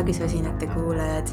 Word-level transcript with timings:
armsad 0.00 0.22
jaagisosinate 0.22 0.66
kuulajad. 0.66 1.28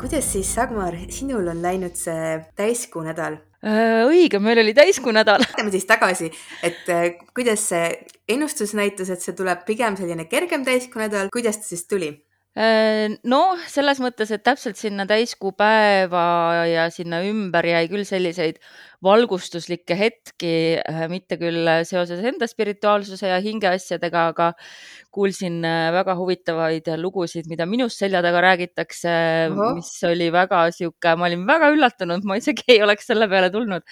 kuidas 0.00 0.32
siis, 0.32 0.54
Sagmar, 0.54 0.94
sinul 1.08 1.46
on 1.48 1.62
läinud 1.62 1.94
see 1.96 2.42
täiskuu 2.56 3.00
nädal? 3.02 3.38
Äh, 3.64 4.04
õige, 4.04 4.38
meil 4.38 4.58
oli 4.60 4.74
täiskuu 4.74 5.12
nädal. 5.12 5.40
Lähme 5.56 5.70
siis 5.72 5.86
tagasi, 5.88 6.28
et 6.62 6.84
äh, 6.92 7.16
kuidas 7.34 7.64
see 7.70 7.88
ennustus 8.28 8.74
näitas, 8.76 9.08
et 9.08 9.24
see 9.24 9.32
tuleb 9.32 9.64
pigem 9.64 9.96
selline 9.96 10.26
kergem 10.28 10.64
täiskuu 10.64 11.00
nädal, 11.00 11.32
kuidas 11.32 11.56
ta 11.62 11.70
siis 11.70 11.86
tuli? 11.88 12.12
Noh, 12.56 13.64
selles 13.68 13.98
mõttes, 14.00 14.30
et 14.32 14.40
täpselt 14.44 14.78
sinna 14.80 15.04
täiskuu 15.04 15.50
päeva 15.52 16.64
ja 16.64 16.86
sinna 16.88 17.18
ümber 17.28 17.68
jäi 17.68 17.82
küll 17.92 18.04
selliseid 18.08 18.60
valgustuslikke 19.04 19.96
hetki, 19.98 20.52
äh, 20.80 21.02
mitte 21.12 21.38
küll 21.40 21.68
seoses 21.88 22.22
enda 22.24 22.48
spirituaalsuse 22.48 23.30
ja 23.30 23.40
hingeasjadega, 23.44 24.26
aga 24.32 24.48
kuulsin 25.14 25.60
äh, 25.66 25.90
väga 25.96 26.16
huvitavaid 26.18 26.90
lugusid, 27.00 27.48
mida 27.50 27.68
minust 27.68 28.00
selja 28.02 28.22
taga 28.24 28.42
räägitakse, 28.46 29.14
mis 29.76 29.92
oli 30.08 30.30
väga 30.34 30.66
sihuke, 30.76 31.16
ma 31.16 31.28
olin 31.30 31.46
väga 31.48 31.70
üllatunud, 31.74 32.26
ma 32.28 32.40
isegi 32.40 32.66
ei 32.76 32.82
oleks 32.86 33.08
selle 33.12 33.28
peale 33.32 33.52
tulnud. 33.54 33.84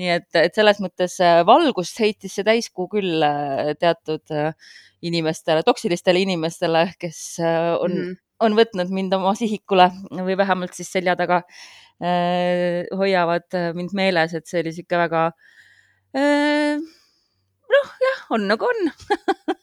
nii 0.00 0.14
et, 0.14 0.30
et 0.40 0.54
selles 0.56 0.78
mõttes 0.80 1.18
valgust 1.46 1.98
heitis 2.00 2.38
see 2.38 2.46
täiskuu 2.46 2.88
küll 2.92 3.20
teatud 3.80 4.32
inimestele, 5.02 5.62
toksilistele 5.66 6.22
inimestele, 6.22 6.86
kes 7.00 7.22
äh, 7.42 7.72
on 7.80 7.96
mm. 7.96 8.18
On 8.42 8.56
võtnud 8.58 8.90
mind 8.94 9.14
oma 9.18 9.34
sihikule 9.38 9.90
või 10.10 10.36
vähemalt 10.38 10.74
siis 10.76 10.90
selja 10.92 11.16
taga 11.18 11.42
äh, 12.02 12.82
hoiavad 12.98 13.48
mind 13.78 13.94
meeles, 13.96 14.34
et 14.34 14.50
see 14.50 14.62
oli 14.64 14.74
sihuke 14.76 15.00
väga 15.04 15.28
äh, 16.16 16.82
noh, 17.74 17.92
jah, 18.06 18.22
on 18.36 18.46
nagu 18.50 18.68
on 18.68 18.80
mm. 18.84 18.92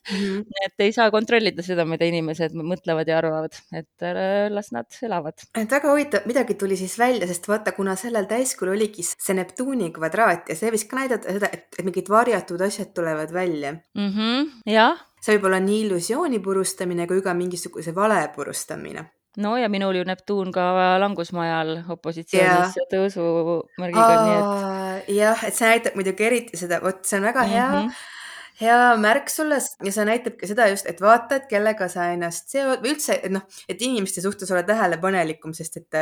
-hmm. 0.09 0.45
et 0.65 0.85
ei 0.85 0.93
saa 0.95 1.09
kontrollida 1.11 1.65
seda, 1.65 1.85
mida 1.85 2.07
inimesed 2.09 2.55
mõtlevad 2.57 3.09
ja 3.09 3.17
arvavad, 3.19 3.59
et 3.73 4.07
las 4.49 4.71
nad 4.75 4.99
elavad. 5.01 5.45
et 5.55 5.71
väga 5.77 5.91
huvitav, 5.91 6.25
midagi 6.29 6.57
tuli 6.59 6.77
siis 6.77 6.97
välja, 6.99 7.27
sest 7.27 7.47
vaata, 7.47 7.71
kuna 7.77 7.95
sellel 7.95 8.29
täiskul 8.29 8.73
oligi 8.75 9.05
see 9.09 9.37
Neptuuni 9.37 9.91
kvadraat 9.95 10.49
ja 10.49 10.55
see 10.55 10.71
võis 10.73 10.87
ka 10.89 11.01
näidata 11.01 11.35
seda, 11.37 11.51
et, 11.53 11.69
et 11.77 11.85
mingid 11.85 12.09
varjatud 12.09 12.61
asjad 12.61 12.93
tulevad 12.93 13.33
välja 13.33 13.73
mm. 13.73 14.09
-hmm, 14.09 14.49
jah 14.65 15.05
see 15.23 15.35
võib 15.35 15.49
olla 15.49 15.59
nii 15.63 15.79
illusiooni 15.85 16.39
purustamine 16.43 17.07
kui 17.07 17.21
ka 17.21 17.33
mingisuguse 17.35 17.95
vale 17.95 18.21
purustamine. 18.35 19.05
No 19.37 19.57
ja 19.57 19.69
minul 19.69 19.95
ju 19.95 20.03
Neptuun 20.07 20.51
ka 20.51 20.97
langusmajal 20.99 21.75
opositsioonis 21.95 22.77
ja 22.79 22.85
tõusumärgiga, 22.91 24.13
nii 24.25 24.37
et. 24.37 25.11
jah, 25.19 25.43
et 25.47 25.55
see 25.57 25.69
näitab 25.69 25.99
muidugi 25.99 26.25
eriti 26.25 26.57
seda, 26.57 26.81
vot 26.83 27.03
see 27.05 27.19
on 27.19 27.29
väga 27.29 27.45
hea 27.49 27.67
mm. 27.67 27.83
-hmm 27.83 28.15
hea 28.59 28.79
märk 28.99 29.31
sulle 29.31 29.59
ja 29.59 29.93
see 29.93 30.05
näitab 30.07 30.35
ka 30.39 30.49
seda 30.49 30.67
just, 30.71 30.87
et 30.89 30.99
vaata, 31.03 31.39
et 31.39 31.47
kellega 31.51 31.87
sa 31.91 32.09
ennast 32.13 32.51
seod 32.51 32.83
või 32.83 32.93
üldse, 32.95 33.15
et 33.23 33.31
noh, 33.33 33.45
et 33.71 33.81
inimeste 33.85 34.23
suhtes 34.23 34.51
ole 34.53 34.65
tähelepanelikum, 34.67 35.53
sest 35.57 35.79
et 35.81 35.99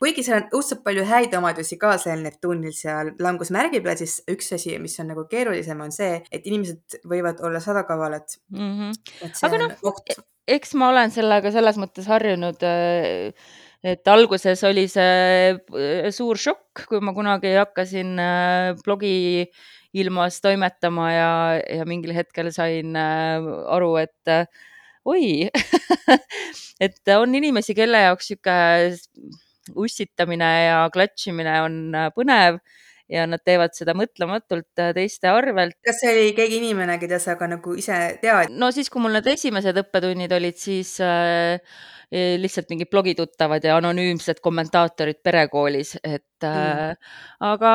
kuigi 0.00 0.24
seal 0.26 0.40
on 0.40 0.48
õudselt 0.58 0.82
palju 0.86 1.04
häid 1.08 1.36
omadusi 1.38 1.78
ka 1.80 1.96
sellel 2.00 2.26
Neptuunil 2.28 2.74
seal 2.76 3.12
langusmärgi 3.22 3.82
peal, 3.84 4.00
siis 4.00 4.18
üks 4.30 4.52
asi, 4.56 4.74
mis 4.82 4.96
on 5.02 5.12
nagu 5.12 5.26
keerulisem, 5.30 5.84
on 5.84 5.94
see, 5.94 6.18
et 6.32 6.48
inimesed 6.48 7.00
võivad 7.08 7.44
olla 7.44 7.60
sadakavalad 7.64 8.38
mm. 8.56 8.74
-hmm. 8.74 9.38
aga 9.48 9.62
noh, 9.64 9.94
eks 10.48 10.74
ma 10.80 10.92
olen 10.94 11.12
sellega 11.14 11.52
selles 11.52 11.76
mõttes 11.80 12.08
harjunud 12.08 12.64
äh, 12.64 13.32
et 13.86 14.10
alguses 14.10 14.62
oli 14.66 14.86
see 14.90 15.54
äh, 15.54 16.08
suur 16.14 16.38
šokk, 16.40 16.86
kui 16.90 17.02
ma 17.04 17.14
kunagi 17.14 17.54
hakkasin 17.58 18.14
äh, 18.18 18.72
blogi 18.84 19.46
ilmas 19.96 20.40
toimetama 20.44 21.10
ja, 21.12 21.30
ja 21.78 21.86
mingil 21.88 22.12
hetkel 22.16 22.50
sain 22.52 22.96
äh, 22.98 23.48
aru, 23.72 23.94
et 24.02 24.32
äh, 24.32 24.44
oi 25.08 25.48
et 26.84 27.14
on 27.16 27.34
inimesi, 27.34 27.76
kelle 27.78 28.04
jaoks 28.08 28.28
sihuke 28.32 28.58
ussitamine 29.78 30.50
ja 30.68 30.82
klatšimine 30.92 31.56
on 31.64 31.80
äh, 31.96 32.10
põnev 32.16 32.60
ja 33.08 33.26
nad 33.26 33.42
teevad 33.44 33.76
seda 33.76 33.94
mõtlematult 33.98 34.82
teiste 34.94 35.30
arvelt. 35.32 35.76
kas 35.84 36.00
see 36.02 36.14
oli 36.14 36.32
keegi 36.36 36.60
inimene, 36.62 36.98
keda 37.00 37.20
sa 37.22 37.36
ka 37.40 37.48
nagu 37.50 37.76
ise 37.78 38.18
tead? 38.22 38.52
no 38.52 38.72
siis, 38.74 38.90
kui 38.92 39.02
mul 39.04 39.16
need 39.18 39.30
esimesed 39.34 39.80
õppetunnid 39.84 40.34
olid, 40.38 40.58
siis 40.60 40.96
äh, 41.04 41.60
lihtsalt 42.12 42.70
mingid 42.72 42.88
blogituttavad 42.90 43.64
ja 43.64 43.76
anonüümsed 43.76 44.40
kommentaatorid 44.40 45.18
perekoolis, 45.24 45.96
et 46.00 46.24
mm. 46.42 46.48
äh, 46.48 47.16
aga 47.44 47.72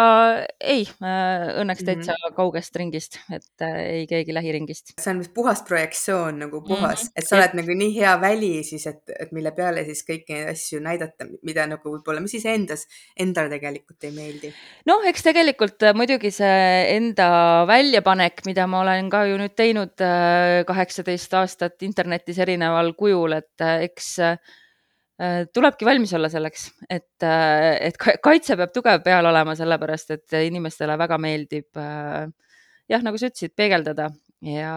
ei 0.59 0.88
äh,, 0.88 1.51
õnneks 1.61 1.83
täitsa 1.85 2.16
mm 2.16 2.23
-hmm. 2.23 2.35
kaugest 2.35 2.75
ringist, 2.75 3.19
et 3.31 3.61
äh, 3.61 3.77
ei 3.99 4.07
keegi 4.07 4.33
lähiringist. 4.33 4.93
see 5.01 5.11
on 5.11 5.19
vist 5.19 5.33
puhas 5.33 5.61
projektsioon 5.61 6.39
nagu 6.39 6.61
puhas 6.61 7.03
mm, 7.03 7.07
-hmm. 7.07 7.11
et 7.16 7.27
sa 7.27 7.35
oled 7.35 7.53
ja. 7.53 7.61
nagu 7.61 7.77
nii 7.77 7.95
hea 7.99 8.22
väli 8.22 8.63
siis, 8.63 8.88
et, 8.88 9.03
et 9.19 9.31
mille 9.31 9.51
peale 9.51 9.85
siis 9.85 10.03
kõiki 10.09 10.33
neid 10.33 10.49
asju 10.49 10.79
näidata, 10.79 11.25
mida 11.43 11.67
nagu 11.67 11.95
võib-olla, 11.95 12.22
mis 12.22 12.31
siis 12.31 12.45
endas, 12.45 12.88
endale 13.19 13.49
tegelikult 13.49 14.03
ei 14.03 14.11
meeldi. 14.11 14.53
noh, 14.85 15.05
eks 15.05 15.22
tegelikult 15.23 15.84
äh, 15.85 15.94
muidugi 15.97 16.31
see 16.34 16.95
enda 16.95 17.28
väljapanek, 17.69 18.44
mida 18.47 18.66
ma 18.69 18.81
olen 18.84 19.09
ka 19.11 19.23
ju 19.29 19.38
nüüd 19.39 19.56
teinud 19.57 20.03
äh, 20.03 20.63
kaheksateist 20.67 21.34
aastat 21.39 21.85
internetis 21.88 22.39
erineval 22.44 22.94
kujul, 23.00 23.38
et 23.39 23.63
äh, 23.63 23.88
eks 23.89 24.17
tulebki 25.53 25.85
valmis 25.85 26.11
olla 26.17 26.28
selleks, 26.28 26.63
et, 26.91 27.22
et 27.23 27.95
kaitse 28.25 28.57
peab 28.59 28.72
tugev 28.73 29.03
peal 29.06 29.28
olema, 29.29 29.53
sellepärast 29.56 30.09
et 30.16 30.35
inimestele 30.50 30.97
väga 31.00 31.19
meeldib 31.22 31.78
jah, 31.78 33.05
nagu 33.05 33.22
sa 33.22 33.29
ütlesid, 33.29 33.53
peegeldada. 33.55 34.09
Ja 34.44 34.73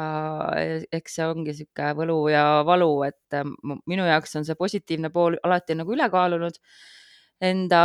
eks 0.94 1.16
see 1.16 1.26
ongi 1.26 1.50
niisugune 1.50 1.88
võlu 1.98 2.18
ja 2.30 2.44
valu, 2.68 2.90
et 3.08 3.40
minu 3.88 4.06
jaoks 4.06 4.36
on 4.38 4.46
see 4.46 4.60
positiivne 4.60 5.10
pool 5.10 5.40
alati 5.42 5.74
nagu 5.80 5.96
üle 5.96 6.06
kaalunud 6.12 6.60
enda 7.42 7.80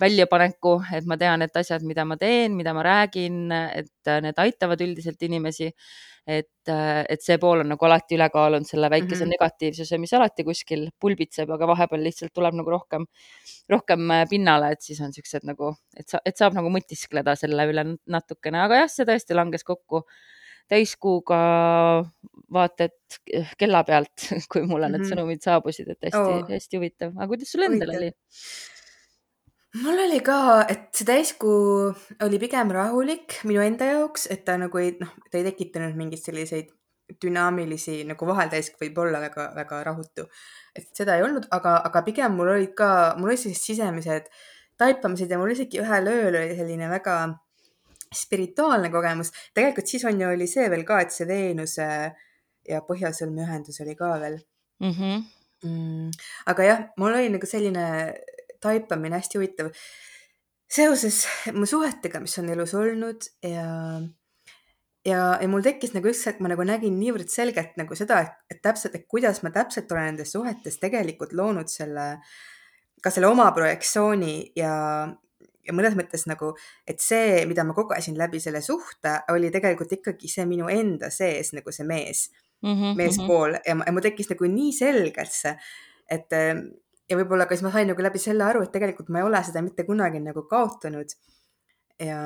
väljapaneku, 0.00 0.74
et 0.96 1.06
ma 1.06 1.16
tean, 1.20 1.42
et 1.44 1.56
asjad, 1.56 1.84
mida 1.86 2.04
ma 2.08 2.16
teen, 2.18 2.56
mida 2.58 2.74
ma 2.74 2.82
räägin, 2.82 3.44
et 3.52 4.14
need 4.24 4.40
aitavad 4.42 4.80
üldiselt 4.86 5.22
inimesi. 5.22 5.70
Et, 6.30 6.68
äh, 6.68 7.00
et 7.08 7.22
see 7.24 7.38
pool 7.40 7.62
on 7.62 7.70
nagu 7.72 7.86
alati 7.86 8.14
üle 8.14 8.26
kaalunud 8.30 8.68
selle 8.68 8.90
väikese 8.92 9.24
mm 9.24 9.30
-hmm. 9.30 9.32
negatiivsuse, 9.34 9.98
mis 9.98 10.12
alati 10.14 10.44
kuskil 10.44 10.84
pulbitseb, 11.00 11.50
aga 11.50 11.66
vahepeal 11.66 12.04
lihtsalt 12.04 12.32
tuleb 12.34 12.54
nagu 12.54 12.70
rohkem, 12.70 13.06
rohkem 13.72 14.10
äh, 14.10 14.26
pinnale, 14.28 14.72
et 14.72 14.82
siis 14.82 15.00
on 15.00 15.12
siuksed 15.16 15.48
nagu, 15.48 15.72
et 15.96 16.08
sa, 16.08 16.20
et 16.24 16.36
saab 16.36 16.54
nagu 16.54 16.68
mõtiskleda 16.68 17.34
selle 17.36 17.66
üle 17.72 17.86
natukene, 18.06 18.60
aga 18.60 18.82
jah, 18.82 18.92
see 18.92 19.08
tõesti 19.08 19.34
langes 19.34 19.64
kokku 19.64 20.04
täiskuuga 20.70 21.40
vaata 22.52 22.88
et 22.88 23.20
kella 23.58 23.82
pealt, 23.86 24.26
kui 24.52 24.62
mulle 24.66 24.88
mm 24.88 24.94
-hmm. 24.94 24.98
need 24.98 25.06
mhm. 25.06 25.12
sõnumid 25.12 25.44
saabusid, 25.44 25.88
et 25.88 26.08
hästi-hästi 26.08 26.76
oh. 26.76 26.80
huvitav, 26.80 27.14
aga 27.16 27.30
kuidas 27.30 27.52
sul 27.52 27.66
endal 27.66 27.96
oli? 27.96 28.12
mul 29.82 30.02
oli 30.06 30.20
ka, 30.26 30.66
et 30.68 30.88
see 30.96 31.06
täiskuu 31.06 31.94
oli 32.26 32.38
pigem 32.42 32.72
rahulik 32.74 33.38
minu 33.46 33.62
enda 33.62 33.86
jaoks, 33.92 34.26
et 34.34 34.44
ta 34.44 34.56
nagu 34.58 34.78
ei, 34.78 34.96
noh, 35.00 35.12
ta 35.30 35.38
ei 35.38 35.46
tekitanud 35.46 35.94
mingeid 35.98 36.22
selliseid 36.24 36.72
dünaamilisi 37.22 38.00
nagu 38.06 38.26
vahel 38.26 38.50
täiskuu 38.50 38.84
võib 38.84 38.98
olla 39.04 39.20
väga-väga 39.22 39.82
rahutu. 39.84 40.26
et 40.74 40.88
seda 40.94 41.16
ei 41.16 41.22
olnud, 41.22 41.46
aga, 41.50 41.76
aga 41.84 42.02
pigem 42.02 42.34
mul 42.38 42.50
olid 42.56 42.74
ka, 42.74 43.14
mul 43.18 43.30
olid 43.30 43.42
sellised 43.42 43.66
sisemised 43.66 44.26
taipamised 44.78 45.30
ja 45.30 45.38
mul 45.38 45.54
isegi 45.54 45.80
ühel 45.82 46.08
ööl 46.08 46.36
oli 46.42 46.56
selline 46.58 46.88
väga 46.90 47.16
spirituaalne 48.14 48.90
kogemus. 48.90 49.30
tegelikult 49.54 49.86
siis 49.86 50.04
on 50.04 50.20
ju 50.20 50.28
oli 50.28 50.46
see 50.50 50.68
veel 50.70 50.84
ka, 50.84 51.00
et 51.00 51.14
see 51.14 51.26
Veenuse 51.28 51.88
ja 52.68 52.82
Põhjasõlme 52.86 53.44
ühendus 53.46 53.80
oli 53.84 53.94
ka 53.98 54.14
veel 54.20 54.38
mm. 54.82 54.94
-hmm. 54.94 55.22
Mm, 55.60 56.10
aga 56.48 56.64
jah, 56.64 56.78
mul 56.96 57.12
oli 57.12 57.28
nagu 57.28 57.46
selline 57.46 58.14
taipamine 58.60 59.18
hästi 59.18 59.38
huvitav. 59.38 59.68
seoses 60.70 61.26
mu 61.52 61.66
suhetega, 61.66 62.20
mis 62.20 62.38
on 62.38 62.48
elus 62.48 62.74
olnud 62.74 63.26
ja, 63.42 64.00
ja, 65.04 65.38
ja 65.42 65.48
mul 65.48 65.62
tekkis 65.62 65.92
nagu 65.92 66.08
üks 66.08 66.22
hetk, 66.26 66.40
ma 66.40 66.48
nagu 66.48 66.64
nägin 66.64 66.96
niivõrd 66.98 67.28
selgelt 67.28 67.76
nagu 67.76 67.94
seda, 67.94 68.20
et, 68.20 68.36
et 68.50 68.62
täpselt, 68.62 68.94
et 68.94 69.06
kuidas 69.10 69.42
ma 69.42 69.50
täpselt 69.50 69.92
olen 69.92 70.12
nendes 70.12 70.32
suhetes 70.32 70.78
tegelikult 70.78 71.32
loonud 71.32 71.68
selle, 71.68 72.22
ka 73.02 73.10
selle 73.10 73.28
oma 73.28 73.50
projektsiooni 73.52 74.52
ja, 74.56 74.72
ja 75.66 75.74
mõnes 75.76 75.96
mõttes 75.98 76.26
nagu, 76.30 76.52
et 76.88 77.02
see, 77.04 77.44
mida 77.48 77.64
ma 77.66 77.74
kogesin 77.76 78.18
läbi 78.18 78.40
selle 78.40 78.62
suhte, 78.64 79.18
oli 79.32 79.50
tegelikult 79.52 79.92
ikkagi 79.98 80.30
see 80.30 80.46
minu 80.48 80.70
enda 80.72 81.10
sees 81.14 81.52
nagu 81.56 81.72
see 81.72 81.86
mees 81.88 82.28
mm, 82.62 82.70
-hmm, 82.74 82.96
meespool 82.96 83.58
ja, 83.58 83.76
ja 83.76 83.92
mul 83.92 84.04
tekkis 84.04 84.30
nagu 84.32 84.48
nii 84.48 84.72
selgelt 84.76 85.34
see, 85.34 85.56
et 86.10 86.38
ja 87.10 87.18
võib-olla 87.18 87.46
ka 87.48 87.56
siis 87.56 87.66
ma 87.66 87.74
sain 87.74 87.90
nagu 87.90 88.04
läbi 88.04 88.22
selle 88.22 88.46
aru, 88.46 88.62
et 88.64 88.72
tegelikult 88.74 89.10
ma 89.10 89.20
ei 89.20 89.26
ole 89.26 89.42
seda 89.46 89.62
mitte 89.66 89.84
kunagi 89.88 90.22
nagu 90.22 90.46
kaotanud. 90.50 91.12
ja 92.00 92.20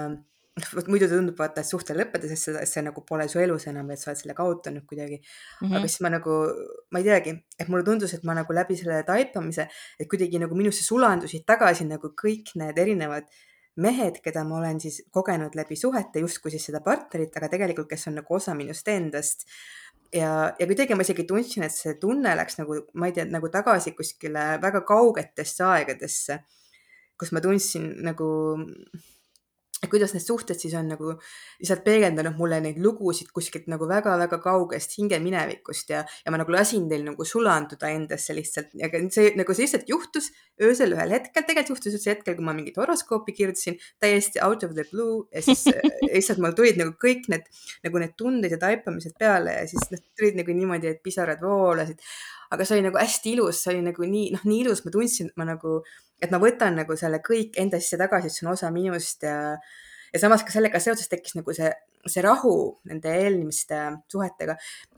vot 0.54 0.88
muidu 0.90 1.08
tundub 1.10 1.38
vaata, 1.38 1.62
et 1.64 1.68
suhte 1.68 1.96
lõppedes, 1.96 2.30
et 2.30 2.38
see, 2.38 2.66
see 2.70 2.82
nagu 2.86 3.02
pole 3.06 3.26
su 3.30 3.40
elus 3.42 3.66
enam, 3.70 3.88
et 3.90 3.98
sa 3.98 4.12
oled 4.12 4.20
selle 4.20 4.36
kaotanud 4.38 4.84
kuidagi 4.86 5.16
mm. 5.18 5.24
-hmm. 5.66 5.76
aga 5.78 5.88
siis 5.88 6.04
ma 6.06 6.12
nagu, 6.14 6.36
ma 6.94 7.02
ei 7.02 7.08
teagi, 7.08 7.34
et 7.58 7.68
mulle 7.68 7.84
tundus, 7.84 8.14
et 8.14 8.22
ma 8.24 8.36
nagu 8.38 8.54
läbi 8.54 8.76
selle 8.78 9.02
taipamise, 9.02 9.66
et 9.98 10.08
kuidagi 10.10 10.38
nagu 10.38 10.54
minusse 10.54 10.84
sulandusid 10.86 11.42
tagasi 11.46 11.88
nagu 11.90 12.12
kõik 12.22 12.54
need 12.60 12.78
erinevad 12.78 13.26
mehed, 13.76 14.20
keda 14.22 14.44
ma 14.46 14.60
olen 14.60 14.78
siis 14.80 15.00
kogenud 15.10 15.56
läbi 15.58 15.76
suhete, 15.76 16.22
justkui 16.22 16.50
siis 16.54 16.68
seda 16.70 16.80
partnerit, 16.80 17.34
aga 17.36 17.48
tegelikult, 17.48 17.88
kes 17.90 18.06
on 18.06 18.20
nagu 18.20 18.34
osa 18.34 18.54
minust 18.54 18.88
endast 18.88 19.48
ja, 20.14 20.54
ja 20.58 20.66
kuidagi 20.70 20.94
ma 20.94 21.02
isegi 21.02 21.26
tundsin, 21.26 21.66
et 21.66 21.74
see 21.74 21.96
tunne 21.98 22.36
läks 22.38 22.60
nagu, 22.60 22.78
ma 22.94 23.10
ei 23.10 23.16
tea, 23.16 23.26
nagu 23.26 23.50
tagasi 23.50 23.96
kuskile 23.98 24.54
väga 24.62 24.84
kaugetesse 24.86 25.66
aegadesse, 25.66 26.38
kus 27.18 27.34
ma 27.34 27.42
tundsin 27.42 27.90
nagu 28.06 28.28
et 29.84 29.92
kuidas 29.92 30.14
need 30.16 30.25
suhted 30.25 30.58
siis 30.60 30.75
on 30.78 30.88
nagu 30.94 31.14
lihtsalt 31.14 31.84
peegeldanud 31.84 32.38
mulle 32.38 32.60
neid 32.64 32.81
lugusid 32.82 33.31
kuskilt 33.34 33.69
nagu 33.70 33.88
väga-väga 33.90 34.40
kaugest 34.44 34.96
hingeminevikust 34.98 35.92
ja, 35.92 36.02
ja 36.25 36.32
ma 36.32 36.40
nagu 36.40 36.54
lasin 36.54 36.88
teil 36.90 37.04
nagu 37.06 37.26
sulanduda 37.28 37.90
endasse 37.92 38.36
lihtsalt, 38.36 38.75
aga 38.84 39.02
see 39.14 39.34
nagu 39.38 39.56
see 39.56 39.66
lihtsalt 39.66 39.90
juhtus 39.90 40.31
öösel 40.62 40.94
ühel 40.96 41.14
hetkel, 41.16 41.44
tegelikult 41.46 41.75
juhtus 41.75 41.98
üldse 41.98 42.12
hetkel, 42.12 42.38
kui 42.38 42.46
ma 42.46 42.54
mingit 42.56 42.78
horoskoopi 42.81 43.34
kirjutasin, 43.36 43.78
täiesti 44.02 44.42
out 44.44 44.64
of 44.66 44.75
the 44.78 44.86
blue 44.90 45.25
ja 45.34 45.42
siis 45.44 45.66
lihtsalt 46.14 46.42
mul 46.42 46.56
tulid 46.56 46.78
nagu 46.81 46.94
kõik 47.00 47.28
need 47.32 47.48
nagu 47.86 48.02
need 48.02 48.14
tunded 48.19 48.54
ja 48.54 48.60
taipamised 48.60 49.19
peale 49.20 49.58
ja 49.60 49.66
siis 49.70 49.90
noh, 49.92 50.02
tulid 50.19 50.38
nagu 50.40 50.56
niimoodi, 50.56 50.94
et 50.94 51.02
pisarad 51.04 51.42
voolasid. 51.44 52.00
aga 52.54 52.64
see 52.64 52.76
oli 52.76 52.86
nagu 52.86 52.98
hästi 53.00 53.32
ilus, 53.34 53.62
see 53.64 53.72
oli 53.72 53.82
nagu 53.82 54.06
nii, 54.06 54.26
noh, 54.36 54.42
nii 54.46 54.60
ilus, 54.62 54.84
ma 54.84 54.92
tundsin, 54.94 55.32
et 55.32 55.40
ma 55.40 55.46
nagu 55.48 55.81
et 56.22 56.32
ma 56.32 56.40
võtan 56.43 56.76
nagu 56.78 56.96
selle 56.99 57.20
kõik 57.25 57.58
enda 57.61 57.81
sisse 57.82 57.99
tagasi, 58.00 58.31
et 58.31 58.37
see 58.37 58.46
on 58.46 58.52
osa 58.55 58.70
minust 58.75 59.26
ja, 59.26 59.56
ja 60.12 60.22
samas 60.22 60.44
ka 60.46 60.55
sellega 60.55 60.81
seoses 60.82 61.11
tekkis 61.11 61.37
nagu 61.38 61.55
see, 61.56 61.70
see 62.11 62.25
rahu 62.25 62.55
nende 62.90 63.12
eelmiste 63.25 63.81
suhetega. 64.12 64.56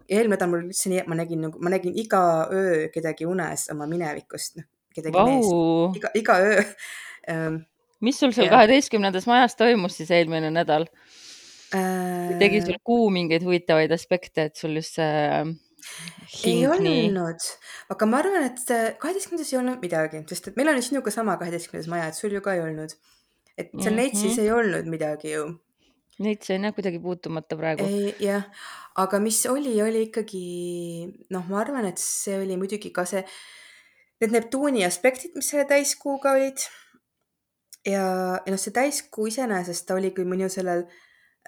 eelmine 0.08 0.36
nädal 0.36 0.50
mul 0.50 0.66
üldse 0.68 0.90
nii, 0.92 1.02
et 1.02 1.10
ma 1.10 1.18
nägin 1.18 1.46
nagu, 1.48 1.62
ma 1.62 1.72
nägin 1.72 1.96
iga 1.98 2.22
öö 2.52 2.88
kedagi 2.94 3.26
unes 3.26 3.68
oma 3.74 3.88
minevikust, 3.90 4.60
noh, 4.60 4.68
kedagi 4.94 5.16
Vau. 5.16 5.30
meest, 5.30 6.02
iga, 6.02 6.12
iga 6.22 6.38
öö 6.44 6.60
ähm, 7.32 7.62
mis 8.04 8.18
sul 8.20 8.34
seal 8.36 8.50
kaheteistkümnendas 8.52 9.26
majas 9.26 9.56
toimus 9.58 9.96
siis 9.98 10.12
eelmine 10.14 10.50
nädal? 10.54 10.88
tegi 12.38 12.60
äh, 12.60 12.64
sul 12.64 12.78
kuu 12.86 13.08
mingeid 13.10 13.42
huvitavaid 13.42 13.90
aspekte, 13.92 14.46
et 14.50 14.56
sul 14.56 14.76
just 14.78 15.00
see 15.00 15.16
ei 16.44 16.54
nii 16.54 16.66
olnud, 16.70 17.50
aga 17.94 18.08
ma 18.10 18.22
arvan, 18.22 18.48
et 18.48 18.62
kaheteistkümnendas 19.02 19.52
ei 19.52 19.58
olnud 19.60 19.82
midagi, 19.82 20.22
sest 20.30 20.50
et 20.50 20.56
meil 20.58 20.70
on 20.72 20.80
ju 20.80 20.88
sinuga 20.88 21.12
sama 21.14 21.36
kaheteistkümnendas 21.40 21.90
maja, 21.92 22.08
et 22.10 22.18
sul 22.18 22.34
ju 22.34 22.42
ka 22.44 22.56
ei 22.56 22.64
olnud. 22.64 22.96
et 23.56 23.70
seal 23.72 23.94
Mhm. 23.94 23.96
Neitsis 23.96 24.38
ei 24.38 24.50
olnud 24.52 24.84
midagi 24.84 25.30
ju. 25.32 25.44
Neid 26.18 26.42
see 26.44 26.56
on 26.56 26.64
jah 26.64 26.74
kuidagi 26.76 26.98
puutumata 27.00 27.56
praegu. 27.56 27.84
jah, 28.20 28.44
aga 28.96 29.18
mis 29.20 29.46
oli, 29.46 29.74
oli 29.82 30.06
ikkagi 30.08 31.26
noh, 31.30 31.44
ma 31.48 31.60
arvan, 31.60 31.86
et 31.88 31.98
see 32.00 32.36
oli 32.36 32.56
muidugi 32.56 32.92
ka 32.92 33.04
see, 33.04 33.24
need 34.20 34.32
Neptuuni 34.32 34.84
aspektid, 34.84 35.34
mis 35.36 35.48
selle 35.52 35.64
täiskuuga 35.68 36.32
olid. 36.36 36.64
ja, 37.86 38.04
ja 38.44 38.52
noh, 38.52 38.60
see 38.60 38.72
täiskuu 38.72 39.28
iseenesest 39.28 39.86
ta 39.86 39.94
oli 39.94 40.10
küll 40.16 40.28
minu 40.28 40.48
sellel 40.52 40.86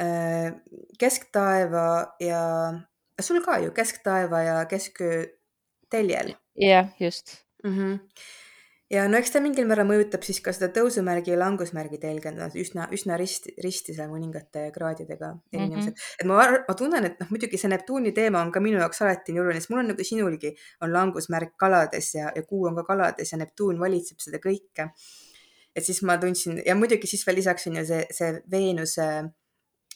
äh, 0.00 0.52
kesktaeva 1.00 2.14
ja, 2.20 2.42
sul 3.22 3.40
ka 3.44 3.58
ju 3.62 3.72
kesktaeva 3.74 4.42
ja 4.42 4.58
kesköö 4.70 5.24
teljel 5.90 6.34
jah, 6.58 6.88
just. 7.00 7.44
mm. 7.64 7.76
-hmm. 7.76 7.98
ja 8.90 9.08
no 9.08 9.18
eks 9.18 9.30
ta 9.30 9.40
mingil 9.40 9.66
määral 9.66 9.86
mõjutab 9.88 10.24
siis 10.24 10.40
ka 10.40 10.52
seda 10.52 10.68
tõusumärgi 10.72 11.34
ja 11.34 11.38
langusmärgi 11.38 11.98
telge, 12.02 12.30
nad 12.32 12.54
üsna, 12.56 12.88
üsna 12.92 13.18
risti, 13.20 13.54
risti 13.64 13.94
seal 13.94 14.10
mõningate 14.10 14.68
kraadidega 14.74 15.32
erinevused 15.52 15.92
mm. 15.92 15.94
-hmm. 15.94 16.20
et 16.20 16.26
ma, 16.26 16.64
ma 16.68 16.74
tunnen, 16.74 17.04
et 17.04 17.20
noh, 17.20 17.30
muidugi 17.30 17.60
see 17.60 17.70
Neptuuni 17.72 18.12
teema 18.12 18.42
on 18.42 18.52
ka 18.52 18.60
minu 18.60 18.78
jaoks 18.82 19.02
alati 19.02 19.32
nii 19.32 19.40
oluline, 19.44 19.60
sest 19.60 19.70
mul 19.70 19.84
on 19.84 19.90
nagu 19.92 20.04
sinulgi 20.04 20.54
on 20.80 20.92
langusmärk 20.92 21.56
kalades 21.56 22.14
ja, 22.14 22.32
ja 22.34 22.42
kuu 22.42 22.66
on 22.66 22.76
ka 22.80 22.84
kalades 22.92 23.32
ja 23.32 23.38
Neptuun 23.38 23.80
valitseb 23.80 24.20
seda 24.24 24.38
kõike. 24.38 24.90
et 25.76 25.84
siis 25.84 26.02
ma 26.02 26.18
tundsin 26.18 26.62
ja 26.66 26.74
muidugi 26.74 27.06
siis 27.06 27.26
veel 27.26 27.36
lisaks 27.36 27.66
on 27.66 27.76
ju 27.76 27.84
see, 27.86 28.06
see 28.10 28.42
Veenuse 28.50 29.08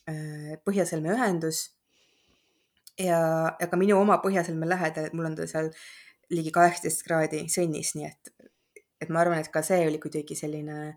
äh, 0.09 0.59
põhjasõlme 0.65 1.17
ühendus 1.17 1.71
ja, 2.99 3.56
ja 3.61 3.69
ka 3.71 3.79
minu 3.81 3.99
oma 4.00 4.19
põhjasõlme 4.23 4.69
lähedal, 4.69 5.09
et 5.09 5.17
mul 5.17 5.31
on 5.31 5.37
ta 5.39 5.47
seal 5.50 5.71
ligi 6.33 6.53
kaheksateist 6.55 7.05
kraadi 7.06 7.44
sõnnis, 7.53 7.94
nii 7.97 8.09
et, 8.09 8.33
et 9.03 9.12
ma 9.12 9.23
arvan, 9.23 9.43
et 9.43 9.50
ka 9.53 9.62
see 9.67 9.85
oli 9.89 10.00
kuidagi 10.03 10.37
selline 10.39 10.94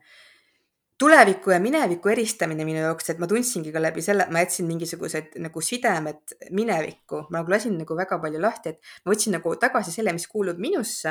tuleviku 0.99 1.51
ja 1.51 1.59
mineviku 1.59 2.11
eristamine 2.13 2.63
minu 2.67 2.79
jaoks, 2.79 3.09
et 3.11 3.19
ma 3.19 3.27
tundsingi 3.27 3.73
ka 3.75 3.81
läbi 3.83 4.03
selle, 4.05 4.29
ma 4.31 4.43
jätsin 4.45 4.67
mingisugused 4.69 5.35
nagu 5.43 5.63
sidemed 5.63 6.35
minevikku, 6.55 7.25
ma 7.29 7.41
nagu 7.41 7.51
lasin 7.51 7.75
nagu 7.81 7.97
väga 7.99 8.19
palju 8.23 8.39
lahti, 8.39 8.75
et 8.75 8.93
ma 9.03 9.11
võtsin 9.11 9.35
nagu 9.35 9.55
tagasi 9.59 9.91
selle, 9.95 10.13
mis 10.15 10.27
kuulub 10.31 10.59
minusse. 10.61 11.09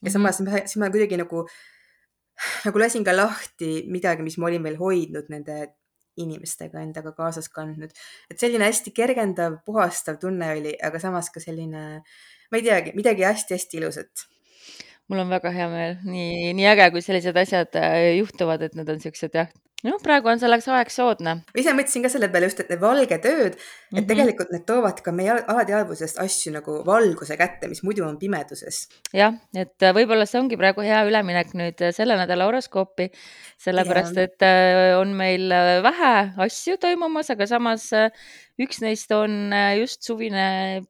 ja 0.00 0.08
Mhm. 0.08 0.12
samas 0.12 0.36
siis 0.36 0.76
ma 0.76 0.90
kuidagi 0.90 1.16
nagu, 1.16 1.46
nagu 2.64 2.78
lasin 2.78 3.04
ka 3.04 3.12
lahti 3.12 3.84
midagi, 3.88 4.22
mis 4.22 4.38
ma 4.38 4.46
olin 4.46 4.62
veel 4.62 4.76
hoidnud 4.76 5.26
nende 5.28 5.74
inimestega 6.24 6.82
endaga 6.82 7.12
kaasas 7.16 7.48
kandnud. 7.52 7.94
et 8.30 8.42
selline 8.42 8.66
hästi 8.68 8.92
kergendav, 8.96 9.60
puhastav 9.66 10.20
tunne 10.22 10.52
oli, 10.56 10.74
aga 10.82 11.00
samas 11.02 11.30
ka 11.34 11.42
selline, 11.42 11.86
ma 12.50 12.60
ei 12.60 12.66
teagi, 12.66 12.94
midagi 12.98 13.26
hästi-hästi 13.28 13.80
ilusat. 13.80 14.26
mul 15.10 15.24
on 15.24 15.32
väga 15.32 15.50
hea 15.54 15.68
meel, 15.72 15.96
nii, 16.06 16.52
nii 16.58 16.70
äge, 16.70 16.90
kui 16.94 17.02
sellised 17.02 17.36
asjad 17.36 17.80
äh, 17.80 18.14
juhtuvad, 18.20 18.62
et 18.66 18.78
need 18.78 18.92
on 18.92 19.00
siuksed 19.02 19.34
jah, 19.34 19.50
noh, 19.86 19.96
praegu 20.02 20.30
on 20.32 20.40
selleks 20.40 20.68
aeg 20.70 20.90
soodne. 20.92 21.34
ma 21.42 21.62
ise 21.62 21.74
mõtlesin 21.76 22.04
ka 22.04 22.10
selle 22.12 22.28
peale 22.32 22.50
just, 22.50 22.60
et 22.62 22.72
need 22.72 22.82
valged 22.82 23.28
ööd, 23.30 23.54
et 23.54 23.56
mm 23.56 23.98
-hmm. 23.98 24.08
tegelikult 24.10 24.52
need 24.54 24.66
toovad 24.68 25.00
ka 25.04 25.12
meie 25.12 25.36
alateadvusest 25.40 26.20
asju 26.20 26.52
nagu 26.56 26.80
valguse 26.86 27.36
kätte, 27.40 27.68
mis 27.68 27.82
muidu 27.86 28.04
on 28.06 28.18
pimeduses. 28.18 28.88
jah, 29.16 29.34
et 29.54 29.82
äh, 29.82 29.94
võib-olla 29.96 30.26
see 30.26 30.40
ongi 30.40 30.60
praegu 30.60 30.84
hea 30.84 31.00
üleminek 31.08 31.54
nüüd 31.54 31.80
äh, 31.80 31.94
selle 31.96 32.16
nädala 32.20 32.48
horoskoopi, 32.50 33.10
sellepärast 33.58 34.16
Jaa. 34.16 34.28
et 34.28 34.42
äh, 34.46 34.98
on 35.00 35.14
meil 35.16 35.50
äh, 35.52 35.82
vähe 35.82 36.14
asju 36.46 36.76
toimumas, 36.80 37.30
aga 37.30 37.46
samas 37.46 37.90
üks 38.60 38.80
neist 38.84 39.12
on 39.12 39.52
just 39.80 40.02
suvine 40.04 40.82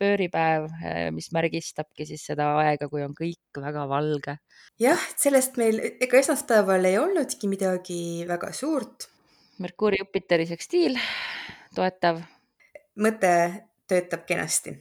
pööripäev, 0.00 0.68
äh, 0.82 1.08
mis 1.14 1.30
märgistabki 1.34 2.06
siis 2.08 2.24
seda 2.28 2.48
aega, 2.60 2.88
kui 2.92 3.04
on 3.04 3.14
kõik 3.16 3.60
väga 3.62 3.86
valge. 3.90 4.38
jah, 4.80 5.02
sellest 5.16 5.56
meil, 5.60 5.80
ega 6.00 6.18
esmaspäeval 6.20 6.84
ei 6.84 6.98
olnudki 6.98 7.48
midagi 7.48 8.00
väga 8.28 8.52
suurt. 8.52 9.08
Merkuuri 9.58 10.02
Jupiteri 10.02 10.46
sekstiil, 10.46 10.98
toetav. 11.74 12.20
mõte 13.00 13.32
töötab 13.88 14.26
kenasti. 14.28 14.76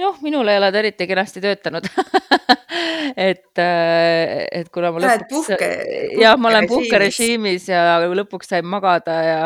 Noh, 0.00 0.18
minul 0.24 0.48
ei 0.48 0.60
ole 0.60 0.72
ta 0.72 0.80
eriti 0.80 1.06
kenasti 1.10 1.42
töötanud 1.44 1.88
et, 3.16 3.60
et 3.60 4.72
kuna 4.72 4.92
ma 4.94 5.02
lõpuks, 5.04 5.52
puhke, 5.52 5.70
jah, 6.20 6.36
ma 6.40 6.52
olen 6.52 6.68
puhkerežiimis. 6.70 7.68
ja 7.72 8.00
lõpuks 8.02 8.52
sain 8.52 8.66
magada 8.68 9.16
ja, 9.26 9.38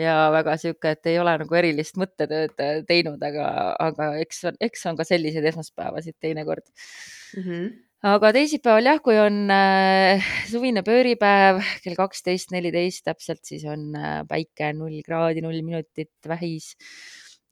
ja 0.00 0.18
väga 0.34 0.56
sihuke, 0.60 0.96
et 0.96 1.10
ei 1.12 1.18
ole 1.22 1.36
nagu 1.42 1.58
erilist 1.58 1.98
mõttetööd 2.00 2.54
teinud, 2.88 3.22
aga, 3.22 3.48
aga 3.88 4.12
eks, 4.22 4.46
eks 4.60 4.86
on 4.90 4.98
ka 4.98 5.06
selliseid 5.08 5.46
esmaspäevasid 5.52 6.16
teinekord 6.22 6.64
mm. 6.66 7.42
-hmm. 7.42 7.68
aga 8.14 8.32
teisipäeval 8.36 8.90
jah, 8.90 9.02
kui 9.04 9.18
on 9.22 9.44
äh, 9.52 10.32
suvine 10.50 10.82
pööripäev 10.86 11.62
kell 11.84 11.98
kaksteist 11.98 12.54
neliteist 12.54 13.06
täpselt, 13.06 13.44
siis 13.44 13.64
on 13.70 13.92
äh, 13.94 14.24
päike 14.28 14.72
null 14.74 14.98
kraadi, 15.06 15.44
null 15.44 15.62
minutit 15.62 16.14
vähis 16.26 16.74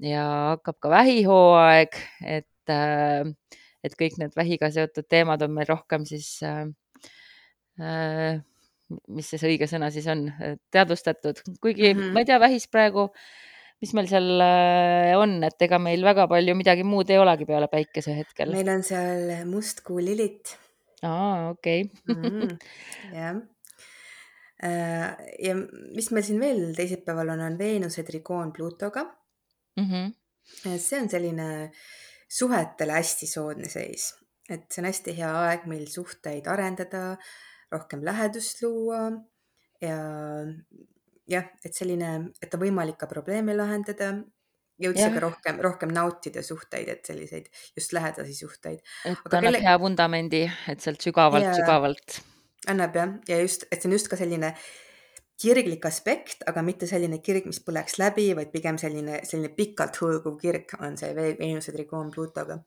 ja 0.03 0.25
hakkab 0.55 0.81
ka 0.83 0.91
vähihooaeg, 0.91 2.01
et 2.25 2.73
äh, 2.73 3.35
et 3.85 3.95
kõik 4.01 4.19
need 4.21 4.35
vähiga 4.37 4.71
seotud 4.73 5.07
teemad 5.11 5.43
on 5.45 5.55
meil 5.55 5.69
rohkem 5.69 6.07
siis 6.09 6.29
äh, 6.47 6.67
äh, 7.81 8.41
mis 9.13 9.31
see 9.31 9.49
õige 9.49 9.69
sõna 9.69 9.91
siis 9.93 10.07
on, 10.13 10.27
teadvustatud, 10.75 11.41
kuigi 11.61 11.93
mm 11.93 12.01
-hmm. 12.01 12.13
ma 12.15 12.23
ei 12.23 12.29
tea, 12.29 12.41
vähis 12.41 12.67
praegu, 12.71 13.09
mis 13.83 13.95
meil 13.97 14.09
seal 14.09 14.29
äh, 14.45 15.15
on, 15.21 15.39
et 15.45 15.67
ega 15.67 15.81
meil 15.81 16.05
väga 16.05 16.29
palju 16.31 16.57
midagi 16.57 16.85
muud 16.85 17.11
ei 17.11 17.19
olegi 17.21 17.49
peale 17.49 17.69
päikese 17.73 18.17
hetkel. 18.17 18.53
meil 18.53 18.69
on 18.77 18.83
seal 18.83 19.35
mustkuu 19.49 19.99
lilit. 20.01 20.57
aa, 21.03 21.51
okei 21.51 21.91
mm,. 22.09 22.57
jah. 23.19 23.43
ja 25.45 25.55
mis 25.93 26.09
meil 26.11 26.25
siin 26.25 26.41
veel 26.41 26.63
teisipäeval 26.77 27.35
on, 27.35 27.41
on 27.41 27.59
Veenuse 27.59 28.03
trikoon 28.03 28.53
Pluutoga 28.53 29.05
mm. 29.77 29.89
-hmm. 29.91 30.79
see 30.79 31.01
on 31.01 31.09
selline 31.09 31.49
suhetele 32.29 32.93
hästi 32.93 33.27
soodne 33.27 33.69
seis, 33.69 34.13
et 34.49 34.67
see 34.71 34.83
on 34.83 34.91
hästi 34.91 35.17
hea 35.17 35.33
aeg 35.49 35.67
meil 35.71 35.87
suhteid 35.91 36.47
arendada, 36.47 37.17
rohkem 37.73 38.05
lähedust 38.05 38.63
luua 38.63 39.11
ja 39.81 39.99
jah, 41.31 41.51
et 41.65 41.75
selline, 41.75 42.15
et 42.43 42.55
on 42.55 42.61
võimalik 42.61 42.99
ka 43.01 43.09
probleeme 43.11 43.57
lahendada 43.57 44.13
ja 44.81 44.91
üldse 44.91 45.09
ka 45.15 45.23
rohkem, 45.23 45.61
rohkem 45.63 45.93
nautida 45.95 46.43
suhteid, 46.43 46.89
et 46.91 47.07
selliseid 47.07 47.51
just 47.77 47.95
lähedasi 47.95 48.35
suhteid. 48.35 48.81
et 49.05 49.19
ta 49.31 49.39
annab 49.39 49.49
kelle... 49.49 49.63
hea 49.67 49.75
vundamendi, 49.81 50.45
et 50.69 50.81
sealt 50.85 51.05
sügavalt, 51.05 51.51
sügavalt. 51.57 52.19
annab 52.73 52.97
jah, 52.99 53.15
ja 53.31 53.39
just, 53.43 53.69
et 53.71 53.81
see 53.81 53.91
on 53.91 53.97
just 53.99 54.11
ka 54.11 54.19
selline 54.21 54.55
kirglik 55.41 55.87
aspekt, 55.89 56.45
aga 56.47 56.63
mitte 56.63 56.87
selline 56.87 57.19
kirg, 57.25 57.49
mis 57.51 57.61
põleks 57.65 57.99
läbi, 57.99 58.29
vaid 58.39 58.53
pigem 58.53 58.79
selline, 58.81 59.21
selline 59.27 59.51
pikalt 59.57 59.99
hõõguv 60.01 60.39
kirg 60.41 60.77
on 60.81 60.97
see 61.01 61.11
Veenuse 61.15 61.75
trikoon 61.75 62.13
Pluutoga. 62.15 62.61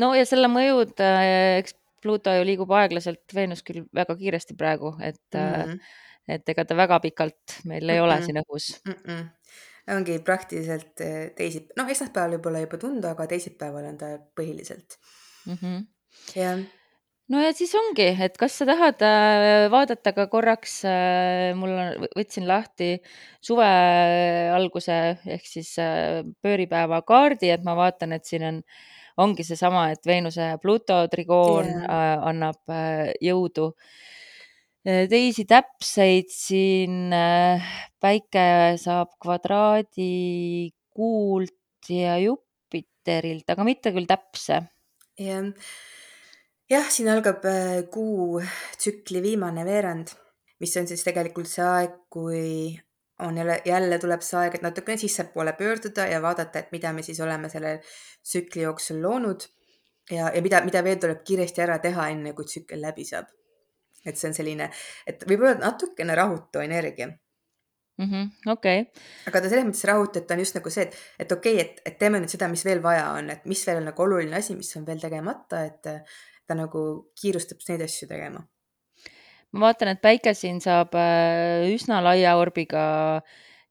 no 0.00 0.14
ja 0.16 0.24
selle 0.28 0.48
mõjud, 0.52 0.96
eks 1.60 1.76
Pluuto 2.04 2.32
ju 2.36 2.44
liigub 2.44 2.72
aeglaselt, 2.76 3.22
Veenus 3.32 3.62
küll 3.64 3.84
väga 3.96 4.16
kiiresti 4.16 4.56
praegu, 4.60 4.92
et 5.00 5.20
mm, 5.32 5.54
-hmm. 5.60 5.78
et 6.36 6.48
ega 6.52 6.64
ta 6.64 6.76
väga 6.76 7.00
pikalt 7.00 7.60
meil 7.64 7.88
ei 7.88 7.96
mm 7.96 8.00
-mm. 8.00 8.04
ole 8.04 8.22
siin 8.22 8.40
õhus 8.42 8.66
mm. 8.84 8.94
-mm. 9.04 9.28
ongi 9.96 10.18
praktiliselt 10.18 11.00
eh, 11.00 11.30
teisi, 11.36 11.66
noh, 11.76 11.88
esmaspäeval 11.88 12.36
võib-olla 12.36 12.64
juba 12.64 12.78
tunda, 12.78 13.10
aga 13.10 13.26
teisipäeval 13.26 13.84
on 13.84 13.98
ta 13.98 14.06
põhiliselt 14.40 14.98
mm. 15.46 15.58
-hmm. 15.62 15.86
jah 16.36 16.64
no 17.32 17.40
ja 17.40 17.52
siis 17.56 17.72
ongi, 17.78 18.06
et 18.26 18.36
kas 18.40 18.56
sa 18.60 18.66
tahad 18.68 19.02
äh, 19.06 19.66
vaadata 19.72 20.12
ka 20.16 20.26
korraks, 20.32 20.80
äh, 20.88 21.52
mul 21.58 21.72
on, 21.72 22.08
võtsin 22.16 22.48
lahti 22.48 22.96
suve 23.44 23.68
alguse 24.54 24.98
ehk 25.36 25.46
siis 25.48 25.74
äh, 25.82 26.22
pööripäeva 26.44 27.00
kaardi, 27.06 27.52
et 27.54 27.64
ma 27.66 27.76
vaatan, 27.78 28.16
et 28.16 28.28
siin 28.28 28.44
on, 28.50 28.60
ongi 29.24 29.46
seesama, 29.46 29.88
et 29.94 30.04
Veenuse 30.06 30.54
Pluto 30.62 31.04
trigoon 31.08 31.70
yeah. 31.70 32.18
annab 32.26 32.74
jõudu 33.22 33.70
teisi 34.84 35.46
täpseid 35.48 36.28
siin 36.34 37.14
päike 38.02 38.42
saab 38.82 39.14
kvadraadi 39.22 40.74
kuult 40.92 41.88
ja 41.88 42.18
Jupiterilt, 42.20 43.46
aga 43.54 43.64
mitte 43.64 43.94
küll 43.94 44.10
täpse. 44.10 44.60
jah, 45.22 45.46
jah, 46.70 46.88
siin 46.90 47.10
algab 47.12 47.44
kuu 47.92 48.40
tsükli 48.78 49.22
viimane 49.22 49.64
veerand, 49.64 50.14
mis 50.60 50.76
on 50.80 50.88
siis 50.88 51.04
tegelikult 51.06 51.50
see 51.50 51.64
aeg, 51.66 51.98
kui 52.10 52.42
on 53.24 53.36
jälle, 53.38 53.60
jälle 53.64 53.98
tuleb 54.02 54.24
see 54.26 54.38
aeg, 54.40 54.56
et 54.56 54.64
natukene 54.64 54.98
sissepoole 54.98 55.52
pöörduda 55.58 56.08
ja 56.10 56.22
vaadata, 56.22 56.64
et 56.64 56.72
mida 56.74 56.92
me 56.92 57.02
siis 57.02 57.20
oleme 57.20 57.48
selle 57.52 57.78
tsükli 57.84 58.64
jooksul 58.64 59.02
loonud 59.02 59.46
ja, 60.10 60.32
ja 60.34 60.42
mida, 60.42 60.64
mida 60.66 60.82
veel 60.84 60.98
tuleb 60.98 61.22
kiiresti 61.24 61.62
ära 61.62 61.78
teha, 61.78 62.08
enne 62.16 62.34
kui 62.34 62.48
tsükkel 62.48 62.82
läbi 62.82 63.06
saab 63.06 63.30
et 64.04 64.20
see 64.20 64.30
on 64.30 64.36
selline, 64.36 64.68
et 65.08 65.24
võib-olla 65.28 65.56
natukene 65.60 66.16
rahutu 66.18 66.60
energia 66.64 67.08
mm 67.08 68.10
-hmm,. 68.10 68.52
okei 68.52 68.80
okay.. 68.80 69.02
aga 69.30 69.40
ta 69.40 69.48
selles 69.48 69.66
mõttes 69.68 69.86
rahutu, 69.88 70.18
et 70.18 70.26
ta 70.26 70.34
on 70.34 70.44
just 70.44 70.58
nagu 70.58 70.70
see, 70.70 70.86
et, 70.88 70.98
et 71.18 71.32
okei 71.32 71.54
okay,, 71.54 71.64
et, 71.64 71.80
et 71.88 71.98
teeme 71.98 72.20
nüüd 72.20 72.32
seda, 72.32 72.48
mis 72.52 72.64
veel 72.64 72.82
vaja 72.82 73.10
on, 73.16 73.30
et 73.30 73.44
mis 73.50 73.66
veel 73.66 73.80
on 73.82 73.90
nagu 73.90 74.06
oluline 74.06 74.36
asi, 74.36 74.56
mis 74.56 74.76
on 74.76 74.86
veel 74.86 75.00
tegemata, 75.00 75.64
et 75.64 75.92
ta 76.48 76.56
nagu 76.58 76.82
kiirustab 77.20 77.62
neid 77.68 77.86
asju 77.86 78.08
tegema. 78.10 78.44
ma 79.54 79.66
vaatan, 79.68 79.94
et 79.94 80.02
päike 80.02 80.34
siin 80.36 80.60
saab 80.64 80.96
äh, 80.98 81.70
üsna 81.74 82.02
laia 82.04 82.36
orbiga 82.40 82.84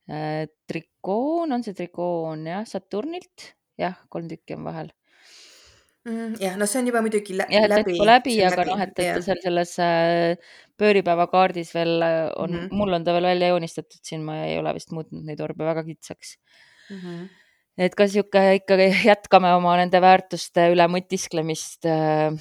äh, 0.10 0.46
trikoon, 0.70 1.52
on 1.52 1.64
see 1.66 1.76
trikoon 1.78 2.48
jah, 2.48 2.68
Saturnilt, 2.70 3.54
jah, 3.80 3.98
kolm 4.10 4.30
tükki 4.32 4.60
on 4.60 4.70
vahel 4.72 4.94
Mm, 6.04 6.34
jah, 6.36 6.58
no 6.60 6.66
see 6.68 6.82
on 6.82 6.88
juba 6.90 7.00
muidugi 7.00 7.32
lä 7.40 7.46
jah, 7.48 7.64
läbi, 7.72 7.94
läbi, 7.96 8.34
aga 8.44 8.66
noh, 8.68 8.82
et, 8.84 8.98
et 9.00 9.22
seal 9.24 9.38
selles 9.40 9.70
äh, 9.80 10.34
pööripäeva 10.76 11.30
kaardis 11.32 11.72
veel 11.72 11.94
on 12.04 12.52
mm. 12.52 12.58
-hmm. 12.58 12.76
mul 12.76 12.98
on 12.98 13.06
ta 13.08 13.14
veel 13.16 13.30
välja 13.30 13.54
joonistatud 13.54 14.02
siin, 14.04 14.26
ma 14.28 14.42
ei 14.44 14.58
ole 14.60 14.74
vist 14.76 14.92
muutnud 14.92 15.24
neid 15.24 15.40
orbe 15.40 15.64
väga 15.64 15.86
kitsaks 15.88 16.34
Mhm. 16.90 17.30
Et 17.78 17.96
ka 17.96 18.08
sihuke 18.08 18.44
ikkagi 18.62 18.90
jätkame 19.12 19.54
oma 19.58 19.78
nende 19.80 20.02
väärtuste 20.02 20.70
üle 20.74 20.88
mõtisklemist 20.92 21.90
äh, 21.90 22.36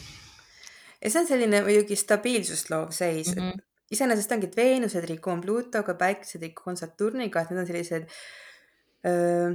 ja 1.02 1.10
see 1.10 1.22
on 1.22 1.28
selline 1.28 1.62
muidugi 1.66 1.98
stabiilsust 1.98 2.70
loov 2.72 2.92
seis 2.94 3.32
mm. 3.34 3.40
mm, 3.40 3.50
-hmm. 3.50 3.66
iseenesest 3.96 4.32
ongi, 4.36 4.50
et 4.50 4.56
Veenuse 4.56 5.02
trikoon 5.02 5.40
Pluutoga, 5.40 5.94
Päikese 5.98 6.38
trikoon 6.38 6.76
Saturniga, 6.76 7.42
et 7.42 7.50
need 7.50 7.62
on 7.62 7.66
sellised 7.66 8.08
öö, 9.06 9.52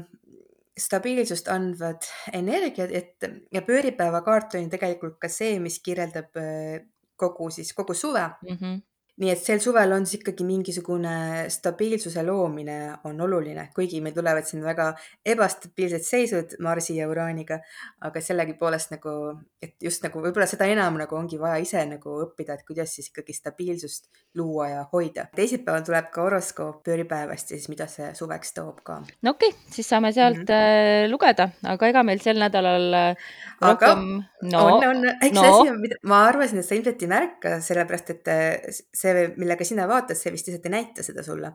stabiilsust 0.78 1.48
andvad 1.48 2.06
energiad, 2.34 2.92
et 2.92 3.30
ja 3.54 3.62
pööripäeva 3.62 4.22
kaart 4.22 4.56
on 4.56 4.68
ju 4.68 4.70
tegelikult 4.70 5.18
ka 5.20 5.30
see, 5.32 5.60
mis 5.60 5.80
kirjeldab 5.80 6.36
öö, 6.38 6.80
kogu 7.18 7.50
siis 7.50 7.74
kogu 7.74 7.94
suve 7.94 8.30
Mm 8.42 8.58
-hmm. 8.58 8.82
Nii 9.18 9.32
et 9.34 9.42
sel 9.42 9.62
suvel 9.62 9.92
on 9.96 10.06
siis 10.06 10.20
ikkagi 10.20 10.46
mingisugune 10.46 11.48
stabiilsuse 11.50 12.22
loomine 12.26 12.78
on 13.10 13.22
oluline, 13.26 13.64
kuigi 13.74 13.98
meil 14.06 14.14
tulevad 14.14 14.46
siin 14.46 14.62
väga 14.62 14.92
ebastabiilsed 15.26 16.06
seisud 16.06 16.54
Marsi 16.62 17.00
ja 17.00 17.08
Uraaniga, 17.10 17.58
aga 18.06 18.22
sellegipoolest 18.22 18.94
nagu, 18.94 19.14
et 19.62 19.74
just 19.82 20.06
nagu 20.06 20.22
võib-olla 20.22 20.46
seda 20.50 20.68
enam 20.70 21.00
nagu 21.02 21.18
ongi 21.18 21.40
vaja 21.42 21.58
ise 21.64 21.82
nagu 21.90 22.14
õppida, 22.28 22.60
et 22.60 22.68
kuidas 22.68 22.94
siis 22.94 23.10
ikkagi 23.10 23.34
stabiilsust 23.34 24.12
luua 24.38 24.70
ja 24.70 24.86
hoida. 24.92 25.26
teisipäeval 25.36 25.88
tuleb 25.88 26.12
ka 26.14 26.28
horoskoop 26.28 26.84
pööripäevast 26.86 27.52
ja 27.52 27.58
siis 27.58 27.72
mida 27.74 27.90
see 27.90 28.12
suveks 28.18 28.54
toob 28.54 28.84
ka. 28.86 29.00
no 29.26 29.34
okei 29.34 29.50
okay,, 29.50 29.72
siis 29.74 29.90
saame 29.90 30.14
sealt 30.14 30.44
mm 30.44 30.46
-hmm. 30.46 31.10
lugeda, 31.12 31.50
aga 31.74 31.88
ega 31.90 32.04
meil 32.04 32.22
sel 32.22 32.38
nädalal 32.38 32.94
aga 32.94 33.74
rohkem... 33.74 34.24
no, 34.52 34.64
on, 34.76 34.88
on, 34.92 35.10
eks 35.22 35.36
no. 35.36 35.42
asi 35.42 35.74
on, 35.74 35.98
ma 36.04 36.22
arvasin, 36.30 36.62
et 36.62 36.70
sa 36.70 36.78
ilmselt 36.78 37.02
ei 37.02 37.10
märka, 37.10 37.58
sellepärast 37.66 38.14
et 38.14 38.34
see, 38.70 39.07
millega 39.38 39.66
sina 39.68 39.88
vaatad, 39.90 40.18
see 40.18 40.34
vist 40.34 40.48
lihtsalt 40.50 40.66
ei 40.70 40.74
näita 40.74 41.06
seda 41.06 41.24
sulle. 41.24 41.54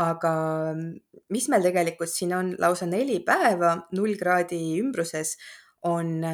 aga 0.00 0.32
mis 1.28 1.48
meil 1.52 1.62
tegelikult 1.62 2.08
siin 2.08 2.32
on 2.32 2.54
lausa 2.58 2.86
neli 2.88 3.18
päeva 3.20 3.74
null 3.92 4.16
kraadi 4.16 4.60
ümbruses 4.80 5.34
on 5.90 6.24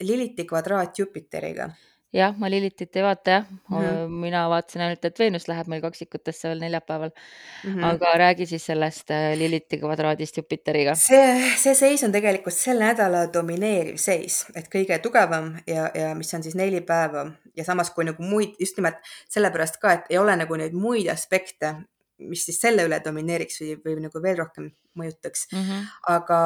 Liliti 0.00 0.46
kvadraat 0.48 0.98
Jupiteriga 0.98 1.68
jah, 2.14 2.32
ma 2.40 2.48
Lilitit 2.50 2.96
ei 2.96 3.02
vaata 3.04 3.30
jah 3.30 3.44
mm, 3.50 3.76
-hmm. 3.76 4.14
mina 4.22 4.48
vaatasin 4.48 4.82
ainult, 4.82 5.04
et 5.04 5.18
Veenus 5.18 5.48
läheb 5.48 5.68
meil 5.68 5.82
kaksikutesse 5.82 6.48
veel 6.48 6.60
neljapäeval 6.60 7.10
mm. 7.10 7.74
-hmm. 7.74 7.84
aga 7.84 8.12
räägi 8.18 8.46
siis 8.46 8.66
sellest 8.66 9.10
Liliti 9.36 9.78
kvadraadist 9.78 10.36
Jupiteriga. 10.36 10.94
see, 10.94 11.52
see 11.56 11.74
seis 11.74 12.04
on 12.04 12.12
tegelikult 12.12 12.54
selle 12.54 12.84
nädala 12.84 13.26
domineeriv 13.32 13.96
seis, 13.96 14.46
et 14.56 14.68
kõige 14.74 14.98
tugevam 14.98 15.56
ja, 15.66 15.90
ja 15.94 16.14
mis 16.14 16.34
on 16.34 16.42
siis 16.42 16.54
neli 16.54 16.80
päeva 16.80 17.30
ja 17.56 17.64
samas 17.64 17.90
kui 17.90 18.04
nagu 18.04 18.22
muid, 18.22 18.56
just 18.60 18.76
nimelt 18.76 18.96
sellepärast 19.28 19.76
ka, 19.76 19.92
et 19.92 20.04
ei 20.10 20.18
ole 20.18 20.36
nagu 20.36 20.56
neid 20.56 20.72
muid 20.72 21.08
aspekte, 21.08 21.74
mis 22.18 22.44
siis 22.44 22.60
selle 22.60 22.84
üle 22.88 23.00
domineeriks 23.04 23.60
või, 23.60 23.80
või 23.84 24.00
nagu 24.08 24.22
veel 24.22 24.38
rohkem 24.38 24.70
mõjutaks 24.98 25.48
mm. 25.52 25.58
-hmm. 25.58 25.86
aga 26.16 26.40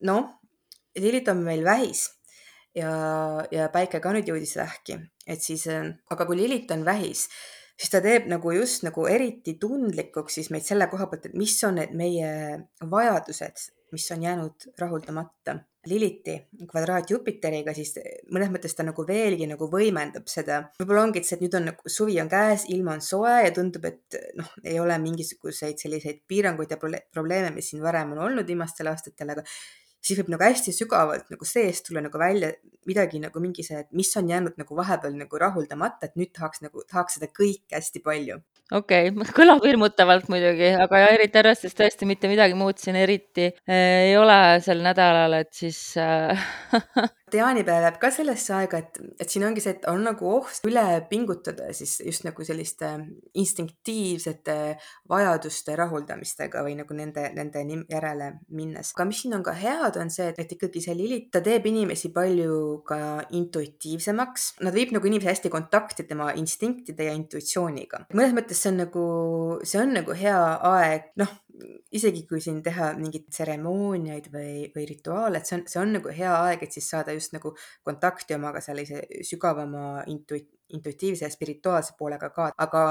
noh, 0.00 0.34
Lilit 0.98 1.28
on 1.28 1.36
meil 1.44 1.64
vähis 1.64 2.17
ja, 2.76 2.90
ja 3.52 3.68
päike 3.74 4.00
ka 4.02 4.12
nüüd 4.14 4.28
jõudis 4.28 4.56
vähki, 4.58 4.98
et 5.26 5.44
siis, 5.44 5.66
aga 6.10 6.26
kui 6.28 6.38
Lilit 6.40 6.70
on 6.74 6.84
vähis, 6.88 7.28
siis 7.78 7.92
ta 7.92 8.02
teeb 8.04 8.28
nagu 8.30 8.52
just 8.56 8.84
nagu 8.86 9.06
eriti 9.10 9.56
tundlikuks 9.60 10.40
siis 10.40 10.52
meid 10.54 10.66
selle 10.66 10.90
koha 10.90 11.08
pealt, 11.10 11.30
et 11.30 11.38
mis 11.38 11.56
on 11.68 11.78
need 11.78 11.96
meie 11.96 12.30
vajadused, 12.90 13.66
mis 13.94 14.06
on 14.14 14.22
jäänud 14.28 14.70
rahuldamata. 14.78 15.58
Liliti 15.88 16.34
kvadraat 16.68 17.08
Jupiteriga, 17.08 17.72
siis 17.72 17.94
mõnes 18.34 18.50
mõttes 18.52 18.74
ta 18.76 18.84
nagu 18.84 19.04
veelgi 19.08 19.46
nagu 19.48 19.70
võimendab 19.72 20.26
seda. 20.28 20.58
võib-olla 20.76 21.06
ongi, 21.06 21.22
see, 21.24 21.38
et 21.38 21.44
nüüd 21.46 21.54
on 21.56 21.68
nagu 21.70 21.92
suvi 21.94 22.18
on 22.20 22.28
käes, 22.28 22.66
ilm 22.74 22.90
on 22.92 23.00
soe 23.00 23.30
ja 23.46 23.52
tundub, 23.56 23.86
et 23.88 24.18
noh, 24.36 24.50
ei 24.66 24.76
ole 24.82 24.98
mingisuguseid 25.00 25.80
selliseid 25.80 26.26
piiranguid 26.28 26.74
ja 26.74 26.80
probleeme, 26.82 27.54
mis 27.54 27.70
siin 27.70 27.80
varem 27.80 28.12
on 28.12 28.20
olnud 28.26 28.50
viimastel 28.50 28.90
aastatel, 28.90 29.32
aga 29.32 29.46
siis 30.04 30.20
võib 30.20 30.32
nagu 30.34 30.44
hästi 30.46 30.74
sügavalt 30.74 31.30
nagu 31.32 31.48
seest 31.48 31.88
tulla 31.88 32.02
nagu 32.04 32.20
välja 32.20 32.52
midagi 32.88 33.20
nagu 33.20 33.40
mingi 33.42 33.64
see, 33.66 33.82
et 33.82 33.90
mis 33.96 34.10
on 34.16 34.30
jäänud 34.30 34.56
nagu 34.60 34.76
vahepeal 34.78 35.16
nagu 35.18 35.40
rahuldamata, 35.42 36.08
et 36.08 36.16
nüüd 36.20 36.32
tahaks 36.36 36.62
nagu, 36.64 36.84
tahaks 36.88 37.18
seda 37.18 37.28
kõike 37.34 37.76
hästi 37.76 38.02
palju. 38.04 38.38
okei 38.78 39.10
okay., 39.12 39.32
kõlab 39.38 39.64
hirmutavalt 39.66 40.30
muidugi, 40.32 40.70
aga 40.86 41.02
eriti 41.12 41.40
arvestades 41.42 41.76
tõesti 41.78 42.08
mitte 42.08 42.30
midagi 42.30 42.56
muud 42.58 42.80
siin 42.80 42.98
eriti 43.00 43.50
äh, 43.50 44.08
ei 44.08 44.16
ole 44.20 44.38
sel 44.64 44.82
nädalal, 44.84 45.36
et 45.42 45.52
siis 45.56 45.80
äh, 46.00 46.48
jaanipäev 47.34 47.84
jääb 47.84 47.98
ka 48.00 48.10
sellesse 48.14 48.54
aega, 48.56 48.80
et, 48.82 48.98
et 49.20 49.30
siin 49.30 49.44
ongi 49.46 49.62
see, 49.64 49.74
et 49.76 49.86
on 49.90 50.02
nagu 50.06 50.28
oht 50.30 50.66
üle 50.68 50.84
pingutada 51.10 51.68
siis 51.76 51.98
just 52.04 52.24
nagu 52.26 52.44
selliste 52.46 52.90
instinktiivsete 53.38 54.56
vajaduste 55.10 55.76
rahuldamistega 55.78 56.62
või 56.66 56.76
nagu 56.78 56.96
nende, 56.96 57.28
nende 57.36 57.64
järele 57.90 58.30
minnes. 58.48 58.92
aga 58.96 59.08
mis 59.08 59.22
siin 59.22 59.36
on 59.38 59.44
ka 59.46 59.54
head, 59.58 59.98
on 60.00 60.12
see, 60.14 60.30
et 60.36 60.56
ikkagi 60.56 60.82
see 60.84 60.96
Lilith, 60.98 61.30
ta 61.34 61.42
teeb 61.44 61.66
inimesi 61.68 62.12
palju 62.14 62.82
ka 62.88 63.00
intuitiivsemaks. 63.36 64.48
Nad 64.66 64.76
viib 64.76 64.94
nagu 64.96 65.06
inimesi 65.06 65.32
hästi 65.32 65.52
kontakti 65.52 66.06
tema 66.08 66.30
instinktide 66.38 67.10
ja 67.10 67.16
intuitsiooniga. 67.18 68.06
mõnes 68.14 68.34
mõttes 68.36 68.62
see 68.62 68.72
on 68.72 68.82
nagu, 68.84 69.04
see 69.64 69.82
on 69.82 69.94
nagu 70.00 70.16
hea 70.16 70.40
aeg, 70.72 71.12
noh 71.20 71.36
isegi 71.94 72.24
kui 72.28 72.40
siin 72.44 72.60
teha 72.64 72.92
mingeid 72.98 73.28
tseremooniaid 73.32 74.28
või, 74.32 74.52
või 74.74 74.84
rituaale, 74.88 75.40
et 75.40 75.48
see 75.48 75.58
on, 75.58 75.64
see 75.70 75.80
on 75.82 75.96
nagu 75.98 76.12
hea 76.14 76.34
aeg, 76.44 76.64
et 76.64 76.76
siis 76.76 76.88
saada 76.92 77.14
just 77.16 77.34
nagu 77.36 77.54
kontakti 77.86 78.36
omaga 78.36 78.62
sellise 78.64 79.02
sügavama 79.26 80.02
intuit-, 80.12 80.50
intuitiivse 80.76 81.24
ja 81.26 81.32
spirituaalse 81.32 81.96
poolega 81.98 82.30
ka, 82.34 82.50
aga 82.66 82.82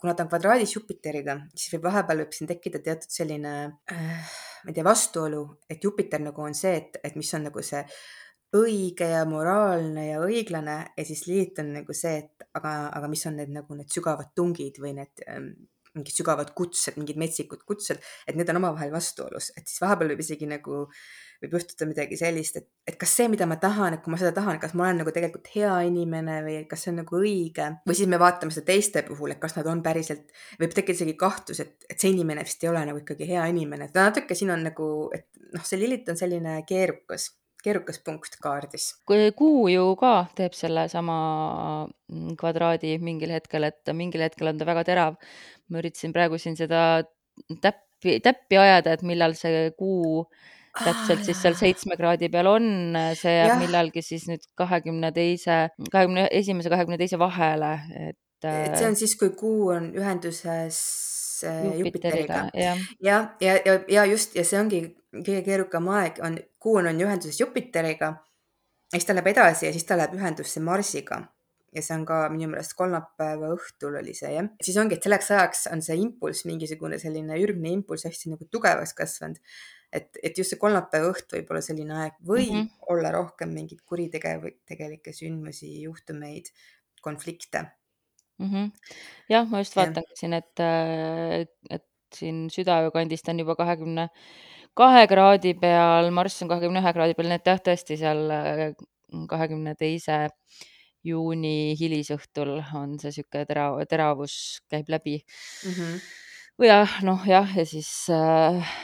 kuna 0.00 0.14
ta 0.14 0.26
on 0.26 0.30
kvadraadis 0.32 0.76
Jupiteriga, 0.76 1.38
siis 1.54 1.74
võib 1.76 1.88
vahepeal 1.88 2.24
võib 2.24 2.36
siin 2.36 2.50
tekkida 2.50 2.82
teatud 2.84 3.12
selline 3.12 3.56
äh,, 3.92 4.36
ma 4.64 4.72
ei 4.72 4.76
tea, 4.76 4.86
vastuolu, 4.86 5.42
et 5.70 5.84
Jupiter 5.84 6.22
nagu 6.24 6.44
on 6.44 6.56
see, 6.56 6.76
et, 6.82 7.00
et 7.04 7.16
mis 7.18 7.34
on 7.38 7.48
nagu 7.48 7.64
see 7.64 7.82
õige 8.56 9.08
ja 9.10 9.24
moraalne 9.28 10.06
ja 10.10 10.20
õiglane 10.22 10.76
ja 10.96 11.04
siis 11.06 11.24
Lilith 11.26 11.60
on 11.62 11.72
nagu 11.80 11.96
see, 11.96 12.20
et 12.22 12.46
aga, 12.56 12.76
aga 12.94 13.08
mis 13.10 13.24
on 13.28 13.40
need 13.40 13.52
nagu 13.54 13.78
need 13.78 13.90
sügavad 13.92 14.30
tungid 14.36 14.78
või 14.82 14.94
need 15.00 15.24
ähm, 15.28 15.50
mingid 15.96 16.16
sügavad 16.16 16.52
kutsed, 16.56 16.98
mingid 17.00 17.18
metsikud 17.20 17.62
kutsed, 17.68 18.02
et 18.28 18.36
need 18.38 18.50
on 18.52 18.60
omavahel 18.60 18.92
vastuolus, 18.94 19.52
et 19.56 19.66
siis 19.68 19.80
vahepeal 19.82 20.12
võib 20.12 20.22
isegi 20.24 20.48
nagu, 20.50 20.82
võib 21.42 21.56
juhtuda 21.56 21.88
midagi 21.88 22.18
sellist, 22.20 22.60
et, 22.60 22.68
et 22.88 22.98
kas 23.00 23.14
see, 23.18 23.28
mida 23.32 23.48
ma 23.48 23.58
tahan, 23.60 23.96
et 23.96 24.04
kui 24.04 24.12
ma 24.14 24.20
seda 24.20 24.34
tahan, 24.36 24.60
kas 24.62 24.76
ma 24.76 24.86
olen 24.86 25.02
nagu 25.02 25.14
tegelikult 25.14 25.50
hea 25.54 25.72
inimene 25.88 26.38
või 26.46 26.58
kas 26.70 26.86
see 26.86 26.92
on 26.92 27.00
nagu 27.02 27.20
õige? 27.20 27.70
Või 27.88 27.98
siis 27.98 28.10
me 28.12 28.20
vaatame 28.22 28.54
seda 28.54 28.70
teiste 28.72 29.04
puhul, 29.08 29.34
et 29.34 29.42
kas 29.42 29.56
nad 29.58 29.68
on 29.72 29.82
päriselt, 29.84 30.30
võib 30.60 30.76
tekkida 30.76 31.00
isegi 31.00 31.16
kahtlus, 31.20 31.64
et, 31.64 31.88
et 31.90 31.98
see 32.00 32.12
inimene 32.14 32.44
vist 32.46 32.64
ei 32.64 32.72
ole 32.72 32.84
nagu 32.88 33.02
ikkagi 33.02 33.28
hea 33.32 33.48
inimene, 33.52 33.90
et 33.90 33.98
natuke 33.98 34.38
siin 34.38 34.54
on 34.54 34.68
nagu, 34.70 34.92
et 35.16 35.28
noh, 35.56 35.66
see 35.66 35.80
Lilith 35.80 36.12
on 36.12 36.20
selline 36.20 36.60
keerukas 36.68 37.30
keerukas 37.66 38.00
punkt 38.04 38.38
kaardis. 38.42 38.92
kui 39.08 39.30
Kuu 39.36 39.66
ju 39.72 39.86
ka 40.00 40.14
teeb 40.38 40.54
sellesama 40.56 41.18
mm, 41.86 42.36
kvadraadi 42.40 42.96
mingil 43.02 43.34
hetkel, 43.34 43.66
et 43.70 43.94
mingil 43.96 44.24
hetkel 44.26 44.52
on 44.52 44.60
ta 44.60 44.68
väga 44.68 44.84
terav. 44.88 45.16
ma 45.68 45.82
üritasin 45.82 46.14
praegu 46.14 46.38
siin 46.38 46.56
seda 46.58 47.02
täppi, 47.62 48.20
täppi 48.22 48.60
ajada, 48.60 48.94
et 48.94 49.02
millal 49.06 49.34
see 49.38 49.70
Kuu 49.78 50.26
täpselt 50.76 51.22
ah, 51.22 51.24
siis 51.24 51.40
seal 51.40 51.56
seitsme 51.56 51.96
kraadi 51.96 52.28
peal 52.32 52.50
on, 52.50 52.96
see 53.16 53.32
jääb 53.32 53.56
millalgi 53.62 54.02
siis 54.04 54.26
nüüd 54.28 54.44
kahekümne 54.60 55.08
teise, 55.16 55.70
kahekümne 55.88 56.28
esimese, 56.36 56.72
kahekümne 56.72 57.00
teise 57.00 57.18
vahele, 57.20 57.72
et. 57.96 58.20
et 58.44 58.76
see 58.76 58.90
on 58.90 58.98
siis, 59.00 59.16
kui 59.16 59.32
Kuu 59.40 59.70
on 59.72 59.88
ühenduses 59.96 60.82
äh, 61.44 61.78
Jupiteriga 61.78 62.46
ja, 62.54 62.76
ja, 63.00 63.18
ja, 63.40 63.56
ja, 63.64 63.78
ja 63.88 64.04
just 64.04 64.36
ja 64.36 64.44
see 64.44 64.58
ongi 64.60 64.80
kõige 65.12 65.42
keerukam 65.46 65.88
aeg 65.92 66.20
on, 66.24 66.38
kuu 66.62 66.78
on 66.80 66.90
ühenduses 66.90 67.40
Jupiteriga. 67.40 68.12
ja 68.92 68.98
siis 68.98 69.08
ta 69.08 69.16
läheb 69.16 69.32
edasi 69.32 69.66
ja 69.68 69.72
siis 69.72 69.86
ta 69.88 69.98
läheb 69.98 70.14
ühendusse 70.18 70.60
Marsiga. 70.60 71.22
ja 71.76 71.82
see 71.82 71.96
on 71.96 72.04
ka 72.08 72.20
minu 72.32 72.48
meelest 72.48 72.72
kolmapäeva 72.78 73.50
õhtul 73.54 73.98
oli 74.00 74.14
see 74.16 74.34
jah. 74.34 74.50
siis 74.62 74.76
ongi, 74.80 74.96
et 74.96 75.08
selleks 75.08 75.30
ajaks 75.30 75.66
on 75.72 75.82
see 75.82 75.96
impulss, 76.00 76.46
mingisugune 76.48 76.98
selline 77.02 77.40
ürgne 77.42 77.72
impulss 77.72 78.08
hästi 78.08 78.32
nagu 78.34 78.48
tugevaks 78.50 78.94
kasvanud. 78.96 79.40
et, 79.92 80.10
et 80.22 80.38
just 80.38 80.54
see 80.54 80.60
kolmapäeva 80.60 81.12
õht 81.12 81.32
võib 81.38 81.50
olla 81.50 81.64
selline 81.64 81.98
aeg, 82.02 82.20
võib 82.20 82.52
mm 82.52 82.60
-hmm. 82.60 82.86
olla 82.94 83.12
rohkem 83.12 83.52
mingeid 83.52 83.82
kuritegelikke 83.84 85.12
sündmusi, 85.12 85.82
juhtumeid, 85.82 86.52
konflikte 87.02 87.66
-hmm. 88.44 88.72
jah, 89.28 89.46
ma 89.48 89.62
just 89.62 89.76
vaatangi 89.76 90.20
siin, 90.20 90.32
et, 90.36 90.64
et 91.70 91.86
siin 92.14 92.46
südaöö 92.50 92.90
kandist 92.94 93.28
on 93.28 93.38
juba 93.38 93.56
kahekümne 93.56 94.08
20 94.08 94.56
kahe 94.76 95.06
kraadi 95.08 95.54
peal, 95.60 96.10
Marss 96.14 96.42
on 96.44 96.50
kahekümne 96.52 96.82
ühe 96.82 96.92
kraadi 96.96 97.16
peal, 97.16 97.30
nii 97.30 97.40
et 97.40 97.50
jah, 97.50 97.62
tõesti 97.68 97.96
seal 98.00 98.22
äh, 98.34 98.66
kahekümne 99.30 99.72
teise 99.78 100.26
juuni 101.06 101.76
hilisõhtul 101.78 102.58
on 102.76 102.96
see 103.00 103.14
sihuke 103.14 103.44
terav, 103.48 103.78
teravus 103.88 104.36
käib 104.72 104.90
läbi. 104.92 105.20
-hmm. 105.22 105.96
või 106.60 106.70
jah, 106.72 107.00
noh 107.06 107.24
jah, 107.28 107.56
ja 107.56 107.64
siis 107.68 107.90
äh, 108.12 108.74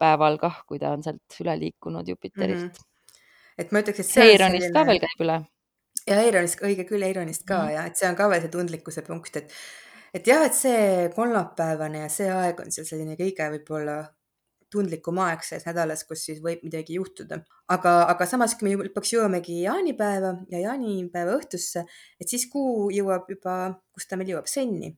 päeval 0.00 0.38
kah, 0.40 0.62
kui 0.68 0.80
ta 0.80 0.94
on 0.96 1.04
sealt 1.04 1.40
üle 1.44 1.58
liikunud 1.60 2.08
Jupiterist 2.08 2.62
mm. 2.62 2.70
-hmm. 2.70 3.58
et 3.58 3.72
ma 3.72 3.84
ütleks, 3.84 4.00
et 4.00 4.12
see 4.12 4.30
Heironist 4.30 4.70
selline... 4.70 4.78
ka 4.78 4.86
veel 4.88 5.02
käib 5.04 5.26
üle. 5.26 5.38
Ja 6.08 6.18
Heironist, 6.20 6.60
õige 6.64 6.86
küll, 6.88 7.04
Heironist 7.04 7.46
ka 7.48 7.58
mm 7.58 7.68
-hmm. 7.68 7.74
ja 7.74 7.86
et 7.86 7.96
see 7.96 8.08
on 8.08 8.16
ka 8.16 8.28
veel 8.30 8.44
see 8.44 8.54
tundlikkuse 8.56 9.02
punkt, 9.06 9.36
et 9.36 9.52
et 10.14 10.26
jah, 10.26 10.44
et 10.46 10.54
see 10.54 11.08
kolmapäevane 11.14 12.04
ja 12.04 12.08
see 12.08 12.30
aeg 12.30 12.60
on 12.60 12.70
seal 12.72 12.86
selline 12.86 13.16
kõige 13.18 13.48
võib-olla 13.56 14.04
tundlikum 14.74 15.18
aeg 15.22 15.44
selles 15.46 15.66
nädalas, 15.68 16.02
kus 16.08 16.24
siis 16.28 16.40
võib 16.42 16.64
midagi 16.66 16.98
juhtuda. 16.98 17.40
aga, 17.68 17.92
aga 18.12 18.26
samas, 18.26 18.56
kui 18.58 18.68
me 18.68 18.88
lõpuks 18.88 19.14
jõuamegi 19.14 19.62
jaanipäeva 19.62 20.34
ja 20.50 20.58
jaanipäeva 20.66 21.38
õhtusse, 21.38 21.84
et 22.20 22.28
siis 22.28 22.46
kuu 22.50 22.90
jõuab 22.94 23.30
juba, 23.30 23.80
kus 23.94 24.06
ta 24.10 24.16
meil 24.16 24.34
jõuab, 24.34 24.50
sõnni. 24.50 24.96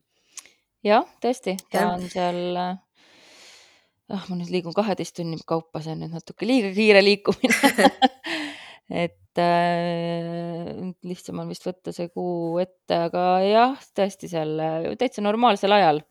jah, 0.84 1.06
tõesti, 1.22 1.56
ta 1.70 1.84
ja. 1.84 1.92
on 1.94 2.08
seal 2.10 2.42
ah, 2.56 4.26
ma 4.28 4.36
nüüd 4.38 4.50
liigun 4.54 4.76
kaheteist 4.76 5.16
tunni 5.16 5.38
kaupa, 5.46 5.82
see 5.82 5.96
on 5.96 6.04
nüüd 6.04 6.14
natuke 6.16 6.48
liiga 6.48 6.72
kiire 6.76 7.02
liikumine 7.04 7.90
et 8.90 9.40
äh, 9.42 10.72
lihtsam 11.06 11.42
on 11.42 11.52
vist 11.52 11.66
võtta 11.66 11.94
see 11.94 12.10
kuu 12.12 12.58
ette, 12.62 13.06
aga 13.08 13.28
jah, 13.46 13.86
tõesti 13.96 14.30
seal 14.32 14.58
täitsa 14.98 15.24
normaalsel 15.24 15.76
ajal. 15.76 16.02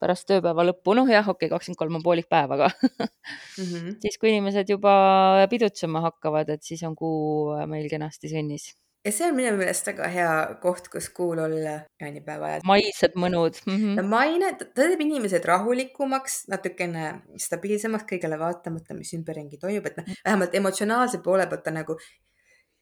Pärast 0.00 0.24
tööpäeva 0.30 0.64
lõppu, 0.64 0.94
noh 0.96 1.10
jah, 1.12 1.26
okei 1.28 1.44
okay,, 1.44 1.52
kakskümmend 1.52 1.78
kolm 1.80 1.98
on 1.98 2.04
poolik 2.04 2.28
päev, 2.32 2.54
aga 2.56 2.70
mm 2.72 3.64
-hmm. 3.64 3.96
siis, 4.02 4.16
kui 4.16 4.30
inimesed 4.32 4.70
juba 4.72 5.46
pidutsema 5.52 6.00
hakkavad, 6.06 6.48
et 6.48 6.62
siis 6.64 6.82
on 6.88 6.96
kuu 6.96 7.58
meil 7.68 7.88
kenasti 7.92 8.32
sünnis 8.32 8.70
ja 9.04 9.12
see 9.12 9.28
on 9.30 9.36
minu 9.36 9.52
meelest 9.56 9.86
väga 9.88 10.08
hea 10.12 10.32
koht, 10.62 10.88
kus 10.92 11.08
kuul 11.16 11.40
olla 11.40 11.76
jaanipäeva 12.02 12.48
ajal. 12.50 12.64
maised 12.68 13.16
mõnud 13.16 13.60
mm. 13.66 13.76
-hmm. 13.76 14.08
maine, 14.14 14.52
ta 14.58 14.68
teeb 14.76 15.00
inimesed 15.00 15.44
rahulikumaks, 15.48 16.42
natukene 16.52 17.12
stabiilsemaks 17.40 18.08
kõigele 18.12 18.38
vaatamata, 18.38 18.96
mis 18.98 19.14
ümberringi 19.16 19.60
toimub, 19.60 19.86
et 19.86 20.02
noh, 20.02 20.10
vähemalt 20.24 20.58
emotsionaalse 20.60 21.22
poole 21.24 21.46
pealt 21.46 21.64
ta 21.64 21.74
nagu 21.74 21.96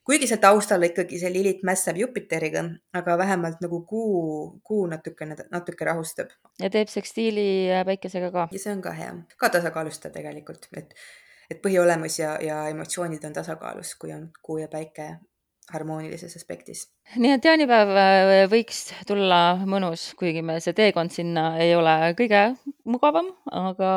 kuigi 0.08 0.26
seal 0.26 0.40
taustal 0.40 0.82
ikkagi 0.86 1.20
see 1.20 1.30
Lilith 1.32 1.64
mässab 1.68 1.98
Jupiteriga, 2.00 2.64
aga 2.96 3.16
vähemalt 3.20 3.60
nagu 3.60 3.82
kuu, 3.86 4.60
kuu 4.64 4.86
natukene, 4.88 5.36
natuke 5.52 5.84
rahustab. 5.84 6.34
ja 6.58 6.70
teeb 6.70 6.88
sekstiili 6.88 7.68
päikesega 7.86 8.30
ka. 8.32 8.48
ja 8.52 8.58
see 8.58 8.72
on 8.72 8.82
ka 8.82 8.96
hea, 8.96 9.14
ka 9.36 9.50
tasakaalustav 9.58 10.16
tegelikult, 10.16 10.70
et, 10.72 10.94
et 11.50 11.62
põhiolemus 11.62 12.18
ja, 12.18 12.38
ja 12.42 12.62
emotsioonid 12.72 13.24
on 13.28 13.36
tasakaalus, 13.36 13.94
kui 14.00 14.12
on 14.16 14.30
kuu 14.42 14.58
ja 14.64 14.68
päike 14.72 15.12
harmoonilises 15.72 16.36
aspektis. 16.38 16.86
nii 17.16 17.34
et 17.36 17.48
jaanipäev 17.48 17.94
äh, 18.00 18.42
võiks 18.50 18.88
tulla 19.08 19.40
mõnus, 19.68 20.10
kuigi 20.18 20.42
me 20.44 20.58
see 20.64 20.76
teekond 20.76 21.14
sinna 21.14 21.50
ei 21.62 21.74
ole 21.76 22.14
kõige 22.18 22.44
mugavam, 22.88 23.30
aga, 23.52 23.90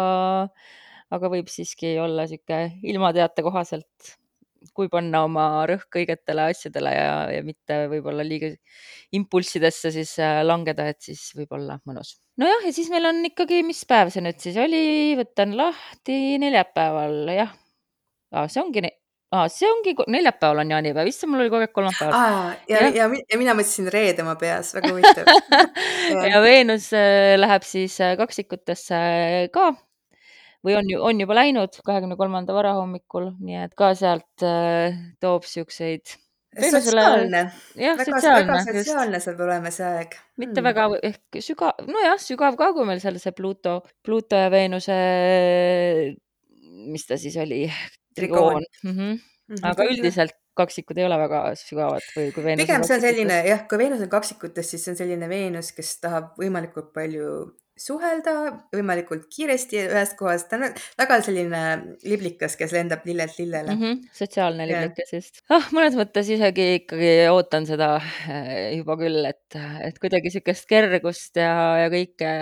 aga 1.12 1.32
võib 1.32 1.52
siiski 1.52 1.98
olla 2.02 2.28
sihuke 2.30 2.64
ilmateate 2.94 3.46
kohaselt 3.46 4.18
kui 4.78 4.90
panna 4.94 5.24
oma 5.26 5.46
rõhk 5.70 5.98
õigetele 6.02 6.46
asjadele 6.52 6.92
ja, 6.94 7.16
ja 7.34 7.42
mitte 7.46 7.78
võib-olla 7.92 8.24
liiga 8.26 8.52
impulssidesse 9.18 9.92
siis 9.96 10.14
äh, 10.22 10.42
langeda, 10.46 10.86
et 10.92 11.02
siis 11.02 11.24
võib 11.38 11.56
olla 11.58 11.80
mõnus. 11.90 12.18
nojah, 12.42 12.68
ja 12.68 12.76
siis 12.76 12.92
meil 12.94 13.10
on 13.10 13.24
ikkagi, 13.32 13.64
mis 13.68 13.82
päev 13.90 14.14
see 14.14 14.24
nüüd 14.24 14.40
siis 14.44 14.60
oli, 14.62 14.84
võtan 15.20 15.56
lahti 15.58 16.38
neljapäeval, 16.42 17.24
jah. 17.34 17.56
see 18.48 18.62
ongi 18.62 18.86
aa, 19.32 19.48
see 19.52 19.70
ongi, 19.70 19.94
neljapäeval 20.12 20.64
on 20.64 20.74
jaanipäev, 20.74 21.08
issand, 21.08 21.32
mul 21.32 21.46
oli 21.46 21.52
kogu 21.52 21.66
aeg 21.66 21.76
kolmapäeval. 21.76 22.56
ja, 22.70 22.82
ja, 22.82 22.90
ja, 23.04 23.08
ja 23.32 23.40
mina 23.40 23.56
mõtlesin 23.58 23.88
reede 23.94 24.26
oma 24.26 24.36
peas, 24.40 24.74
väga 24.76 24.92
huvitav 24.92 25.30
ja. 26.32 26.42
Veenus 26.44 26.90
äh, 26.98 27.38
läheb 27.40 27.68
siis 27.68 27.96
äh, 28.04 28.18
kaksikutesse 28.20 29.00
ka 29.56 29.72
või 30.66 30.76
on 30.78 30.90
on 31.12 31.22
juba 31.24 31.38
läinud 31.38 31.80
kahekümne 31.86 32.18
kolmanda 32.20 32.56
varahommikul, 32.56 33.32
nii 33.40 33.64
et 33.68 33.78
ka 33.78 33.94
sealt 33.98 34.46
äh, 34.46 35.00
toob 35.24 35.48
siukseid. 35.48 36.18
sotsiaalne, 36.52 37.46
väga 37.80 38.60
sotsiaalne 38.68 39.22
saab 39.24 39.40
olema 39.48 39.72
see 39.72 39.88
aeg. 39.88 40.20
mitte 40.36 40.60
hmm. 40.60 40.68
väga 40.68 40.90
ehk 41.08 41.40
sügav, 41.40 41.80
nojah, 41.88 42.20
sügav 42.20 42.60
ka, 42.60 42.74
kui 42.76 42.86
meil 42.90 43.00
seal 43.00 43.16
see 43.24 43.32
Pluto, 43.32 43.80
Pluto 44.04 44.36
ja 44.36 44.52
Veenuse, 44.52 45.00
mis 46.92 47.08
ta 47.08 47.16
siis 47.18 47.40
oli? 47.40 47.64
Trigoon. 48.16 48.64
Mm 48.84 48.92
-hmm. 48.92 49.20
Mm 49.52 49.56
-hmm. 49.56 49.68
aga 49.68 49.84
üldiselt 49.84 50.38
kaksikud 50.56 50.98
ei 51.00 51.08
ole 51.08 51.18
väga 51.18 51.42
sügavad 51.60 52.06
või 52.16 52.32
kui 52.36 52.44
Veenus. 52.44 52.66
pigem 52.66 52.84
see 52.84 52.96
on 52.96 53.02
selline 53.02 53.42
jah, 53.48 53.66
kui 53.68 53.78
Veenus 53.82 54.04
on 54.06 54.12
kaksikutes, 54.12 54.70
siis 54.70 54.86
see 54.86 54.94
on 54.94 55.00
selline 55.00 55.30
Veenus, 55.32 55.72
kes 55.76 55.98
tahab 56.04 56.36
võimalikult 56.40 56.92
palju 56.94 57.32
suhelda 57.82 58.34
võimalikult 58.74 59.28
kiiresti 59.32 59.80
ühest 59.88 60.18
kohast. 60.20 60.50
ta 60.52 60.60
on 60.60 60.76
väga 61.00 61.18
selline 61.26 61.62
liblikas, 62.04 62.58
kes 62.60 62.74
lendab 62.76 63.06
lillelt 63.08 63.38
lillele 63.40 63.74
mm. 63.74 63.82
-hmm. 63.82 64.02
sotsiaalne 64.18 64.68
liblikas 64.70 65.14
just. 65.16 65.42
ah, 65.50 65.70
mõnes 65.76 65.96
mõttes 65.98 66.30
isegi 66.36 66.68
ikkagi 66.82 67.14
ootan 67.32 67.66
seda 67.70 67.94
eh, 68.30 68.76
juba 68.78 68.98
küll, 69.02 69.24
et, 69.26 69.60
et 69.88 70.02
kuidagi 70.04 70.30
niisugust 70.30 70.68
kergust 70.70 71.40
ja, 71.40 71.54
ja 71.86 71.94
kõike 71.94 72.34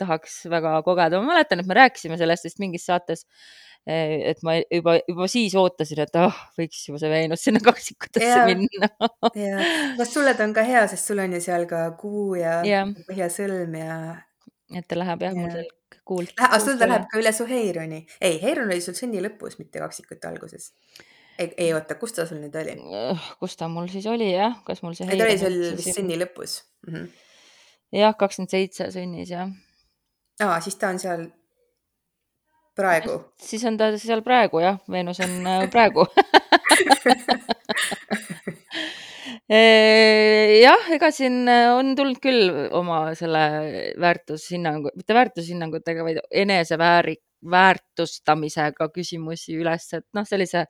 tahaks 0.00 0.44
väga 0.54 0.78
kogeda. 0.86 1.20
ma 1.20 1.34
mäletan, 1.34 1.60
et 1.60 1.68
me 1.68 1.76
rääkisime 1.82 2.20
sellest 2.20 2.48
vist 2.48 2.62
mingis 2.62 2.86
saates 2.88 3.26
et 3.86 4.42
ma 4.44 4.58
juba, 4.60 4.98
juba 5.08 5.26
siis 5.30 5.54
ootasin, 5.56 6.02
et 6.04 6.16
ah 6.20 6.28
oh,, 6.28 6.40
võiks 6.58 6.82
juba 6.88 7.00
see 7.00 7.10
Veenus 7.10 7.44
sinna 7.46 7.62
kaksikutesse 7.64 8.28
ja, 8.28 8.42
minna 8.48 8.90
ja, 9.46 9.68
kas 9.98 10.12
sulle 10.12 10.34
ta 10.36 10.44
on 10.44 10.52
ka 10.56 10.64
hea, 10.68 10.84
sest 10.92 11.08
sul 11.10 11.22
on 11.24 11.32
ju 11.38 11.40
seal 11.44 11.64
ka 11.70 11.86
kuu 12.00 12.34
ja, 12.38 12.60
ja. 12.66 12.84
põhjasõlm 13.08 13.78
ja 13.80 13.96
et 14.76 14.86
ta 14.88 14.98
läheb 14.98 15.24
jah, 15.24 15.36
mul 15.36 15.54
seal 15.54 15.70
kuult. 16.06 16.34
aga 16.38 16.58
sul 16.62 16.78
ta 16.80 16.88
läheb 16.90 17.06
ka 17.10 17.20
üle 17.20 17.32
su 17.34 17.46
Heironi. 17.48 18.02
ei, 18.20 18.36
Heiron 18.42 18.70
oli 18.70 18.82
sul 18.84 18.98
sünni 18.98 19.22
lõpus, 19.24 19.58
mitte 19.62 19.82
kaksikute 19.82 20.28
alguses. 20.28 20.70
ei, 21.38 21.50
ei 21.56 21.72
oota, 21.74 21.96
kus 22.00 22.14
ta 22.16 22.26
sul 22.28 22.42
nüüd 22.42 22.56
oli? 22.60 22.76
kus 23.40 23.56
ta 23.56 23.68
mul 23.72 23.90
siis 23.92 24.06
oli 24.10 24.30
jah, 24.32 24.60
kas 24.66 24.84
mul 24.84 24.96
see. 24.98 25.08
ta 25.10 25.26
oli 25.26 25.40
sul 25.40 25.58
vist 25.80 25.96
sünni 25.96 26.20
lõpus 26.20 26.60
mm 26.86 26.94
-hmm.. 26.94 27.26
jah, 28.02 28.16
kakskümmend 28.16 28.56
seitse 28.56 28.90
sünnis 28.94 29.34
jah. 29.34 29.50
aa, 30.44 30.60
siis 30.60 30.76
ta 30.76 30.92
on 30.94 31.02
seal 31.02 31.28
praegu. 32.80 33.20
siis 33.40 33.64
on 33.68 33.76
ta 33.80 33.92
seal 34.00 34.22
praegu 34.26 34.62
jah, 34.64 34.80
Veenus 34.90 35.20
on 35.24 35.32
äh, 35.46 35.66
praegu 35.72 36.06
jah, 39.50 40.82
ega 40.94 41.10
siin 41.14 41.48
on 41.48 41.94
tulnud 41.98 42.20
küll 42.22 42.50
oma 42.76 43.14
selle 43.18 43.42
väärtushinnangu, 44.00 44.92
mitte 44.96 45.16
väärtushinnangutega, 45.16 46.04
vaid 46.06 46.20
eneseväärik-, 46.42 47.24
väärtustamisega 47.50 48.88
küsimusi 48.94 49.56
üles, 49.58 49.88
et 49.96 50.06
noh, 50.16 50.26
sellise 50.28 50.66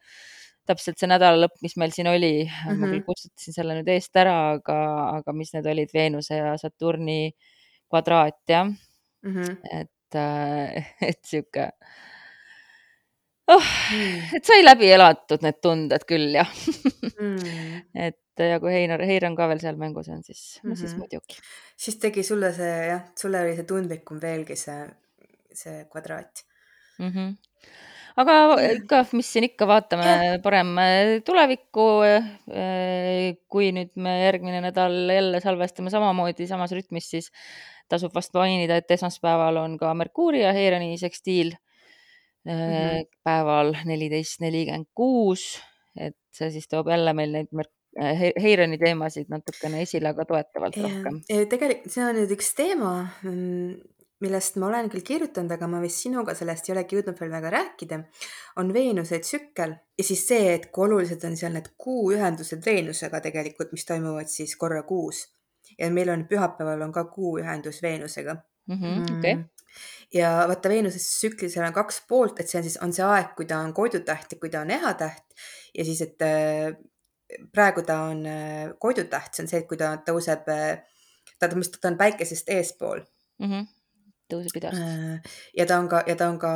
täpselt 0.69 1.01
see 1.01 1.09
nädalalõpp, 1.11 1.57
mis 1.65 1.77
meil 1.81 1.93
siin 1.95 2.09
oli 2.11 2.45
mm, 2.45 2.51
-hmm. 2.67 2.81
ma 2.81 2.91
küll 2.93 3.07
kustutasin 3.07 3.57
selle 3.57 3.79
nüüd 3.79 3.89
eest 3.91 4.17
ära, 4.17 4.37
aga, 4.57 4.77
aga 5.19 5.35
mis 5.37 5.53
need 5.57 5.67
olid, 5.67 5.91
Veenuse 5.95 6.39
ja 6.39 6.53
Saturni 6.61 7.33
kvadraat 7.91 8.39
jah 8.49 8.69
mm. 8.69 9.33
-hmm. 9.35 9.57
et, 9.81 9.91
et 11.11 11.21
sihuke 11.27 11.71
oh, 13.51 13.69
mm., 13.93 14.37
et 14.39 14.47
sai 14.47 14.65
läbi 14.65 14.91
elatud 14.95 15.45
need 15.45 15.61
tunded 15.63 16.07
küll 16.09 16.35
jah 16.39 16.51
mm. 17.19 17.85
et 18.09 18.45
ja 18.51 18.57
kui 18.63 18.73
Heinar, 18.73 19.03
Heir 19.05 19.27
on 19.29 19.37
ka 19.37 19.51
veel 19.51 19.61
seal 19.61 19.77
mängus 19.81 20.09
on, 20.09 20.23
siis 20.25 20.61
mm, 20.63 20.71
-hmm. 20.71 20.77
siis 20.77 20.93
mhm. 20.93 20.99
muidugi. 21.05 21.41
siis 21.77 21.99
tegi 22.01 22.23
sulle 22.23 22.53
see 22.57 22.77
jah, 22.89 23.05
sulle 23.19 23.43
oli 23.45 23.57
see 23.59 23.69
tundlikum 23.69 24.21
veelgi 24.23 24.57
see, 24.57 24.81
see 25.53 25.85
kvadraat 25.93 26.45
mm. 26.99 27.13
-hmm 27.15 27.39
aga 28.21 28.35
ikka, 28.75 29.03
mis 29.17 29.29
siin 29.33 29.47
ikka, 29.49 29.67
vaatame 29.71 30.41
parem 30.45 30.73
äh, 30.83 31.11
tulevikku. 31.27 31.87
Äh, 32.05 33.37
kui 33.53 33.71
nüüd 33.77 33.93
me 34.03 34.17
järgmine 34.25 34.61
nädal 34.65 34.97
jälle 35.15 35.41
salvestame 35.41 35.93
samamoodi 35.93 36.49
samas 36.51 36.75
rütmis, 36.77 37.11
siis 37.11 37.31
tasub 37.91 38.15
vast 38.15 38.35
mainida, 38.37 38.79
et 38.81 38.91
esmaspäeval 38.97 39.59
on 39.61 39.77
ka 39.81 39.93
Merkuuri 39.95 40.45
ja 40.45 40.55
Heironi 40.57 40.97
sekstiil 40.99 41.53
mm 42.45 42.53
-hmm. 42.53 43.05
päeval 43.25 43.75
neliteist 43.85 44.41
nelikümmend 44.41 44.89
kuus, 44.95 45.61
et 45.99 46.17
see 46.33 46.51
siis 46.51 46.69
toob 46.69 46.89
jälle 46.89 47.13
meil 47.13 47.33
neid 47.33 47.53
Heironi 48.43 48.79
teemasid 48.79 49.27
natukene 49.29 49.83
esile, 49.83 50.13
aga 50.13 50.25
toetavalt 50.25 50.77
ja, 50.77 50.83
rohkem. 50.83 51.17
tegelikult 51.27 51.91
see 51.91 52.05
on 52.07 52.15
nüüd 52.21 52.31
üks 52.37 52.53
teema, 52.55 52.93
mm, 53.27 53.73
millest 54.23 54.61
ma 54.63 54.69
olen 54.69 54.91
küll 54.93 55.03
kirjutanud, 55.07 55.51
aga 55.57 55.67
ma 55.73 55.81
vist 55.83 56.05
sinuga 56.05 56.37
sellest 56.39 56.69
ei 56.69 56.75
olegi 56.77 56.99
jõudnud 56.99 57.19
veel 57.19 57.33
väga 57.35 57.51
rääkida, 57.57 57.99
on 58.63 58.71
Veenuse 58.77 59.19
tsükkel 59.25 59.75
ja 59.75 60.07
siis 60.07 60.23
see, 60.29 60.55
et 60.55 60.69
kui 60.71 60.87
olulised 60.87 61.25
on 61.27 61.37
seal 61.41 61.57
need 61.57 61.73
kuuühendused 61.81 62.63
Veenusega 62.67 63.23
tegelikult, 63.27 63.75
mis 63.75 63.89
toimuvad 63.89 64.31
siis 64.31 64.55
korra 64.61 64.85
kuus. 64.87 65.25
Ja 65.79 65.91
meil 65.91 66.11
on 66.13 66.27
pühapäeval 66.29 66.83
on 66.87 66.93
ka 66.93 67.05
kuuühendus 67.05 67.83
Veenusega 67.83 68.37
mhm, 68.67 68.85
mm. 68.85 69.05
-hmm, 69.05 69.19
okay. 69.19 69.45
ja 70.15 70.45
vaata 70.49 70.69
Veenuse 70.69 70.99
tsüklis 70.99 71.57
on 71.57 71.73
kaks 71.73 72.03
poolt, 72.09 72.41
et 72.41 72.49
see 72.49 72.59
on 72.59 72.69
siis, 72.69 72.79
on 72.83 72.93
see 72.93 73.05
aeg, 73.07 73.35
kui 73.37 73.47
ta 73.47 73.59
on 73.59 73.75
koidutäht 73.75 74.33
ja 74.33 74.39
kui 74.39 74.51
ta 74.51 74.61
on 74.61 74.71
ehatäht 74.71 75.25
ja 75.75 75.85
siis, 75.85 76.03
et 76.03 76.23
äh, 76.23 76.77
praegu 77.53 77.83
ta 77.83 78.01
on 78.13 78.27
äh, 78.27 78.71
koidutäht, 78.79 79.35
see 79.35 79.45
on 79.45 79.49
see, 79.49 79.61
et 79.63 79.69
kui 79.69 79.77
ta 79.77 79.97
tõuseb, 80.07 80.49
äh, 80.49 80.83
ta, 81.39 81.49
ta 81.49 81.89
on 81.89 81.99
päikesest 81.99 82.49
eespool 82.49 83.05
mm. 83.39 83.47
-hmm 83.47 83.69
tõuseb 84.31 84.61
idast. 84.61 85.29
Ja 85.57 85.67
ta 85.67 85.79
on 85.83 85.89
ka, 85.91 86.05
ja 86.07 86.17
ta 86.17 86.29
on 86.31 86.39
ka 86.39 86.51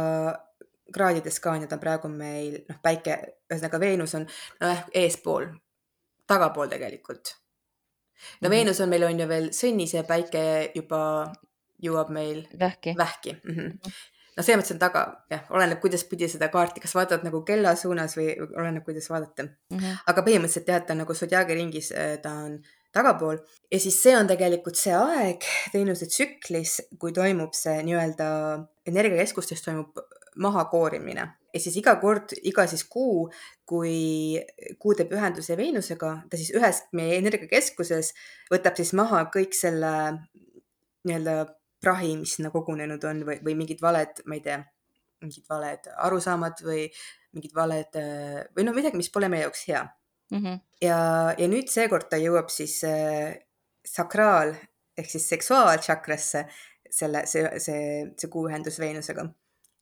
kraadides 0.95 1.41
ka 1.43 1.55
on 1.55 1.65
ju, 1.65 1.71
ta 1.71 1.79
praegu 1.83 2.11
meil 2.13 2.61
noh, 2.69 2.79
päike, 2.83 3.17
ühesõnaga 3.51 3.81
Veenus 3.83 4.15
on 4.19 4.27
noh, 4.63 4.85
eespool, 5.03 5.49
tagapool 6.31 6.71
tegelikult. 6.73 7.35
No 8.41 8.49
-hmm. 8.49 8.51
Veenus 8.51 8.81
on 8.81 8.89
meil 8.89 9.05
on 9.05 9.21
ju 9.21 9.29
veel 9.29 9.49
sõnnis 9.53 9.95
ja 9.95 10.05
päike 10.05 10.71
juba 10.75 11.33
jõuab 11.83 12.11
meil 12.11 12.45
vähki, 12.59 12.95
vähki. 12.99 13.37
Mm 13.45 13.55
-hmm. 13.55 13.93
no 14.37 14.43
selles 14.43 14.61
mõttes 14.61 14.75
on 14.75 14.79
taga, 14.79 15.03
jah, 15.31 15.45
oleneb, 15.51 15.81
kuidas 15.81 16.05
pidi 16.05 16.29
seda 16.29 16.49
kaarti, 16.49 16.81
kas 16.81 16.95
vaatad 16.95 17.25
nagu 17.25 17.43
kella 17.43 17.75
suunas 17.77 18.17
või 18.17 18.33
oleneb, 18.41 18.85
kuidas 18.85 19.11
vaadata 19.11 19.43
mm. 19.43 19.79
-hmm. 19.79 19.99
aga 20.07 20.23
põhimõtteliselt 20.23 20.69
jah, 20.69 20.83
ta 20.87 20.93
on 20.93 20.99
nagu 21.05 21.15
Zodiaagi 21.15 21.55
ringis, 21.55 21.93
äh, 21.93 22.19
ta 22.23 22.33
on 22.47 22.59
tagapool 22.93 23.39
ja 23.73 23.81
siis 23.81 24.03
see 24.03 24.17
on 24.17 24.27
tegelikult 24.27 24.77
see 24.79 24.95
aeg 24.95 25.45
Veenuse 25.75 26.07
tsüklis, 26.07 26.81
kui 26.99 27.13
toimub 27.13 27.55
see 27.59 27.83
nii-öelda 27.83 28.29
energiakeskustes 28.87 29.63
toimub 29.63 29.99
mahakoorimine 30.41 31.25
ja 31.55 31.61
siis 31.63 31.77
iga 31.79 31.95
kord, 32.03 32.35
iga 32.43 32.67
siis 32.71 32.85
kuu, 32.91 33.29
kui 33.69 34.39
kuu 34.83 34.95
teeb 34.99 35.13
ühenduse 35.15 35.57
Veenusega, 35.59 36.15
ta 36.31 36.41
siis 36.41 36.53
ühes 36.57 36.83
meie 36.97 37.19
energiakeskuses 37.21 38.13
võtab 38.53 38.79
siis 38.81 38.95
maha 38.99 39.25
kõik 39.35 39.55
selle 39.57 39.93
nii-öelda 41.05 41.37
prahi, 41.85 42.15
mis 42.19 42.37
sinna 42.39 42.51
kogunenud 42.51 43.03
on 43.07 43.23
või, 43.29 43.39
või 43.45 43.59
mingid 43.61 43.83
valed, 43.85 44.25
ma 44.27 44.39
ei 44.39 44.45
tea, 44.45 44.59
mingid 45.23 45.47
valed 45.51 45.91
arusaamad 46.09 46.65
või 46.65 46.89
mingid 47.37 47.55
valed 47.57 47.99
või 48.57 48.67
noh, 48.67 48.77
midagi, 48.77 48.99
mis 48.99 49.13
pole 49.13 49.29
meie 49.31 49.45
jaoks 49.47 49.67
hea 49.69 49.83
mm. 49.85 50.39
-hmm. 50.39 50.61
ja, 50.85 50.99
ja 51.39 51.51
nüüd 51.51 51.71
seekord 51.71 52.09
ta 52.11 52.21
jõuab 52.21 52.51
siis 52.53 52.81
äh, 52.89 53.37
sakraal 53.85 54.55
ehk 54.99 55.11
siis 55.11 55.27
seksuaaltšakrasse, 55.29 56.45
selle, 56.91 57.25
see, 57.27 57.47
see, 57.63 57.87
see 58.19 58.31
kuuühendus 58.31 58.79
Veenusega. 58.79 59.27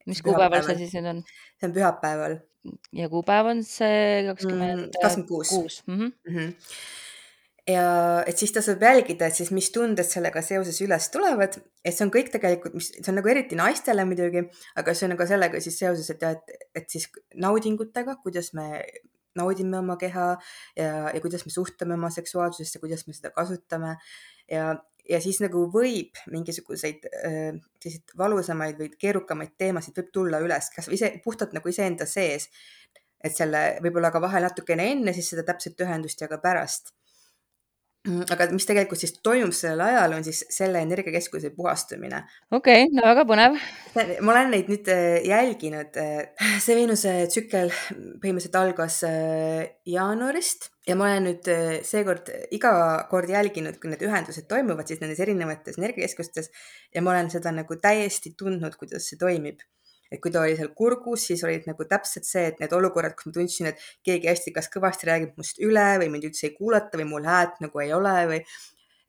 Mis 0.07 0.23
kuupäeval 0.25 0.65
see 0.67 0.79
siis 0.81 0.97
nüüd 0.97 1.11
on? 1.11 1.21
see 1.61 1.69
on 1.69 1.77
pühapäeval. 1.77 2.39
ja 2.97 3.11
kuupäev 3.13 3.53
on 3.53 3.63
see 3.67 4.25
kakskümmend 4.31 4.99
mm, 4.99 5.27
kuus. 5.29 5.83
Mhm. 5.87 6.13
Mhm. 6.29 6.51
ja 7.71 7.87
et 8.27 8.39
siis 8.39 8.55
tasub 8.55 8.83
jälgida, 8.83 9.29
et 9.29 9.39
siis 9.39 9.53
mis 9.55 9.71
tunded 9.75 10.09
sellega 10.09 10.43
seoses 10.43 10.81
üles 10.85 11.09
tulevad, 11.15 11.61
et 11.85 11.95
see 11.95 12.07
on 12.07 12.13
kõik 12.15 12.33
tegelikult, 12.35 12.77
mis, 12.79 12.91
see 12.99 13.11
on 13.13 13.21
nagu 13.21 13.33
eriti 13.33 13.59
naistele 13.59 14.07
muidugi, 14.09 14.45
aga 14.79 14.95
see 14.99 15.09
on 15.11 15.17
ka 15.21 15.29
sellega 15.31 15.63
siis 15.63 15.79
seoses, 15.85 16.11
et 16.15 16.29
et, 16.33 16.55
et 16.83 16.91
siis 16.91 17.09
naudingutega, 17.35 18.19
kuidas 18.25 18.53
me 18.59 18.69
naudime 19.39 19.79
oma 19.79 19.97
keha 20.01 20.27
ja, 20.77 20.89
ja 21.15 21.21
kuidas 21.21 21.47
me 21.47 21.53
suhtume 21.55 21.95
oma 21.95 22.11
seksuaalsusesse, 22.13 22.81
kuidas 22.83 23.07
me 23.07 23.17
seda 23.17 23.31
kasutame 23.35 23.97
ja, 24.51 24.75
ja 25.09 25.21
siis 25.21 25.41
nagu 25.43 25.65
võib 25.73 26.19
mingisuguseid 26.31 27.07
äh, 27.11 27.59
selliseid 27.83 28.15
valusamaid 28.19 28.79
või 28.79 28.91
keerukamaid 28.99 29.57
teemasid 29.59 29.99
võib 29.99 30.11
tulla 30.15 30.41
üles, 30.45 30.71
kas 30.75 30.89
ise 30.95 31.13
puhtalt 31.25 31.55
nagu 31.57 31.69
iseenda 31.69 32.07
sees. 32.07 32.49
et 33.23 33.37
selle 33.37 33.79
võib-olla 33.83 34.11
ka 34.11 34.21
vahel 34.21 34.43
natukene 34.43 34.89
enne 34.93 35.13
siis 35.15 35.29
seda 35.31 35.45
täpset 35.47 35.81
ühendust 35.81 36.21
ja 36.21 36.29
ka 36.29 36.39
pärast 36.43 36.91
aga 38.03 38.49
mis 38.51 38.65
tegelikult 38.67 38.99
siis 38.99 39.13
toimub 39.23 39.55
sellel 39.55 39.85
ajal, 39.85 40.17
on 40.17 40.25
siis 40.27 40.41
selle 40.51 40.81
energiakeskuse 40.83 41.53
puhastumine. 41.55 42.25
okei 42.51 42.87
okay,, 42.87 42.91
no 42.97 43.05
väga 43.07 43.25
põnev. 43.29 43.59
ma 43.95 44.33
olen 44.35 44.51
neid 44.57 44.71
nüüd 44.73 44.91
äh, 44.91 45.21
jälginud. 45.29 45.99
Äh, 46.03 46.33
see 46.65 46.77
Veenuse 46.79 47.15
tsükkel 47.31 47.71
põhimõtteliselt 47.71 48.59
algas 48.59 49.03
äh, 49.07 49.79
jaanuarist 49.87 50.73
ja 50.89 50.97
ma 50.99 51.07
olen 51.13 51.29
nüüd 51.31 51.51
seekord 51.87 52.33
iga 52.51 52.73
kord 53.11 53.31
jälginud, 53.31 53.79
kui 53.79 53.93
need 53.93 54.03
ühendused 54.03 54.49
toimuvad 54.51 54.91
siis 54.91 54.99
nendes 55.03 55.23
erinevates 55.23 55.79
energiakeskustes 55.79 56.51
ja 56.95 57.05
ma 57.07 57.15
olen 57.15 57.31
seda 57.31 57.55
nagu 57.55 57.79
täiesti 57.79 58.35
tundnud, 58.39 58.75
kuidas 58.81 59.07
see 59.07 59.21
toimib 59.21 59.63
et 60.13 60.21
kui 60.21 60.33
ta 60.35 60.43
oli 60.45 60.59
seal 60.59 60.71
kurgus, 60.77 61.25
siis 61.31 61.43
olid 61.49 61.65
nagu 61.69 61.87
täpselt 61.89 62.29
see, 62.29 62.45
et 62.53 62.61
need 62.61 62.75
olukorrad, 62.77 63.17
kus 63.17 63.31
ma 63.31 63.37
tundsin, 63.39 63.71
et 63.73 63.81
keegi 64.05 64.29
hästi 64.29 64.53
kas 64.53 64.69
kõvasti 64.73 65.09
räägib 65.09 65.41
must 65.41 65.61
üle 65.65 65.87
või 66.03 66.11
mind 66.13 66.29
üldse 66.29 66.51
ei 66.51 66.57
kuulata 66.57 67.01
või 67.01 67.09
mul 67.15 67.29
häält 67.29 67.63
nagu 67.65 67.85
ei 67.85 67.95
ole 67.97 68.17
või 68.31 68.41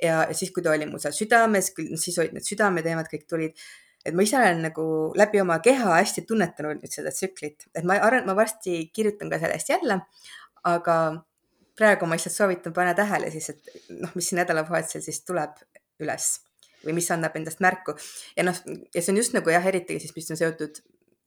ja, 0.02 0.24
siis, 0.32 0.52
kui 0.56 0.64
ta 0.64 0.72
oli 0.74 0.88
mul 0.90 1.04
seal 1.04 1.16
südames, 1.16 1.74
siis 1.76 2.20
olid 2.24 2.38
need 2.38 2.48
südameteemad 2.48 3.12
kõik 3.12 3.28
tulid 3.30 3.66
et 4.04 4.16
ma 4.16 4.24
ise 4.26 4.38
olen 4.38 4.64
nagu 4.68 4.86
läbi 5.20 5.42
oma 5.42 5.60
keha 5.64 5.98
hästi 5.98 6.26
tunnetanud 6.28 6.82
nüüd 6.82 6.92
seda 6.92 7.12
tsüklit, 7.16 7.68
et 7.72 7.86
ma 7.88 7.98
arvan, 8.00 8.24
et 8.24 8.30
ma 8.30 8.36
varsti 8.38 8.80
kirjutan 8.96 9.32
ka 9.32 9.40
sellest 9.40 9.72
jälle, 9.72 10.00
aga 10.68 10.98
praegu 11.80 12.08
ma 12.08 12.18
lihtsalt 12.18 12.36
soovitan 12.36 12.76
panna 12.76 12.96
tähele 12.98 13.32
siis, 13.34 13.50
et 13.54 13.94
noh, 14.02 14.12
mis 14.18 14.34
nädalavahetusel 14.36 15.06
siis 15.06 15.24
tuleb 15.28 15.56
üles 16.04 16.34
või 16.84 16.98
mis 16.98 17.08
annab 17.16 17.36
endast 17.40 17.64
märku. 17.64 17.96
ja 18.36 18.44
noh, 18.44 18.58
ja 18.94 19.02
see 19.02 19.14
on 19.14 19.22
just 19.22 19.36
nagu 19.38 19.54
jah, 19.54 19.66
eriti 19.72 20.00
siis, 20.04 20.12
mis 20.16 20.32
on 20.36 20.40
seotud 20.40 20.84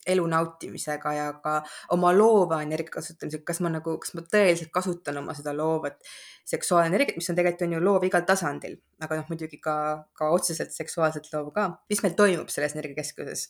elu 0.07 0.27
nautimisega 0.31 1.13
ja 1.17 1.27
ka 1.43 1.59
oma 1.97 2.13
loova 2.17 2.61
energia 2.65 2.99
kasutamisega, 2.99 3.45
kas 3.51 3.61
ma 3.65 3.73
nagu, 3.75 3.97
kas 4.03 4.15
ma 4.17 4.25
tõeliselt 4.33 4.73
kasutan 4.75 5.21
oma 5.23 5.35
seda 5.37 5.55
loovat 5.57 6.01
seksuaalenergiat, 6.47 7.19
mis 7.19 7.31
on 7.31 7.39
tegelikult 7.39 7.67
on 7.67 7.77
ju 7.77 7.85
loov 7.85 8.09
igal 8.09 8.27
tasandil, 8.29 8.79
aga 9.03 9.21
noh, 9.21 9.29
muidugi 9.33 9.61
ka, 9.63 9.77
ka 10.17 10.31
otseselt 10.35 10.75
seksuaalselt 10.77 11.31
loov 11.35 11.53
ka. 11.55 11.71
mis 11.91 12.03
meil 12.05 12.19
toimub 12.19 12.53
selles 12.53 12.77
energiakeskuses 12.77 13.49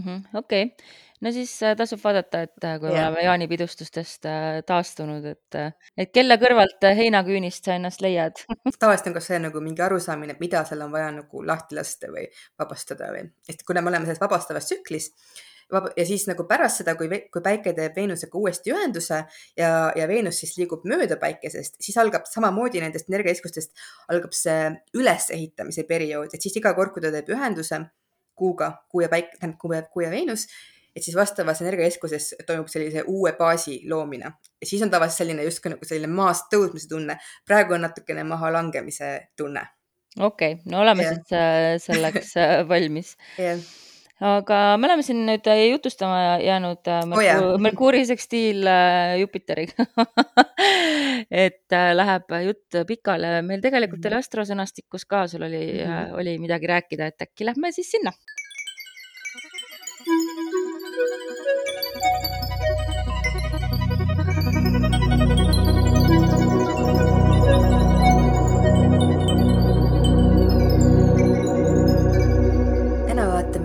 -hmm,? 0.00 0.22
okei 0.34 0.76
no 1.20 1.32
siis 1.32 1.52
äh, 1.62 1.76
tasub 1.76 2.00
vaadata, 2.04 2.42
et 2.46 2.64
äh, 2.64 2.78
kui 2.80 2.90
yeah. 2.90 3.06
oleme 3.06 3.24
jaanipidustustest 3.26 4.26
äh, 4.26 4.62
taastunud, 4.66 5.24
et, 5.24 5.60
et 5.96 6.12
kelle 6.14 6.38
kõrvalt 6.40 6.88
heinaküünist 6.98 7.68
sa 7.68 7.76
ennast 7.78 8.04
leiad 8.04 8.42
tavaliselt 8.82 9.12
on 9.12 9.18
ka 9.18 9.24
see 9.24 9.40
nagu 9.42 9.64
mingi 9.64 9.84
arusaamine, 9.84 10.36
et 10.36 10.44
mida 10.44 10.64
seal 10.68 10.84
on 10.86 10.92
vaja 10.94 11.12
nagu 11.20 11.46
lahti 11.46 11.78
lasta 11.78 12.10
või 12.12 12.26
vabastada 12.58 13.12
või, 13.14 13.28
sest 13.46 13.66
kuna 13.68 13.84
me 13.84 13.92
oleme 13.92 14.08
selles 14.08 14.22
vabastavas 14.22 14.70
tsüklis 14.70 15.12
ja 15.72 16.04
siis 16.06 16.26
nagu 16.28 16.44
pärast 16.48 16.82
seda, 16.82 16.94
kui, 16.98 17.08
kui 17.32 17.44
päike 17.44 17.72
teeb 17.76 17.96
Veenusega 17.96 18.38
uuesti 18.38 18.72
ühenduse 18.74 19.22
ja, 19.58 19.70
ja 19.96 20.08
Veenus 20.08 20.42
siis 20.42 20.54
liigub 20.58 20.84
mööda 20.88 21.16
päikesest, 21.20 21.78
siis 21.82 21.96
algab 22.00 22.26
samamoodi 22.30 22.82
nendest 22.82 23.08
energiakeskustest 23.10 23.72
algab 24.12 24.36
see 24.36 24.70
ülesehitamise 24.98 25.86
periood, 25.88 26.34
et 26.34 26.44
siis 26.44 26.56
iga 26.60 26.74
kord, 26.78 26.92
kui 26.94 27.04
ta 27.04 27.12
teeb 27.14 27.32
ühenduse 27.32 27.80
kuuga, 28.38 28.72
kuu 28.90 29.04
ja 29.04 29.10
päike, 29.12 29.36
tähendab 29.38 29.60
kuu 29.60 29.76
ja, 29.76 29.82
kuu 29.88 30.04
ja 30.04 30.10
Veenus, 30.12 30.46
et 30.96 31.04
siis 31.04 31.16
vastavas 31.16 31.62
energiakeskuses 31.64 32.32
toimub 32.46 32.68
sellise 32.68 33.04
uue 33.08 33.32
baasi 33.38 33.80
loomine. 33.88 34.32
ja 34.60 34.66
siis 34.66 34.82
on 34.82 34.90
tavaliselt 34.90 35.24
selline 35.24 35.46
justkui 35.46 35.72
nagu 35.72 35.88
selline 35.88 36.12
maast 36.12 36.50
tõusmise 36.52 36.88
tunne. 36.88 37.16
praegu 37.48 37.78
on 37.78 37.86
natukene 37.88 38.24
mahalangemise 38.28 39.14
tunne. 39.36 39.64
okei 40.18 40.52
okay,, 40.58 40.72
no 40.72 40.84
oleme 40.84 41.08
yeah. 41.08 41.14
siis 41.14 41.32
äh, 41.32 41.78
selleks 41.80 42.36
äh, 42.36 42.68
valmis 42.68 43.16
yeah 43.38 43.58
aga 44.22 44.58
me 44.78 44.88
oleme 44.88 45.04
siin 45.06 45.24
nüüd 45.26 45.46
äh, 45.50 45.64
jutustama 45.72 46.38
jäänud 46.42 46.88
äh, 46.90 47.02
Merkuur, 47.10 47.46
oh. 47.48 47.62
Merkuuri 47.62 48.02
sekstiil 48.06 48.66
äh, 48.70 49.16
Jupiteriga 49.20 49.86
et 51.44 51.76
läheb 51.98 52.36
jutt 52.46 52.82
pikale, 52.88 53.40
meil 53.46 53.64
tegelikult 53.64 54.02
mhm. 54.02 54.12
oli 54.12 54.20
astrosõnastikus 54.22 55.06
ka, 55.10 55.26
sul 55.30 55.46
oli 55.48 55.64
mm, 55.72 55.90
-hmm. 55.90 56.14
oli 56.20 56.38
midagi 56.42 56.70
rääkida, 56.70 57.10
et 57.10 57.26
äkki 57.26 57.48
lähme 57.48 57.72
siis 57.74 57.90
sinna 57.96 58.14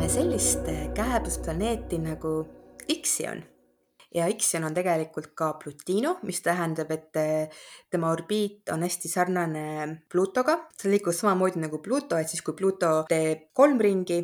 sellist 0.08 0.68
eh, 0.72 0.88
kääbusplaneeti 0.96 1.98
nagu 2.00 2.30
Ixion 2.88 3.42
ja 4.16 4.28
Ixion 4.32 4.64
on 4.64 4.76
tegelikult 4.76 5.34
ka 5.36 5.50
Plutino, 5.60 6.14
mis 6.24 6.40
tähendab, 6.46 6.92
et 6.96 7.20
eh, 7.20 7.50
tema 7.92 8.12
orbiit 8.16 8.72
on 8.72 8.86
hästi 8.88 9.12
sarnane 9.12 9.64
Pluutoga. 10.12 10.58
see 10.80 10.92
liigub 10.92 11.14
samamoodi 11.14 11.60
nagu 11.60 11.82
Pluuto, 11.84 12.16
et 12.18 12.30
siis 12.30 12.42
kui 12.42 12.56
Pluuto 12.56 13.04
teeb 13.10 13.50
kolm 13.54 13.80
ringi 13.84 14.22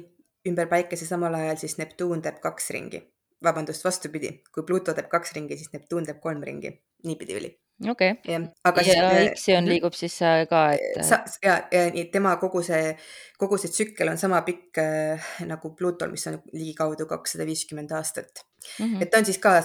ümber 0.47 0.71
päikese 0.71 1.05
samal 1.05 1.35
ajal, 1.35 1.59
siis 1.59 1.77
Neptuun 1.77 2.21
teeb 2.21 2.39
kaks 2.39 2.69
ringi. 2.77 3.03
vabandust, 3.43 3.83
vastupidi, 3.83 4.31
kui 4.55 4.63
Pluuto 4.63 4.93
teeb 4.93 5.11
kaks 5.11 5.35
ringi, 5.35 5.57
siis 5.57 5.73
Neptuun 5.73 6.07
teeb 6.07 6.23
kolm 6.23 6.43
ringi. 6.43 6.79
niipidi 7.03 7.35
oli 7.35 7.62
okei 7.89 8.11
okay.. 8.11 8.51
ja 8.63 8.83
siis, 8.83 9.31
Ixion 9.31 9.67
liigub 9.69 9.95
siis 9.97 10.15
äh, 10.21 10.43
ka, 10.49 10.63
et. 10.75 10.99
Äh, 11.01 11.35
ja, 11.43 11.57
ja 11.71 12.05
tema 12.11 12.35
kogu 12.41 12.61
see, 12.65 12.93
kogu 13.39 13.57
see 13.61 13.71
tsükkel 13.73 14.11
on 14.11 14.19
sama 14.21 14.41
pikk 14.45 14.79
äh, 14.81 15.29
nagu 15.49 15.73
Plutol, 15.77 16.13
mis 16.13 16.25
on 16.31 16.39
ligikaudu 16.53 17.07
kakssada 17.09 17.47
viiskümmend 17.49 17.91
aastat 17.97 18.43
mm. 18.79 18.85
-hmm. 18.85 19.01
et 19.03 19.11
ta 19.11 19.21
on 19.21 19.25
siis 19.25 19.41
ka, 19.43 19.55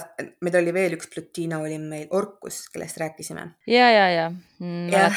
meil 0.41 0.59
oli 0.61 0.73
veel 0.73 0.97
üks 0.97 1.11
Plutino 1.13 1.61
oli 1.61 1.77
meil 1.79 2.07
Orkus, 2.09 2.65
kellest 2.73 2.97
rääkisime. 2.97 3.47
ja, 3.67 3.91
ja, 3.91 4.09
ja 4.09 4.29
mm,. 4.59 4.89
ja, 4.89 5.11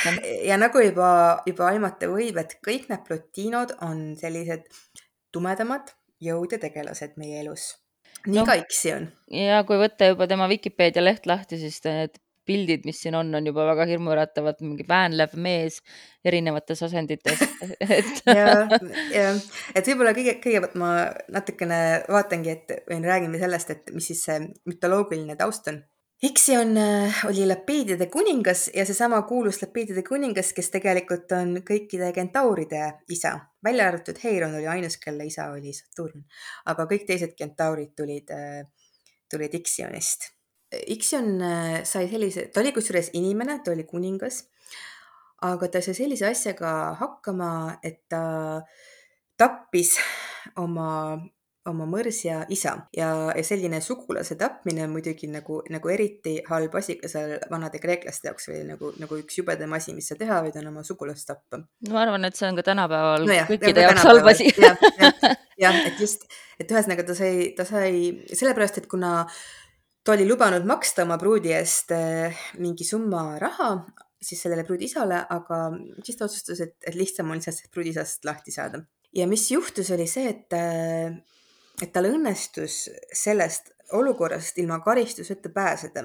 ja 0.44 0.59
nagu 0.59 0.81
juba, 0.81 1.42
juba 1.46 1.68
aimata 1.72 2.11
võib, 2.12 2.38
et 2.38 2.59
kõik 2.66 2.88
need 2.88 3.07
Plutinod 3.09 3.76
on 3.81 4.12
sellised 4.20 4.68
tumedamad 5.33 5.94
jõud 6.22 6.52
ja 6.52 6.59
tegelased 6.59 7.16
meie 7.16 7.40
elus 7.40 7.72
nii 8.26 8.38
no, 8.38 8.44
ka 8.46 8.55
Ixion. 8.61 9.09
ja 9.35 9.62
kui 9.66 9.78
võtta 9.81 10.12
juba 10.12 10.28
tema 10.31 10.46
Vikipeedia 10.50 11.02
leht 11.02 11.26
lahti, 11.26 11.59
siis 11.59 11.81
need 11.87 12.18
pildid, 12.46 12.87
mis 12.88 12.98
siin 13.02 13.14
on, 13.18 13.31
on 13.35 13.46
juba 13.46 13.66
väga 13.68 13.87
hirmuäratavad, 13.90 14.61
mingi 14.64 14.87
väänlev 14.88 15.37
mees 15.40 15.81
erinevates 16.24 16.83
asendites. 16.83 17.42
Et 17.98 18.22
ja, 18.26 18.66
ja, 19.14 19.31
et 19.74 19.87
võib-olla 19.88 20.12
kõige, 20.16 20.37
kõigepealt 20.42 20.76
ma 20.78 20.90
natukene 21.33 21.78
vaatangi, 22.11 22.52
et 22.55 22.74
või 22.88 23.00
räägime 23.07 23.40
sellest, 23.42 23.72
et 23.74 23.94
mis 23.94 24.07
siis 24.12 24.22
see 24.28 24.38
mütoloogiline 24.68 25.37
taust 25.38 25.70
on. 25.72 25.81
Ixion 26.22 26.76
äh, 26.78 27.22
oli 27.26 27.46
Lapiidide 27.50 28.07
kuningas 28.07 28.68
ja 28.74 28.85
seesama 28.87 29.18
kuulus 29.26 29.59
Lapiidide 29.62 30.05
kuningas, 30.07 30.52
kes 30.55 30.70
tegelikult 30.70 31.35
on 31.35 31.57
kõikide 31.66 32.12
kentauride 32.14 32.85
isa, 33.11 33.33
välja 33.64 33.88
arvatud 33.90 34.20
Heiron 34.22 34.55
oli 34.61 34.68
ainus, 34.70 35.00
kelle 35.02 35.26
isa 35.26 35.48
oli 35.50 35.74
Saturn, 35.74 36.22
aga 36.70 36.87
kõik 36.92 37.09
teised 37.11 37.35
kentaurid 37.38 37.96
tulid, 37.98 38.31
äh, 38.31 38.62
tulid 39.35 39.59
Ixionist 39.59 40.31
Ixion 40.87 41.37
äh, 41.43 41.83
sai 41.85 42.09
sellise, 42.09 42.49
ta 42.53 42.63
oli 42.63 42.73
kusjuures 42.73 43.13
inimene, 43.19 43.61
ta 43.65 43.75
oli 43.75 43.85
kuningas, 43.89 44.47
aga 45.45 45.69
ta 45.69 45.83
sai 45.85 45.95
sellise 45.99 46.31
asjaga 46.31 46.73
hakkama, 47.01 47.53
et 47.85 48.05
ta 48.11 48.23
tappis 49.39 49.97
oma, 50.63 51.19
oma 51.69 51.87
mõrsja 51.89 52.43
isa 52.55 52.75
ja, 52.97 53.09
ja 53.35 53.45
selline 53.47 53.81
sugulase 53.85 54.37
tapmine 54.41 54.87
on 54.87 54.95
muidugi 54.95 55.29
nagu, 55.31 55.61
nagu 55.73 55.93
eriti 55.93 56.37
halb 56.49 56.77
asi, 56.79 56.97
ka 57.01 57.11
seal 57.11 57.37
vanade 57.51 57.81
kreeklaste 57.83 58.31
jaoks 58.31 58.49
oli 58.53 58.63
nagu, 58.71 58.93
nagu 59.03 59.19
üks 59.21 59.41
jubedam 59.41 59.75
asi, 59.77 59.97
mis 59.97 60.09
sa 60.09 60.19
teha 60.19 60.41
võid, 60.47 60.57
on 60.63 60.71
oma 60.73 60.87
sugulast 60.87 61.29
tappa. 61.29 61.63
no 61.63 61.97
ma 61.97 62.05
arvan, 62.07 62.29
et 62.29 62.39
see 62.39 62.49
on 62.49 62.61
ka 62.61 62.67
tänapäeval 62.71 63.27
no 63.29 63.41
jah, 63.41 63.51
kõikide 63.51 63.89
jaoks 63.89 64.07
halb 64.09 64.31
asi. 64.33 64.49
jah, 65.63 65.83
et 65.85 66.01
just, 66.01 66.29
et 66.61 66.71
ühesõnaga 66.71 67.09
ta 67.09 67.19
sai, 67.19 67.51
ta 67.59 67.67
sai 67.69 67.93
sellepärast, 68.31 68.83
et 68.83 68.89
kuna 68.91 69.19
äh, 69.27 69.43
ta 70.05 70.12
oli 70.12 70.29
lubanud 70.29 70.65
maksta 70.67 71.05
oma 71.07 71.19
pruudi 71.19 71.53
eest 71.55 71.93
eh, 71.95 72.38
mingi 72.59 72.85
summa 72.85 73.38
raha 73.38 73.75
siis 74.23 74.43
sellele 74.43 74.65
pruudi 74.65 74.87
isale, 74.87 75.19
aga 75.35 75.59
siis 76.05 76.19
ta 76.19 76.27
otsustas, 76.29 76.61
et, 76.62 76.77
et 76.87 76.95
lihtsam 76.95 77.31
on 77.31 77.38
lihtsalt 77.38 77.59
sellest 77.59 77.75
pruudisast 77.75 78.25
lahti 78.25 78.55
saada. 78.55 78.83
ja 79.12 79.27
mis 79.27 79.51
juhtus, 79.51 79.91
oli 79.91 80.07
see, 80.07 80.29
et, 80.31 80.53
eh, 80.57 81.12
et 81.83 81.93
tal 81.93 82.11
õnnestus 82.11 82.87
sellest 83.15 83.73
olukorrast 83.93 84.59
ilma 84.59 84.81
karistuseta 84.81 85.51
pääseda 85.53 86.05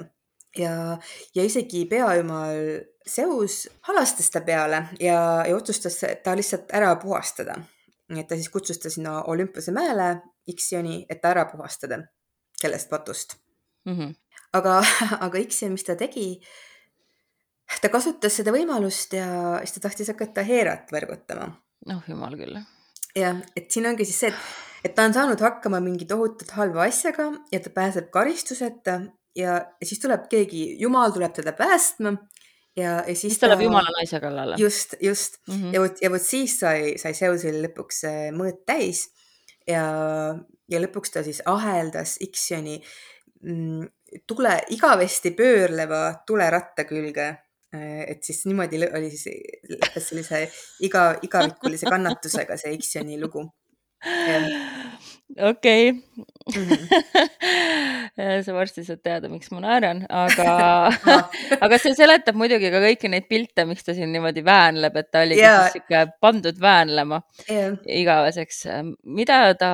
ja, 0.58 0.98
ja 1.36 1.44
isegi 1.44 1.86
peajumal 1.86 2.84
Zeus 3.08 3.70
halastas 3.88 4.30
ta 4.34 4.42
peale 4.42 4.84
ja, 5.00 5.20
ja 5.48 5.56
otsustas 5.56 6.02
ta 6.24 6.36
lihtsalt 6.36 6.74
ära 6.76 6.96
puhastada. 7.00 7.56
et 8.18 8.28
ta 8.28 8.36
siis 8.36 8.50
kutsus 8.50 8.80
ta 8.80 8.90
sinna 8.90 9.22
Olümpose 9.24 9.72
mäele, 9.72 10.22
Ixioni, 10.48 11.06
et 11.10 11.22
ta 11.22 11.32
ära 11.32 11.46
puhastada 11.46 12.02
sellest 12.62 12.90
patust 12.90 13.38
mm. 13.88 13.98
-hmm. 13.98 14.16
aga, 14.60 14.80
aga 15.26 15.44
X-i, 15.44 15.72
mis 15.74 15.88
ta 15.88 15.96
tegi, 16.00 16.30
ta 17.82 17.92
kasutas 17.94 18.40
seda 18.40 18.54
võimalust 18.56 19.14
ja 19.18 19.60
siis 19.64 19.78
ta 19.78 19.88
tahtis 19.88 20.14
hakata 20.14 20.46
Heerat 20.48 20.92
võrgutama. 20.94 21.52
noh, 21.88 22.02
jumal 22.08 22.38
küll. 22.40 22.62
jah, 23.16 23.44
et 23.56 23.72
siin 23.72 23.88
ongi 23.90 24.06
siis 24.06 24.20
see, 24.20 24.34
et, 24.34 24.90
et 24.90 24.96
ta 24.96 25.08
on 25.08 25.14
saanud 25.14 25.42
hakkama 25.42 25.80
mingi 25.84 26.06
tohutult 26.06 26.52
halva 26.60 26.88
asjaga 26.88 27.32
ja 27.52 27.60
ta 27.60 27.70
pääseb 27.74 28.12
karistuseta 28.12 29.02
ja, 29.36 29.62
ja 29.82 29.86
siis 29.86 30.02
tuleb 30.04 30.28
keegi, 30.32 30.76
jumal 30.82 31.14
tuleb 31.16 31.34
teda 31.34 31.54
päästma 31.58 32.16
ja, 32.78 33.04
ja 33.08 33.16
siis, 33.16 33.40
ta 33.40 33.50
läheb 33.50 33.68
jumala 33.68 33.92
naise 33.98 34.20
kallale. 34.22 34.56
just, 34.62 34.96
just 35.02 35.40
mm 35.48 35.56
-hmm. 35.56 35.74
ja 35.74 35.82
vot, 35.82 36.02
ja 36.02 36.12
vot 36.12 36.22
siis 36.22 36.60
sai, 36.60 36.98
sai 36.98 37.14
Zeusil 37.14 37.62
lõpuks 37.66 38.04
mõõt 38.38 38.66
täis 38.66 39.08
ja, 39.68 39.84
ja 40.70 40.82
lõpuks 40.82 41.14
ta 41.14 41.24
siis 41.24 41.42
aheldas 41.46 42.18
Ixioni 42.22 42.82
tule, 44.28 44.56
igavesti 44.76 45.32
pöörleva 45.38 46.02
tuleratta 46.28 46.88
külge. 46.88 47.28
Et 47.78 48.24
siis 48.24 48.46
niimoodi 48.48 48.80
oli 48.88 49.10
siis 49.12 49.28
lõppes 49.70 50.06
sellise 50.10 50.46
iga, 50.88 51.10
igavikulise 51.22 51.90
kannatusega 51.92 52.56
see 52.58 52.78
Ixioni 52.78 53.20
lugu. 53.20 53.44
okei. 55.50 55.92
Mhm. 56.56 56.88
sa 58.46 58.54
varsti 58.54 58.84
saad 58.86 59.02
teada, 59.06 59.30
miks 59.30 59.50
ma 59.54 59.62
naeran, 59.62 60.04
aga 60.10 60.54
aga 61.66 61.80
see 61.82 61.94
seletab 61.98 62.38
muidugi 62.40 62.72
ka 62.74 62.82
kõiki 62.84 63.12
neid 63.12 63.28
pilte, 63.30 63.66
miks 63.70 63.86
ta 63.86 63.96
siin 63.98 64.14
niimoodi 64.14 64.44
väänleb, 64.46 64.98
et 65.02 65.12
ta 65.14 65.24
oligi 65.26 65.44
yeah. 65.44 65.68
sihuke 65.74 66.04
pandud 66.24 66.58
väänlema 66.62 67.22
yeah. 67.50 67.78
igaveseks. 67.86 68.64
mida 69.04 69.42
ta 69.60 69.72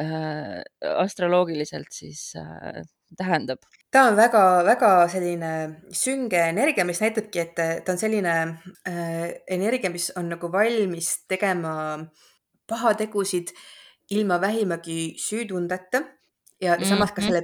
äh, 0.00 0.60
astroloogiliselt 1.04 1.90
siis 1.94 2.32
äh, 2.40 2.82
tähendab? 3.16 3.58
ta 3.92 4.08
on 4.08 4.16
väga-väga 4.18 4.90
selline 5.12 5.52
sünge 5.94 6.40
energia, 6.48 6.84
mis 6.84 7.00
näitabki, 7.02 7.44
et 7.44 7.54
ta 7.84 7.92
on 7.92 8.00
selline 8.00 8.34
äh, 8.88 9.28
energia, 9.46 9.90
mis 9.90 10.10
on 10.18 10.32
nagu 10.34 10.50
valmis 10.52 11.12
tegema 11.30 11.74
pahategusid 12.66 13.54
ilma 14.10 14.40
vähimagi 14.40 15.14
süütundeta 15.20 16.02
ja 16.60 16.74
mm 16.74 16.82
-hmm. 16.82 16.88
samas 16.88 17.12
ka 17.12 17.22
selle, 17.22 17.42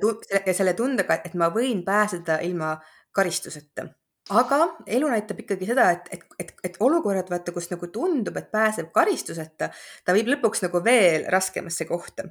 selle 0.52 0.74
tundega, 0.74 1.20
et 1.24 1.34
ma 1.34 1.48
võin 1.48 1.84
pääseda 1.84 2.40
ilma 2.40 2.78
karistuseta 3.12 3.88
aga 4.30 4.58
elu 4.86 5.08
näitab 5.10 5.40
ikkagi 5.42 5.66
seda, 5.70 5.90
et, 5.90 6.08
et, 6.14 6.26
et, 6.38 6.52
et 6.64 6.76
olukorrad, 6.80 7.30
vaata, 7.30 7.52
kus 7.52 7.70
nagu 7.70 7.88
tundub, 7.92 8.36
et 8.36 8.50
pääseb 8.52 8.92
karistuseta, 8.94 9.70
ta 10.04 10.14
viib 10.16 10.30
lõpuks 10.30 10.62
nagu 10.66 10.82
veel 10.84 11.26
raskemasse 11.32 11.84
kohta 11.88 12.28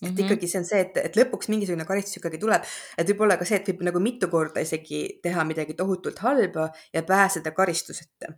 et 0.00 0.08
mm 0.08 0.16
-hmm. 0.16 0.24
ikkagi 0.24 0.48
see 0.48 0.60
on 0.60 0.64
see, 0.64 0.80
et, 0.80 0.96
et 0.96 1.16
lõpuks 1.16 1.50
mingisugune 1.52 1.84
karistus 1.84 2.16
ikkagi 2.16 2.38
tuleb, 2.40 2.64
et 2.98 3.08
võib-olla 3.08 3.36
ka 3.36 3.44
see, 3.48 3.60
et 3.60 3.68
võib 3.68 3.82
nagu 3.88 4.00
mitu 4.00 4.28
korda 4.32 4.62
isegi 4.64 5.20
teha 5.22 5.44
midagi 5.44 5.76
tohutult 5.76 6.18
halba 6.24 6.70
ja 6.92 7.02
pääseda 7.02 7.52
karistuseta. 7.56 8.32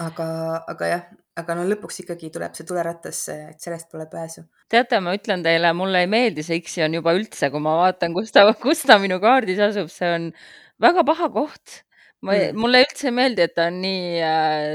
aga, 0.00 0.26
aga 0.72 0.86
jah, 0.86 1.02
aga 1.36 1.54
no 1.58 1.66
lõpuks 1.68 2.00
ikkagi 2.02 2.30
tuleb 2.34 2.56
see 2.56 2.66
tuleratas, 2.66 3.20
et 3.28 3.60
sellest 3.60 3.90
pole 3.92 4.06
pääsu. 4.10 4.42
teate, 4.68 5.00
ma 5.00 5.14
ütlen 5.14 5.44
teile, 5.46 5.72
mulle 5.72 6.00
ei 6.00 6.10
meeldi 6.10 6.42
see 6.42 6.58
X-i 6.60 6.88
juba 6.96 7.14
üldse, 7.14 7.50
kui 7.50 7.60
ma 7.60 7.76
vaatan, 7.84 8.16
kus 8.16 8.32
ta, 8.32 8.46
kus 8.66 8.82
ta 8.82 8.98
minu 8.98 9.20
kaardis 9.22 9.62
asub, 9.70 9.92
see 9.92 10.10
on 10.16 10.32
väga 10.80 11.04
paha 11.04 11.30
koht. 11.30 11.84
ma 12.20 12.34
mm., 12.34 12.58
mulle 12.58 12.82
üldse 12.84 13.08
ei 13.08 13.16
meeldi, 13.16 13.46
et 13.46 13.54
ta 13.54 13.68
on 13.70 13.80
nii, 13.80 14.18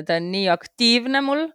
ta 0.07 0.15
on 0.21 0.31
nii 0.31 0.47
aktiivne 0.53 1.21
mul 1.21 1.47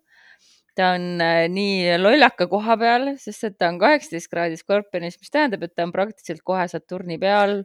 ta 0.80 0.94
on 0.96 1.20
äh, 1.20 1.44
nii 1.52 2.00
lollaka 2.00 2.48
koha 2.50 2.76
peal, 2.80 3.14
sest 3.20 3.50
et 3.50 3.60
ta 3.60 3.68
on 3.70 3.78
kaheksateist 3.82 4.30
kraadi 4.32 4.58
skorpionis, 4.60 5.20
mis 5.20 5.32
tähendab, 5.32 5.64
et 5.66 5.74
ta 5.76 5.86
on 5.86 5.94
praktiliselt 5.94 6.44
kohe 6.46 6.66
Saturni 6.70 7.18
peal 7.20 7.60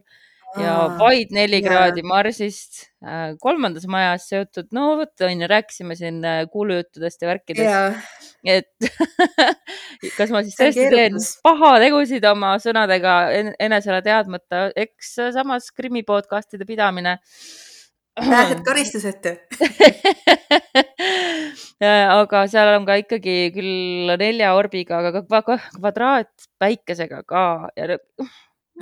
ja 0.60 0.74
vaid 1.00 1.32
neli 1.34 1.60
kraadi 1.64 2.04
Marsist. 2.06 2.86
Äh, 3.06 3.34
kolmandas 3.42 3.86
majas 3.90 4.28
seotud, 4.30 4.68
no 4.76 4.92
vot 5.00 5.24
on 5.24 5.42
ju, 5.42 5.48
rääkisime 5.50 5.96
siin 5.98 6.20
äh, 6.24 6.42
kuulujuttudest 6.52 7.22
ja 7.22 7.30
värkidest. 7.32 8.12
et 8.46 8.68
kas 10.18 10.32
ma 10.32 10.42
siis 10.46 10.58
tõesti 10.58 10.88
teen 10.92 11.16
pahategusid 11.44 12.24
oma 12.30 12.56
sõnadega 12.62 13.16
enesele 13.62 14.02
teadmata, 14.06 14.68
eks 14.76 15.16
samas 15.34 15.72
krimi 15.74 16.04
podcast'ide 16.06 16.68
pidamine 16.68 17.18
pääsed 18.16 18.60
karistuseta 18.68 19.30
aga 22.20 22.38
seal 22.50 22.68
on 22.76 22.84
ka 22.88 22.94
ikkagi 23.02 23.36
küll 23.54 24.14
nelja 24.20 24.48
orbiga, 24.56 24.94
aga 25.02 25.20
ka 25.20 25.42
kvadraatpäikesega 25.76 27.18
ka 27.28 27.44
ja 27.76 27.84
mm. 27.96 28.30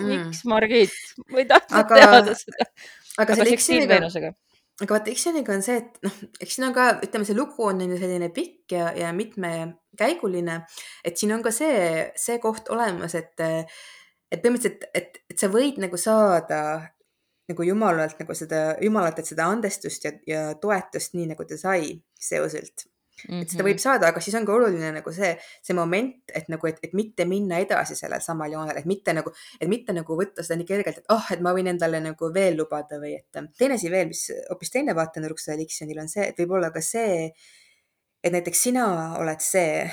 miks 0.08 0.40
Margit, 0.50 0.94
ma 1.30 1.36
ei 1.42 1.48
tahtnud 1.50 1.80
aga, 1.82 1.94
teada 2.00 2.32
seda. 2.38 2.64
aga 3.24 3.30
selle 3.40 3.56
X-ioniga, 3.58 3.96
aga 4.82 4.90
vaata 4.94 5.14
X-ioniga 5.14 5.50
on 5.56 5.62
see, 5.66 5.78
et 5.82 5.92
noh, 6.06 6.16
eks 6.38 6.52
siin 6.56 6.68
on 6.68 6.74
ka, 6.76 6.82
ütleme, 7.06 7.24
see 7.26 7.38
lugu 7.38 7.60
on 7.66 7.76
ju 7.82 7.98
selline 7.98 8.28
pikk 8.34 8.64
ja, 8.78 8.86
ja 8.98 9.08
mitmekäiguline, 9.16 10.56
et 11.04 11.14
siin 11.18 11.34
on 11.34 11.42
ka 11.44 11.50
see, 11.54 11.76
see 12.18 12.36
koht 12.42 12.64
olemas, 12.74 13.12
et 13.18 13.34
et 14.34 14.42
põhimõtteliselt, 14.42 14.82
et, 14.98 15.10
et 15.30 15.38
sa 15.38 15.46
võid 15.52 15.76
nagu 15.82 15.96
saada 16.00 16.58
nagu 17.50 17.66
Jumalalt 17.68 18.18
nagu 18.22 18.34
seda, 18.38 18.64
Jumalalt, 18.82 19.20
et 19.20 19.28
seda 19.28 19.46
andestust 19.52 20.04
ja, 20.06 20.12
ja 20.26 20.42
toetust, 20.60 21.16
nii 21.18 21.30
nagu 21.34 21.46
ta 21.48 21.60
sai 21.60 21.94
seoselt 22.20 22.88
Mm 23.14 23.34
-hmm. 23.34 23.42
et 23.42 23.50
seda 23.50 23.64
võib 23.64 23.78
mhm. 23.78 23.82
saada, 23.82 24.08
aga 24.08 24.20
siis 24.20 24.34
ongi 24.34 24.50
oluline 24.52 24.90
nagu 24.92 25.12
see, 25.12 25.30
see 25.62 25.74
moment, 25.76 26.32
et 26.34 26.48
nagu, 26.52 26.66
et, 26.66 26.78
et 26.82 26.92
mitte 26.98 27.24
minna 27.24 27.60
edasi 27.62 27.96
sellel 27.96 28.20
samal 28.20 28.52
joonel, 28.52 28.76
et 28.76 28.88
mitte 28.90 29.12
nagu, 29.14 29.30
et 29.60 29.68
mitte 29.70 29.94
nagu 29.96 30.16
võtta 30.18 30.42
seda 30.42 30.58
nii 30.58 30.66
kergelt, 30.66 30.98
et 30.98 31.04
ah 31.08 31.16
oh,, 31.16 31.32
et 31.32 31.40
ma 31.40 31.52
võin 31.56 31.70
endale 31.70 32.00
nagu 32.04 32.30
veel 32.34 32.58
lubada 32.58 32.98
või 32.98 33.14
et 33.14 33.38
teine 33.58 33.78
asi 33.78 33.90
veel, 33.90 34.10
mis 34.10 34.24
hoopis 34.50 34.74
teine 34.74 34.96
vaatenurk 34.98 35.38
sellel 35.38 35.62
Iksjonil 35.64 36.02
on 36.02 36.10
see, 36.10 36.26
et 36.28 36.42
võib-olla 36.42 36.72
ka 36.74 36.82
see, 36.82 37.30
et 38.24 38.32
näiteks 38.34 38.62
sina 38.66 38.88
oled 39.22 39.40
see, 39.40 39.86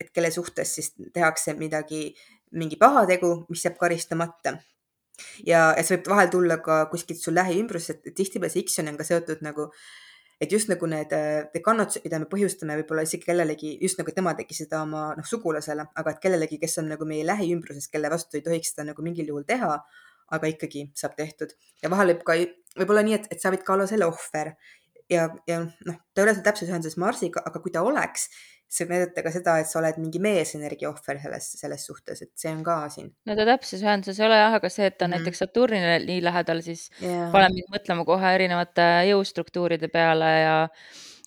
et 0.00 0.14
kelle 0.14 0.30
suhtes 0.30 0.74
siis 0.78 0.92
tehakse 1.12 1.56
midagi, 1.58 2.14
mingi 2.52 2.78
pahategu, 2.78 3.34
mis 3.48 3.66
jääb 3.66 3.76
karistamata 3.82 4.56
ja, 5.46 5.66
ja 5.76 5.82
see 5.82 5.98
võib 5.98 6.10
vahel 6.14 6.32
tulla 6.32 6.58
ka 6.64 6.84
kuskilt 6.92 7.20
su 7.20 7.34
lähiümbrusest, 7.34 8.08
tihtipeale 8.16 8.52
see 8.52 8.64
X-on 8.66 8.90
on 8.92 8.98
ka 9.00 9.06
seotud 9.06 9.44
nagu, 9.46 9.68
et 10.42 10.52
just 10.52 10.70
nagu 10.72 10.88
need, 10.90 11.12
need 11.54 11.64
kannatused, 11.64 12.04
mida 12.06 12.20
me 12.22 12.28
põhjustame 12.30 12.78
võib-olla 12.80 13.04
isegi 13.06 13.26
kellelegi, 13.28 13.74
just 13.82 14.00
nagu 14.00 14.14
tema 14.16 14.34
tegi 14.38 14.56
seda 14.58 14.82
oma 14.84 15.06
noh, 15.18 15.28
sugulasele, 15.28 15.86
aga 16.00 16.14
et 16.14 16.22
kellelegi, 16.24 16.58
kes 16.62 16.80
on 16.82 16.90
nagu 16.94 17.08
meie 17.08 17.26
lähiümbruses, 17.26 17.90
kelle 17.92 18.10
vastu 18.12 18.40
ei 18.40 18.46
tohiks 18.46 18.74
seda 18.74 18.88
nagu 18.90 19.06
mingil 19.06 19.30
juhul 19.30 19.46
teha, 19.48 19.76
aga 20.34 20.50
ikkagi 20.50 20.88
saab 20.98 21.14
tehtud. 21.18 21.52
Ja 21.82 21.90
vahel 21.92 22.14
võib 22.14 22.24
ka, 22.26 22.38
võib-olla 22.80 23.04
nii, 23.06 23.20
et, 23.20 23.28
et 23.34 23.42
sa 23.42 23.52
võid 23.54 23.64
ka 23.66 23.76
olla 23.76 23.86
selle 23.90 24.08
ohver. 24.08 24.54
Ja, 25.12 25.28
ja 25.46 25.60
noh, 25.60 25.96
ta 26.16 26.22
ei 26.22 26.24
ole 26.24 26.32
seal 26.32 26.46
täpses 26.46 26.70
ühenduses 26.70 26.96
Marsiga, 27.00 27.42
aga 27.44 27.60
kui 27.60 27.72
ta 27.72 27.82
oleks, 27.84 28.30
see 28.70 28.88
näidata 28.90 29.22
ka 29.22 29.30
seda, 29.34 29.56
et 29.62 29.68
sa 29.70 29.78
oled 29.80 29.98
mingi 30.02 30.20
meesenergia 30.22 30.88
ohver 30.90 31.20
selles, 31.22 31.48
selles 31.60 31.84
suhtes, 31.86 32.22
et 32.24 32.32
see 32.40 32.50
on 32.52 32.62
ka 32.66 32.76
siin. 32.92 33.10
no 33.28 33.36
ta 33.38 33.46
täpses 33.48 33.84
ühenduses 33.84 34.20
ei 34.20 34.26
ole 34.26 34.38
jah, 34.40 34.56
aga 34.58 34.70
see, 34.72 34.88
et 34.90 34.98
ta 34.98 35.06
mm. 35.06 35.16
näiteks 35.16 35.44
Saturnile 35.44 35.98
nii 36.06 36.20
lähedal, 36.24 36.62
siis 36.66 36.88
yeah. 37.02 37.28
paneb 37.34 37.54
mind 37.58 37.70
mõtlema 37.74 38.06
kohe 38.08 38.34
erinevate 38.38 38.88
jõustruktuuride 39.10 39.90
peale 39.92 40.32
ja 40.40 40.58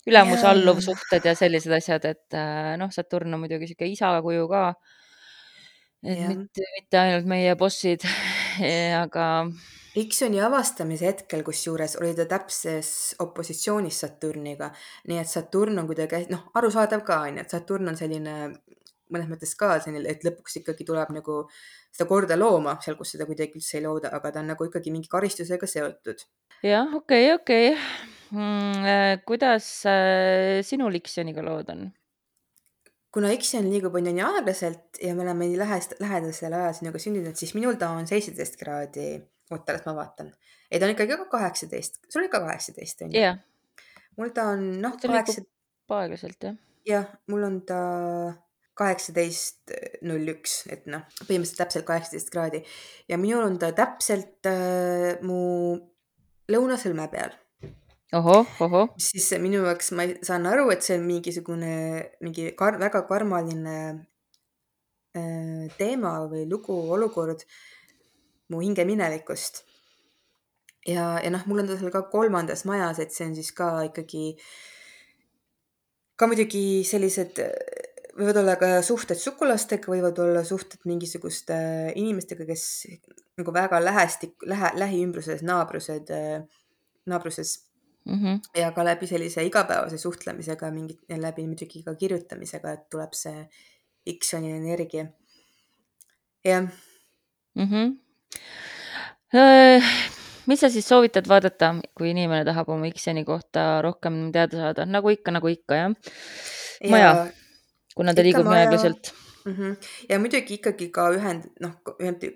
ülemus-alluv 0.08 0.82
yeah. 0.82 0.86
suhted 0.90 1.30
ja 1.30 1.34
sellised 1.38 1.74
asjad, 1.78 2.06
et 2.10 2.36
äh, 2.36 2.74
noh, 2.80 2.92
Saturn 2.94 3.34
on 3.34 3.44
muidugi 3.44 3.70
sihuke 3.70 3.88
isa 3.88 4.12
kuju 4.24 4.48
ka. 4.52 4.68
et 6.04 6.14
yeah. 6.14 6.34
mitte, 6.34 6.70
mitte 6.76 7.02
ainult 7.04 7.28
meie 7.30 7.56
bossid 7.58 8.04
aga 9.04 9.28
Dixoni 9.94 10.40
avastamise 10.44 11.08
hetkel, 11.08 11.42
kusjuures 11.46 11.96
oli 12.00 12.12
ta 12.16 12.26
täpses 12.28 12.90
opositsioonis 13.24 14.02
Saturniga, 14.04 14.68
nii 15.08 15.20
et 15.22 15.30
Saturn 15.30 15.80
on 15.80 15.88
kuidagi 15.88 16.26
noh, 16.32 16.48
arusaadav 16.60 17.04
ka 17.06 17.22
onju, 17.26 17.44
et 17.44 17.56
Saturn 17.56 17.90
on 17.92 17.98
selline 17.98 18.34
mõnes 19.12 19.28
mõttes 19.30 19.54
ka 19.58 19.78
selline, 19.82 20.04
et 20.10 20.24
lõpuks 20.26 20.60
ikkagi 20.60 20.86
tuleb 20.88 21.12
nagu 21.16 21.40
seda 21.88 22.08
korda 22.10 22.36
looma 22.36 22.76
seal, 22.84 22.98
kus 22.98 23.14
seda 23.14 23.26
kuidagi 23.28 23.58
üldse 23.58 23.78
ei 23.78 23.86
looda, 23.86 24.12
aga 24.14 24.34
ta 24.34 24.42
on 24.42 24.52
nagu 24.52 24.68
ikkagi 24.68 24.92
mingi 24.94 25.10
karistusega 25.12 25.68
seotud. 25.70 26.26
jah, 26.62 26.92
okei 26.94 27.32
okay,, 27.32 27.38
okei 27.38 27.70
okay. 27.72 28.10
mm,. 28.36 28.84
Äh, 28.92 29.14
kuidas 29.26 29.70
äh, 29.88 30.60
sinul 30.62 31.00
Ixioniga 31.00 31.44
lood 31.44 31.72
on? 31.72 31.88
kuna 33.14 33.32
Ixion 33.32 33.66
liigub 33.72 33.96
on 33.96 34.06
ju 34.06 34.12
nii 34.14 34.26
aeglaselt 34.26 35.00
ja 35.02 35.14
me 35.16 35.24
oleme 35.24 35.48
nii 35.48 35.58
lähedasel 35.58 36.52
ajal 36.52 36.76
sinuga 36.76 37.00
sündinud, 37.02 37.40
siis 37.40 37.54
minul 37.56 37.80
ta 37.80 37.88
on 37.96 38.06
seitseteist 38.06 38.60
kraadi 38.60 39.08
oota, 39.54 39.76
las 39.76 39.86
ma 39.86 39.94
vaatan. 39.98 40.32
ei, 40.70 40.78
ta 40.78 40.86
on 40.86 40.94
ikkagi 40.94 41.20
ka 41.22 41.28
kaheksateist, 41.36 42.02
sul 42.08 42.24
oli 42.24 42.32
ka 42.32 42.42
kaheksateist 42.44 43.06
on 43.06 43.14
ju? 43.14 43.22
jah. 43.22 43.38
mul 44.16 44.34
ta 44.36 44.50
on 44.54 44.68
noh, 44.82 44.98
kaheksa. 45.02 45.46
aeglaselt 46.00 46.48
jah. 46.48 46.60
jah, 46.88 47.08
mul 47.32 47.46
on 47.48 47.62
ta 47.68 47.80
kaheksateist 48.78 49.72
null 50.06 50.30
üks, 50.34 50.60
et 50.70 50.86
noh, 50.90 51.02
põhimõtteliselt 51.24 51.62
täpselt 51.64 51.86
kaheksateist 51.88 52.30
kraadi 52.34 52.62
ja 53.10 53.18
minul 53.20 53.46
on 53.46 53.58
ta 53.60 53.72
täpselt 53.76 54.46
äh, 54.46 55.18
mu 55.26 55.40
lõunasõlme 56.52 57.08
peal. 57.12 57.34
ohoh, 58.16 58.46
ohoh. 58.64 58.92
siis 59.02 59.26
minu 59.42 59.64
jaoks 59.66 59.90
ma 59.98 60.06
saan 60.24 60.46
aru, 60.50 60.68
et 60.72 60.86
see 60.86 60.96
on 60.98 61.08
mingisugune 61.08 61.72
mingi 62.24 62.52
kar 62.58 62.78
väga 62.80 63.02
karmaline 63.08 63.78
äh, 65.18 65.66
teema 65.80 66.14
või 66.30 66.46
lugu, 66.50 66.78
olukord 66.94 67.44
mu 68.48 68.62
hinge 68.64 68.84
minevikust. 68.88 69.64
ja, 70.88 71.18
ja 71.20 71.30
noh, 71.32 71.44
mul 71.46 71.62
on 71.62 71.68
ta 71.68 71.76
seal 71.76 71.92
ka 71.92 72.06
kolmandas 72.12 72.64
majas, 72.68 73.00
et 73.02 73.12
see 73.12 73.26
on 73.28 73.34
siis 73.36 73.50
ka 73.56 73.68
ikkagi, 73.90 74.22
ka 76.16 76.28
muidugi 76.30 76.62
sellised, 76.88 77.42
võivad 78.16 78.40
olla 78.40 78.54
ka 78.60 78.70
suhted 78.86 79.20
sugulastega, 79.20 79.90
võivad 79.92 80.18
olla 80.24 80.44
suhted 80.48 80.86
mingisuguste 80.88 81.58
inimestega, 81.98 82.46
kes 82.48 82.64
nagu 83.38 83.54
väga 83.54 83.82
lähestik, 83.84 84.38
lähe, 84.48 84.72
lähiümbruses, 84.80 85.44
naabrused, 85.46 86.10
naabruses 87.06 87.54
mm. 88.08 88.18
-hmm. 88.22 88.40
ja 88.62 88.72
ka 88.72 88.84
läbi 88.84 89.06
sellise 89.06 89.44
igapäevase 89.44 90.00
suhtlemisega, 90.00 90.72
mingit, 90.72 91.04
läbi 91.08 91.46
muidugi 91.46 91.84
ka 91.84 91.94
kirjutamisega, 91.94 92.72
et 92.72 92.90
tuleb 92.90 93.12
see 93.12 93.46
X-oni 94.18 94.56
energia. 94.56 95.06
jah 96.44 96.62
mm. 96.62 97.64
-hmm 97.70 97.96
Äh, 97.98 98.07
mis 100.48 100.60
sa 100.62 100.70
siis 100.72 100.88
soovitad 100.88 101.28
vaadata, 101.28 101.74
kui 101.96 102.12
inimene 102.14 102.44
tahab 102.48 102.70
oma 102.72 102.88
X-jani 102.88 103.24
kohta 103.28 103.82
rohkem 103.84 104.28
teada 104.32 104.62
saada, 104.64 104.88
nagu 104.88 105.12
ikka, 105.12 105.34
nagu 105.34 105.50
ikka 105.52 105.80
jah? 105.82 105.96
maja 106.88 107.08
ja,, 107.08 107.24
kuna 107.96 108.14
ta 108.14 108.24
liigub 108.24 108.46
nii 108.48 108.60
aeglaselt 108.62 109.10
mm. 109.44 109.54
-hmm. 109.54 109.76
ja 110.08 110.18
muidugi 110.18 110.58
ikkagi 110.58 110.88
ka 110.94 111.08
ühend, 111.16 111.48
noh, 111.60 111.74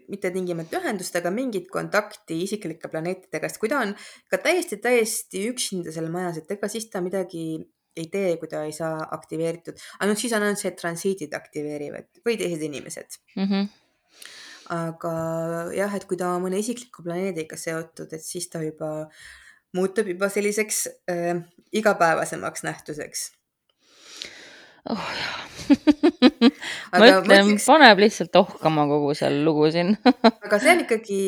mitte 0.08 0.30
tingimata 0.34 0.80
ühendust, 0.80 1.16
aga 1.16 1.30
mingit 1.30 1.68
kontakti 1.70 2.42
isiklike 2.46 2.90
planeetidega, 2.92 3.48
sest 3.48 3.62
kui 3.62 3.70
ta 3.72 3.80
on 3.86 3.94
ka 4.30 4.40
täiesti, 4.48 4.80
täiesti 4.82 5.46
üksinda 5.52 5.94
seal 5.94 6.10
majas, 6.10 6.42
et 6.42 6.50
ega 6.56 6.68
siis 6.68 6.90
ta 6.90 7.00
midagi 7.04 7.44
ei 7.96 8.08
tee, 8.12 8.36
kui 8.40 8.48
ta 8.48 8.64
ei 8.64 8.72
saa 8.72 9.04
aktiveeritud. 9.16 9.76
ainult 10.00 10.18
siis 10.18 10.32
on 10.32 10.42
ainult 10.42 10.60
see, 10.60 10.72
et 10.72 10.80
transiidid 10.80 11.34
aktiveerivad 11.36 12.08
või 12.26 12.38
teised 12.40 12.68
inimesed 12.70 13.20
mm. 13.36 13.46
-hmm 13.46 13.81
aga 14.70 15.12
jah, 15.76 15.94
et 15.96 16.06
kui 16.08 16.18
ta 16.20 16.34
on 16.36 16.44
mõne 16.46 16.60
isikliku 16.62 17.04
planeediga 17.06 17.58
seotud, 17.58 18.12
et 18.12 18.24
siis 18.24 18.48
ta 18.52 18.62
juba 18.62 19.08
muutub 19.76 20.08
juba 20.12 20.28
selliseks 20.32 20.86
äh, 21.10 21.42
igapäevasemaks 21.72 22.66
nähtuseks. 22.68 23.30
oh 24.90 25.10
ütlen, 25.70 27.22
mõtleks... 27.22 27.66
paneb 27.66 28.00
lihtsalt 28.02 28.36
ohkama 28.40 28.86
kogu 28.90 29.12
see 29.14 29.30
lugu 29.46 29.70
siin 29.74 29.94
aga 30.02 30.58
see 30.58 30.72
on 30.74 30.82
ikkagi 30.84 31.20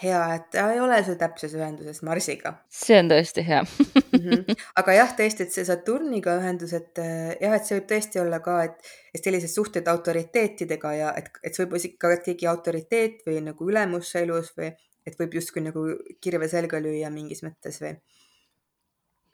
hea, 0.00 0.20
et 0.36 0.46
ta 0.54 0.66
ei 0.72 0.80
ole 0.80 0.98
sul 1.04 1.18
täpses 1.20 1.52
ühenduses 1.56 2.00
Marsiga. 2.06 2.54
see 2.72 2.98
on 3.02 3.10
tõesti 3.12 3.44
hea 3.46 3.60
mm. 3.62 4.22
-hmm. 4.22 4.62
aga 4.80 4.96
jah, 4.96 5.12
tõesti, 5.18 5.46
et 5.46 5.56
see 5.56 5.66
Saturniga 5.68 6.36
ühendus, 6.40 6.72
et 6.78 6.98
eh, 7.02 7.34
jah, 7.40 7.56
et 7.56 7.68
see 7.68 7.78
võib 7.78 7.90
tõesti 7.92 8.22
olla 8.22 8.40
ka, 8.44 8.56
et, 8.68 8.94
et 9.14 9.24
sellised 9.24 9.52
suhted 9.52 9.88
autoriteetidega 9.92 10.94
ja 10.98 11.12
et, 11.18 11.28
et 11.42 11.54
see 11.54 11.66
võib 11.66 11.78
isegi 11.80 12.00
ka 12.00 12.16
keegi 12.24 12.48
autoriteet 12.50 13.22
või 13.28 13.42
nagu 13.50 13.68
ülemus 13.68 14.14
elus 14.22 14.52
või 14.56 14.72
et 15.06 15.18
võib 15.18 15.38
justkui 15.38 15.64
nagu 15.64 15.86
kirve 16.22 16.48
selga 16.48 16.80
lüüa 16.82 17.10
mingis 17.10 17.42
mõttes 17.46 17.80
või 17.82 17.96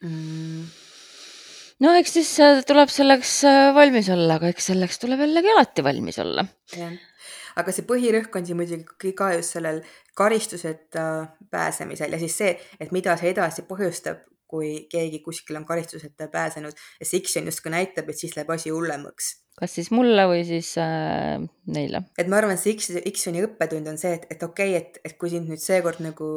mm.? 0.03 0.65
no 1.85 1.95
eks 2.01 2.17
siis 2.19 2.33
äh, 2.43 2.65
tuleb 2.67 2.91
selleks 2.93 3.37
äh, 3.49 3.69
valmis 3.77 4.11
olla, 4.15 4.41
aga 4.41 4.51
eks 4.55 4.73
selleks 4.73 4.99
tuleb 5.05 5.23
jällegi 5.27 5.55
alati 5.55 5.87
valmis 5.87 6.19
olla. 6.25 6.49
Aga 7.59 7.75
see 7.75 7.87
põhirõhk 7.89 8.39
on 8.39 8.47
siin 8.47 8.59
muidugi 8.59 9.13
ka 9.19 9.33
just 9.37 9.57
sellel 9.57 9.83
karistuseta 10.19 11.05
pääsemisel 11.51 12.15
ja 12.15 12.21
siis 12.21 12.37
see, 12.41 12.55
et 12.81 12.95
mida 12.95 13.17
see 13.19 13.33
edasi 13.33 13.65
põhjustab, 13.69 14.25
kui 14.49 14.87
keegi 14.91 15.21
kuskil 15.25 15.59
on 15.61 15.67
karistuseta 15.69 16.31
pääsenud 16.33 16.73
ja 16.73 17.07
see 17.07 17.21
X-jon 17.21 17.51
justkui 17.51 17.73
näitab, 17.75 18.09
et 18.09 18.17
siis 18.21 18.37
läheb 18.37 18.51
asi 18.55 18.73
hullemaks. 18.73 19.35
kas 19.59 19.75
siis 19.75 19.91
mulle 19.93 20.25
või 20.31 20.45
siis 20.49 20.71
äh, 20.81 21.37
neile? 21.67 22.05
et 22.19 22.31
ma 22.31 22.41
arvan, 22.41 22.57
et 22.57 22.63
see 22.63 22.77
X, 22.77 22.95
X-joni 23.13 23.45
õppetund 23.49 23.91
on 23.93 24.01
see, 24.01 24.15
et, 24.21 24.27
et 24.33 24.43
okei 24.47 24.77
okay,, 24.77 24.81
et, 24.81 25.03
et 25.05 25.19
kui 25.21 25.35
sind 25.35 25.51
nüüd 25.51 25.63
seekord 25.63 26.01
nagu 26.05 26.33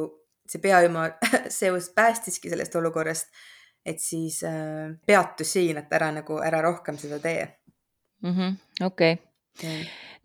see 0.49 0.59
peajumal 0.63 1.15
seos 1.61 1.89
päästiski 1.95 2.51
sellest 2.51 2.75
olukorrast, 2.75 3.31
et 3.85 4.01
siis 4.03 4.41
äh, 4.47 4.91
peatu 5.07 5.47
siin, 5.47 5.79
et 5.79 5.93
ära 5.95 6.11
nagu, 6.13 6.41
ära 6.43 6.61
rohkem 6.65 6.99
seda 6.99 7.21
tee 7.23 7.47
-hmm.. 8.23 8.85
okei. 8.85 9.17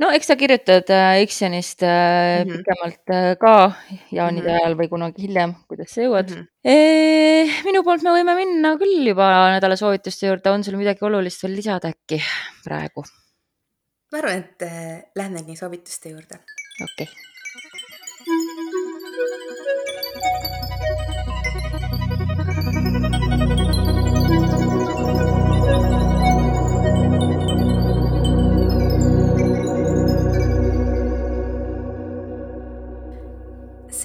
No 0.02 0.10
eks 0.16 0.30
sa 0.30 0.36
kirjutad 0.38 0.90
äh, 0.92 1.22
X-Jonist 1.24 1.82
äh, 1.82 1.88
mm 1.88 2.50
-hmm. 2.50 2.56
pikemalt 2.56 3.10
äh, 3.10 3.36
ka 3.40 3.72
jaanide 4.12 4.48
mm 4.48 4.54
-hmm. 4.54 4.62
ajal 4.62 4.74
või 4.78 4.88
kunagi 4.88 5.22
hiljem, 5.26 5.54
kuidas 5.68 5.94
sa 5.94 6.02
jõuad 6.02 6.30
mm. 6.30 6.36
-hmm. 6.36 6.46
E, 6.64 7.62
minu 7.64 7.84
poolt 7.84 8.02
me 8.02 8.10
võime 8.10 8.34
minna 8.36 8.74
küll 8.76 9.06
juba 9.06 9.28
nädala 9.54 9.76
soovituste 9.76 10.26
juurde, 10.26 10.50
on 10.50 10.64
sul 10.64 10.76
midagi 10.76 11.04
olulist 11.04 11.42
veel 11.42 11.56
lisada 11.56 11.88
äkki 11.88 12.22
praegu? 12.64 13.04
ma 14.12 14.18
arvan, 14.18 14.36
et 14.38 14.62
äh, 14.62 15.02
lähmegi 15.16 15.56
soovituste 15.56 16.08
juurde. 16.08 16.38
okei 16.82 17.08
okay 17.08 17.35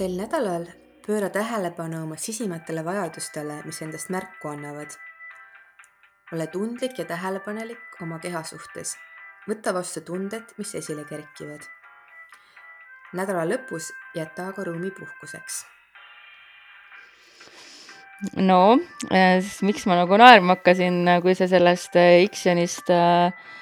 sel 0.01 0.15
nädalal 0.17 0.63
pööra 1.05 1.27
tähelepanu 1.29 1.99
oma 2.01 2.15
sisimatele 2.17 2.81
vajadustele, 2.85 3.59
mis 3.67 3.81
endast 3.85 4.09
märku 4.09 4.49
annavad. 4.49 4.95
ole 6.33 6.47
tundlik 6.47 6.97
ja 6.99 7.05
tähelepanelik 7.05 8.01
oma 8.01 8.17
keha 8.19 8.41
suhtes. 8.43 8.95
võta 9.49 9.73
vastu 9.73 10.01
tunded, 10.01 10.55
mis 10.57 10.73
esile 10.75 11.05
kerkivad. 11.05 11.61
nädala 13.13 13.45
lõpus 13.45 13.91
jäta 14.15 14.47
aga 14.47 14.63
ruumi 14.63 14.91
puhkuseks. 14.91 15.65
no 18.35 18.79
äh, 19.13 19.53
miks 19.61 19.85
ma 19.85 20.01
nagu 20.01 20.17
naerma 20.17 20.55
hakkasin, 20.55 21.05
kui 21.21 21.35
sa 21.35 21.47
sellest 21.47 21.93
X-jonist 22.31 22.89
äh, 22.89 23.29
Äh, 23.29 23.60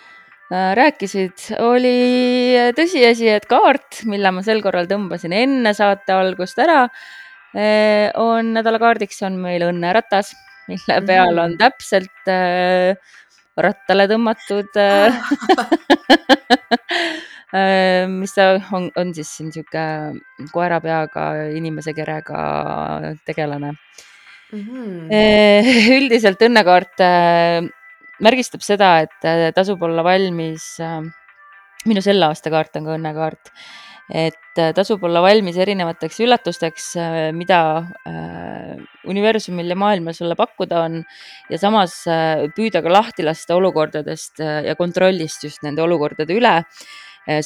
rääkisid, 0.49 1.51
oli 1.61 2.57
tõsiasi, 2.77 3.29
et 3.35 3.45
kaart, 3.49 4.01
mille 4.09 4.31
ma 4.33 4.41
sel 4.45 4.63
korral 4.65 4.89
tõmbasin 4.89 5.33
enne 5.37 5.73
saate 5.77 6.15
algust 6.15 6.57
ära, 6.61 6.87
äh, 7.53 8.09
on 8.17 8.53
nädalakaardiks 8.57 9.21
on 9.27 9.37
meil 9.41 9.67
õnneratas, 9.67 10.33
mille 10.69 10.99
mhm. 10.99 11.09
peal 11.09 11.43
on 11.45 11.55
täpselt 11.59 12.33
äh, 12.33 12.97
rattale 13.59 14.07
tõmmatud 14.09 14.77
ah. 14.79 15.13
mis 18.09 18.35
ta 18.35 18.51
on, 18.77 18.91
on 18.97 19.13
siis 19.17 19.29
siin 19.39 19.49
sihuke 19.53 19.83
koera 20.53 20.77
peaga, 20.83 21.23
inimese 21.57 21.95
kerega 21.97 22.41
tegelane 23.25 23.71
mm. 23.73 24.59
-hmm. 24.59 25.09
üldiselt 25.97 26.41
õnnekaart 26.45 27.01
märgistab 28.23 28.63
seda, 28.65 28.95
et 29.05 29.27
äh, 29.27 29.49
tasub 29.55 29.83
olla 29.85 30.03
valmis, 30.05 30.71
äh, 30.83 31.01
minu 31.89 32.03
selle 32.03 32.29
aasta 32.29 32.51
kaart 32.53 32.79
on 32.79 32.89
ka 32.89 32.95
õnnekaart, 32.97 33.51
et 34.19 34.61
äh, 34.61 34.71
tasub 34.75 35.03
olla 35.07 35.21
valmis 35.23 35.57
erinevateks 35.61 36.19
üllatusteks, 36.25 36.87
mida 37.37 37.59
universumil 39.09 39.69
ja 39.69 39.77
maailmal 39.79 40.17
sulle 40.17 40.35
pakkuda 40.39 40.81
on 40.87 40.97
ja 41.51 41.59
samas 41.61 42.01
püüda 42.57 42.81
ka 42.83 42.91
lahti 42.91 43.23
lasta 43.25 43.55
olukordadest 43.55 44.41
ja 44.41 44.75
kontrollist 44.79 45.45
just 45.45 45.63
nende 45.63 45.85
olukordade 45.85 46.35
üle. 46.35 46.55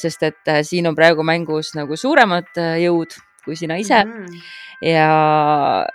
sest 0.00 0.22
et 0.22 0.50
siin 0.64 0.86
on 0.88 0.94
praegu 0.96 1.22
mängus 1.26 1.74
nagu 1.76 1.96
suuremad 2.00 2.56
jõud 2.80 3.12
kui 3.44 3.56
sina 3.56 3.76
ise 3.76 4.04
mm 4.04 4.12
-hmm. 4.12 4.40
ja, 4.88 5.86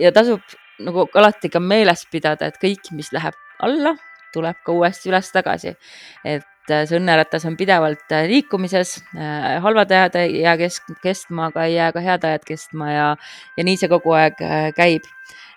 ja 0.00 0.12
tasub 0.12 0.40
nagu 0.78 1.06
alati 1.14 1.48
ka 1.48 1.60
meeles 1.60 2.06
pidada, 2.10 2.46
et 2.46 2.58
kõik, 2.62 2.90
mis 2.94 3.12
läheb 3.12 3.34
alla, 3.62 3.96
tuleb 4.34 4.60
ka 4.64 4.74
uuesti 4.76 5.10
üles 5.10 5.30
tagasi. 5.32 5.74
et 6.24 6.72
äh, 6.72 6.84
see 6.88 6.98
õnneratas 6.98 7.46
on 7.48 7.56
pidevalt 7.56 8.12
äh, 8.12 8.26
liikumises, 8.30 8.98
äh, 9.16 9.56
halvad 9.64 9.92
ajad 9.94 10.18
ei 10.22 10.42
jää 10.42 10.56
kesk, 10.60 10.92
kestma, 11.02 11.48
aga 11.52 11.64
ei 11.64 11.76
jää 11.78 11.92
ka 11.96 12.04
head 12.04 12.26
ajad 12.28 12.44
kestma 12.48 12.90
ja, 12.92 13.08
ja 13.56 13.64
nii 13.64 13.80
see 13.80 13.90
kogu 13.92 14.14
aeg 14.18 14.40
käib. 14.76 15.08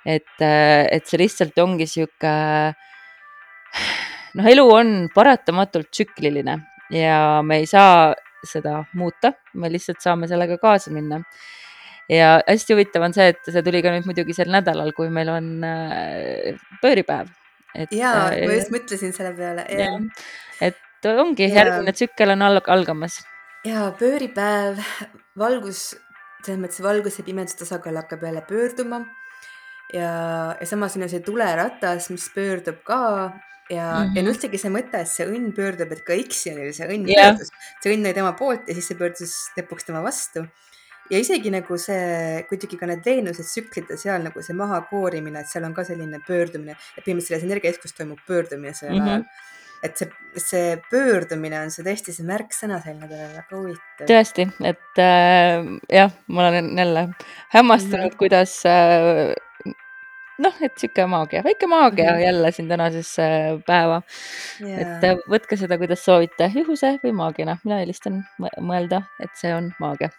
et, 0.06 0.42
et 0.42 1.06
see 1.06 1.20
lihtsalt 1.22 1.58
ongi 1.62 1.86
sihuke, 1.86 2.30
noh, 4.40 4.48
elu 4.50 4.64
on 4.74 4.94
paratamatult 5.14 5.92
tsükliline 5.92 6.58
ja 6.96 7.18
me 7.46 7.62
ei 7.62 7.68
saa 7.70 8.14
seda 8.42 8.80
muuta, 8.98 9.36
me 9.54 9.70
lihtsalt 9.70 10.02
saame 10.02 10.26
sellega 10.32 10.58
kaasa 10.58 10.90
minna 10.92 11.22
ja 12.10 12.40
hästi 12.48 12.74
huvitav 12.74 13.06
on 13.06 13.14
see, 13.14 13.30
et 13.36 13.46
see 13.46 13.62
tuli 13.62 13.84
ka 13.86 13.94
nüüd 13.94 14.10
muidugi 14.10 14.34
sel 14.34 14.50
nädalal, 14.50 14.90
kui 14.98 15.14
meil 15.14 15.30
on 15.30 15.54
pööripäev 16.82 17.30
et 17.76 17.94
jaa, 17.96 18.30
ma 18.30 18.36
äh, 18.36 18.56
just 18.58 18.74
mõtlesin 18.74 19.14
selle 19.16 19.34
peale, 19.38 19.66
jah. 19.72 20.00
et 20.62 21.10
ongi, 21.12 21.50
järgmine 21.50 21.94
tsükkel 21.96 22.36
on 22.36 22.46
alg 22.48 22.70
algamas. 22.74 23.22
jaa, 23.68 23.90
pööripäev, 24.00 24.82
valgus, 25.40 25.92
selles 26.44 26.62
mõttes 26.62 26.84
valgus 26.84 27.20
ja 27.20 27.28
pimeduse 27.28 27.62
tasakaal 27.62 28.02
hakkab 28.02 28.26
jälle 28.28 28.44
pöörduma 28.48 29.04
ja, 29.94 30.12
ja 30.60 30.68
samas 30.68 30.98
on 30.98 31.06
ju 31.06 31.12
see 31.14 31.24
tuleratas, 31.26 32.10
mis 32.14 32.28
pöördub 32.36 32.84
ka 32.88 33.02
ja 33.72 33.88
mm, 33.88 34.08
-hmm. 34.08 34.16
ja 34.16 34.22
mhm. 34.22 34.32
üldsegi 34.32 34.58
see 34.60 34.74
mõte, 34.74 35.00
et 35.00 35.12
see 35.12 35.28
õnn 35.28 35.54
pöördub, 35.56 35.92
et 35.92 36.04
ka 36.08 36.18
X-jonil 36.28 36.74
see 36.76 36.88
õnn 36.88 37.08
yeah. 37.10 37.38
see 37.84 37.94
õnn 37.94 38.06
oli 38.06 38.18
tema 38.18 38.34
poolt 38.34 38.68
ja 38.68 38.76
siis 38.76 38.92
see 38.92 39.00
pöördus 39.00 39.36
lõpuks 39.58 39.88
tema 39.88 40.04
vastu 40.04 40.46
ja 41.12 41.20
isegi 41.20 41.52
nagu 41.54 41.78
see 41.78 42.44
kuidagi 42.50 42.80
ka 42.80 42.90
need 42.90 43.06
Veenuse 43.06 43.44
tsüklid 43.44 43.92
ja 43.92 44.00
seal 44.00 44.24
nagu 44.24 44.44
see 44.46 44.58
mahakoorimine, 44.58 45.44
et 45.44 45.52
seal 45.52 45.68
on 45.68 45.76
ka 45.78 45.86
selline 45.88 46.22
pöördumine, 46.28 46.78
et 46.96 47.04
põhimõtteliselt 47.04 47.36
selles 47.36 47.48
energiakeskus 47.50 47.98
toimub 47.98 48.22
pöördumine 48.28 48.74
sellel 48.74 49.00
mm 49.00 49.08
-hmm. 49.08 49.10
ajal 49.10 49.50
et 49.84 49.98
see, 49.98 50.10
see 50.38 50.74
pöördumine 50.92 51.60
on 51.66 51.72
see 51.74 51.86
tõesti 51.86 52.14
see 52.14 52.26
märksõna 52.28 52.80
sel 52.84 52.98
nädalal, 53.00 53.32
väga 53.34 53.58
huvitav. 53.58 54.08
tõesti, 54.10 54.48
et 54.72 55.02
äh, 55.02 55.72
jah, 55.90 56.12
ma 56.28 56.48
olen 56.50 56.78
jälle 56.78 57.08
hämmastunud 57.56 58.04
mm, 58.04 58.12
-hmm. 58.12 58.18
kuidas 58.22 58.54
äh, 58.70 59.34
noh, 60.42 60.62
et 60.62 60.78
sihuke 60.78 61.06
maagia, 61.10 61.44
väike 61.44 61.68
maagia 61.68 62.12
mm 62.12 62.18
-hmm. 62.18 62.26
jälle 62.26 62.52
siin 62.52 62.70
tänasesse 62.70 63.28
päeva 63.68 64.02
yeah.. 64.62 64.82
et 64.82 65.04
äh, 65.10 65.18
võtke 65.30 65.58
seda, 65.58 65.78
kuidas 65.78 66.06
soovite, 66.06 66.52
juhuse 66.56 66.98
või 67.04 67.14
maagiana, 67.24 67.58
mina 67.64 67.82
eelistan 67.82 68.24
mõelda, 68.60 69.04
et 69.20 69.34
see 69.36 69.56
on 69.56 69.74
maagia 69.80 70.10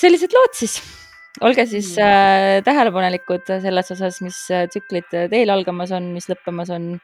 sellised 0.00 0.34
lood 0.36 0.54
siis. 0.56 0.80
olge 1.46 1.64
siis 1.70 1.94
äh, 2.02 2.60
tähelepanelikud 2.66 3.48
selles 3.62 3.90
osas, 3.94 4.20
mis 4.24 4.38
äh, 4.52 4.66
tsüklid 4.70 5.08
teil 5.32 5.52
algamas 5.52 5.92
on, 5.96 6.12
mis 6.16 6.28
lõppemas 6.30 6.72
on. 6.74 6.94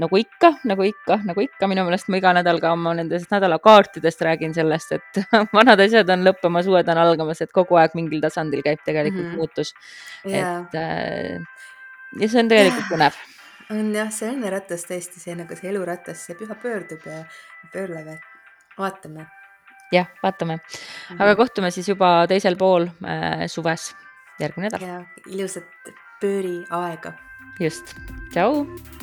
nagu 0.00 0.16
ikka, 0.16 0.54
nagu 0.64 0.86
ikka, 0.88 1.18
nagu 1.28 1.42
ikka, 1.44 1.66
minu 1.68 1.82
meelest 1.84 2.06
ma 2.08 2.16
iga 2.16 2.30
nädal 2.32 2.62
ka 2.62 2.70
oma 2.72 2.94
nendest 2.96 3.28
nädalakaartidest 3.28 4.22
räägin 4.24 4.54
sellest, 4.56 4.94
et 4.96 5.20
vanad 5.58 5.82
asjad 5.84 6.08
on 6.14 6.24
lõppemas, 6.24 6.70
uued 6.70 6.88
on 6.88 7.00
algamas, 7.02 7.42
et 7.44 7.52
kogu 7.52 7.76
aeg 7.76 7.92
mingil 7.98 8.22
tasandil 8.24 8.64
käib 8.64 8.80
tegelikult 8.86 9.26
mm 9.26 9.34
-hmm. 9.34 9.36
muutus. 9.36 9.74
Yeah.. 10.24 10.64
et 10.64 10.74
äh, 10.80 11.68
ja 12.20 12.28
see 12.28 12.40
on 12.40 12.48
tegelikult 12.48 12.88
põnev. 12.88 13.20
On 13.72 13.92
jah, 13.94 14.08
see 14.12 14.32
õnneratas 14.32 14.88
tõesti 14.88 15.20
see 15.20 15.36
nagu 15.36 15.60
see 15.60 15.68
eluratas, 15.68 16.24
see 16.26 16.40
püha 16.40 16.56
pöördub 16.64 17.04
ja 17.06 17.22
pöörleb, 17.72 18.16
et 18.16 18.76
vaatame 18.78 19.28
jah, 19.92 20.10
vaatame. 20.22 20.58
aga 21.14 21.30
mhm. 21.32 21.36
kohtume 21.40 21.70
siis 21.74 21.88
juba 21.88 22.14
teisel 22.30 22.56
pool 22.60 22.88
äh, 23.04 23.46
suves, 23.46 23.92
järgmine 24.40 24.70
nädal. 24.70 24.88
ja 24.88 25.00
ilusat 25.26 25.94
pööriaega. 26.22 27.16
just, 27.60 27.96
tšau 28.32 29.01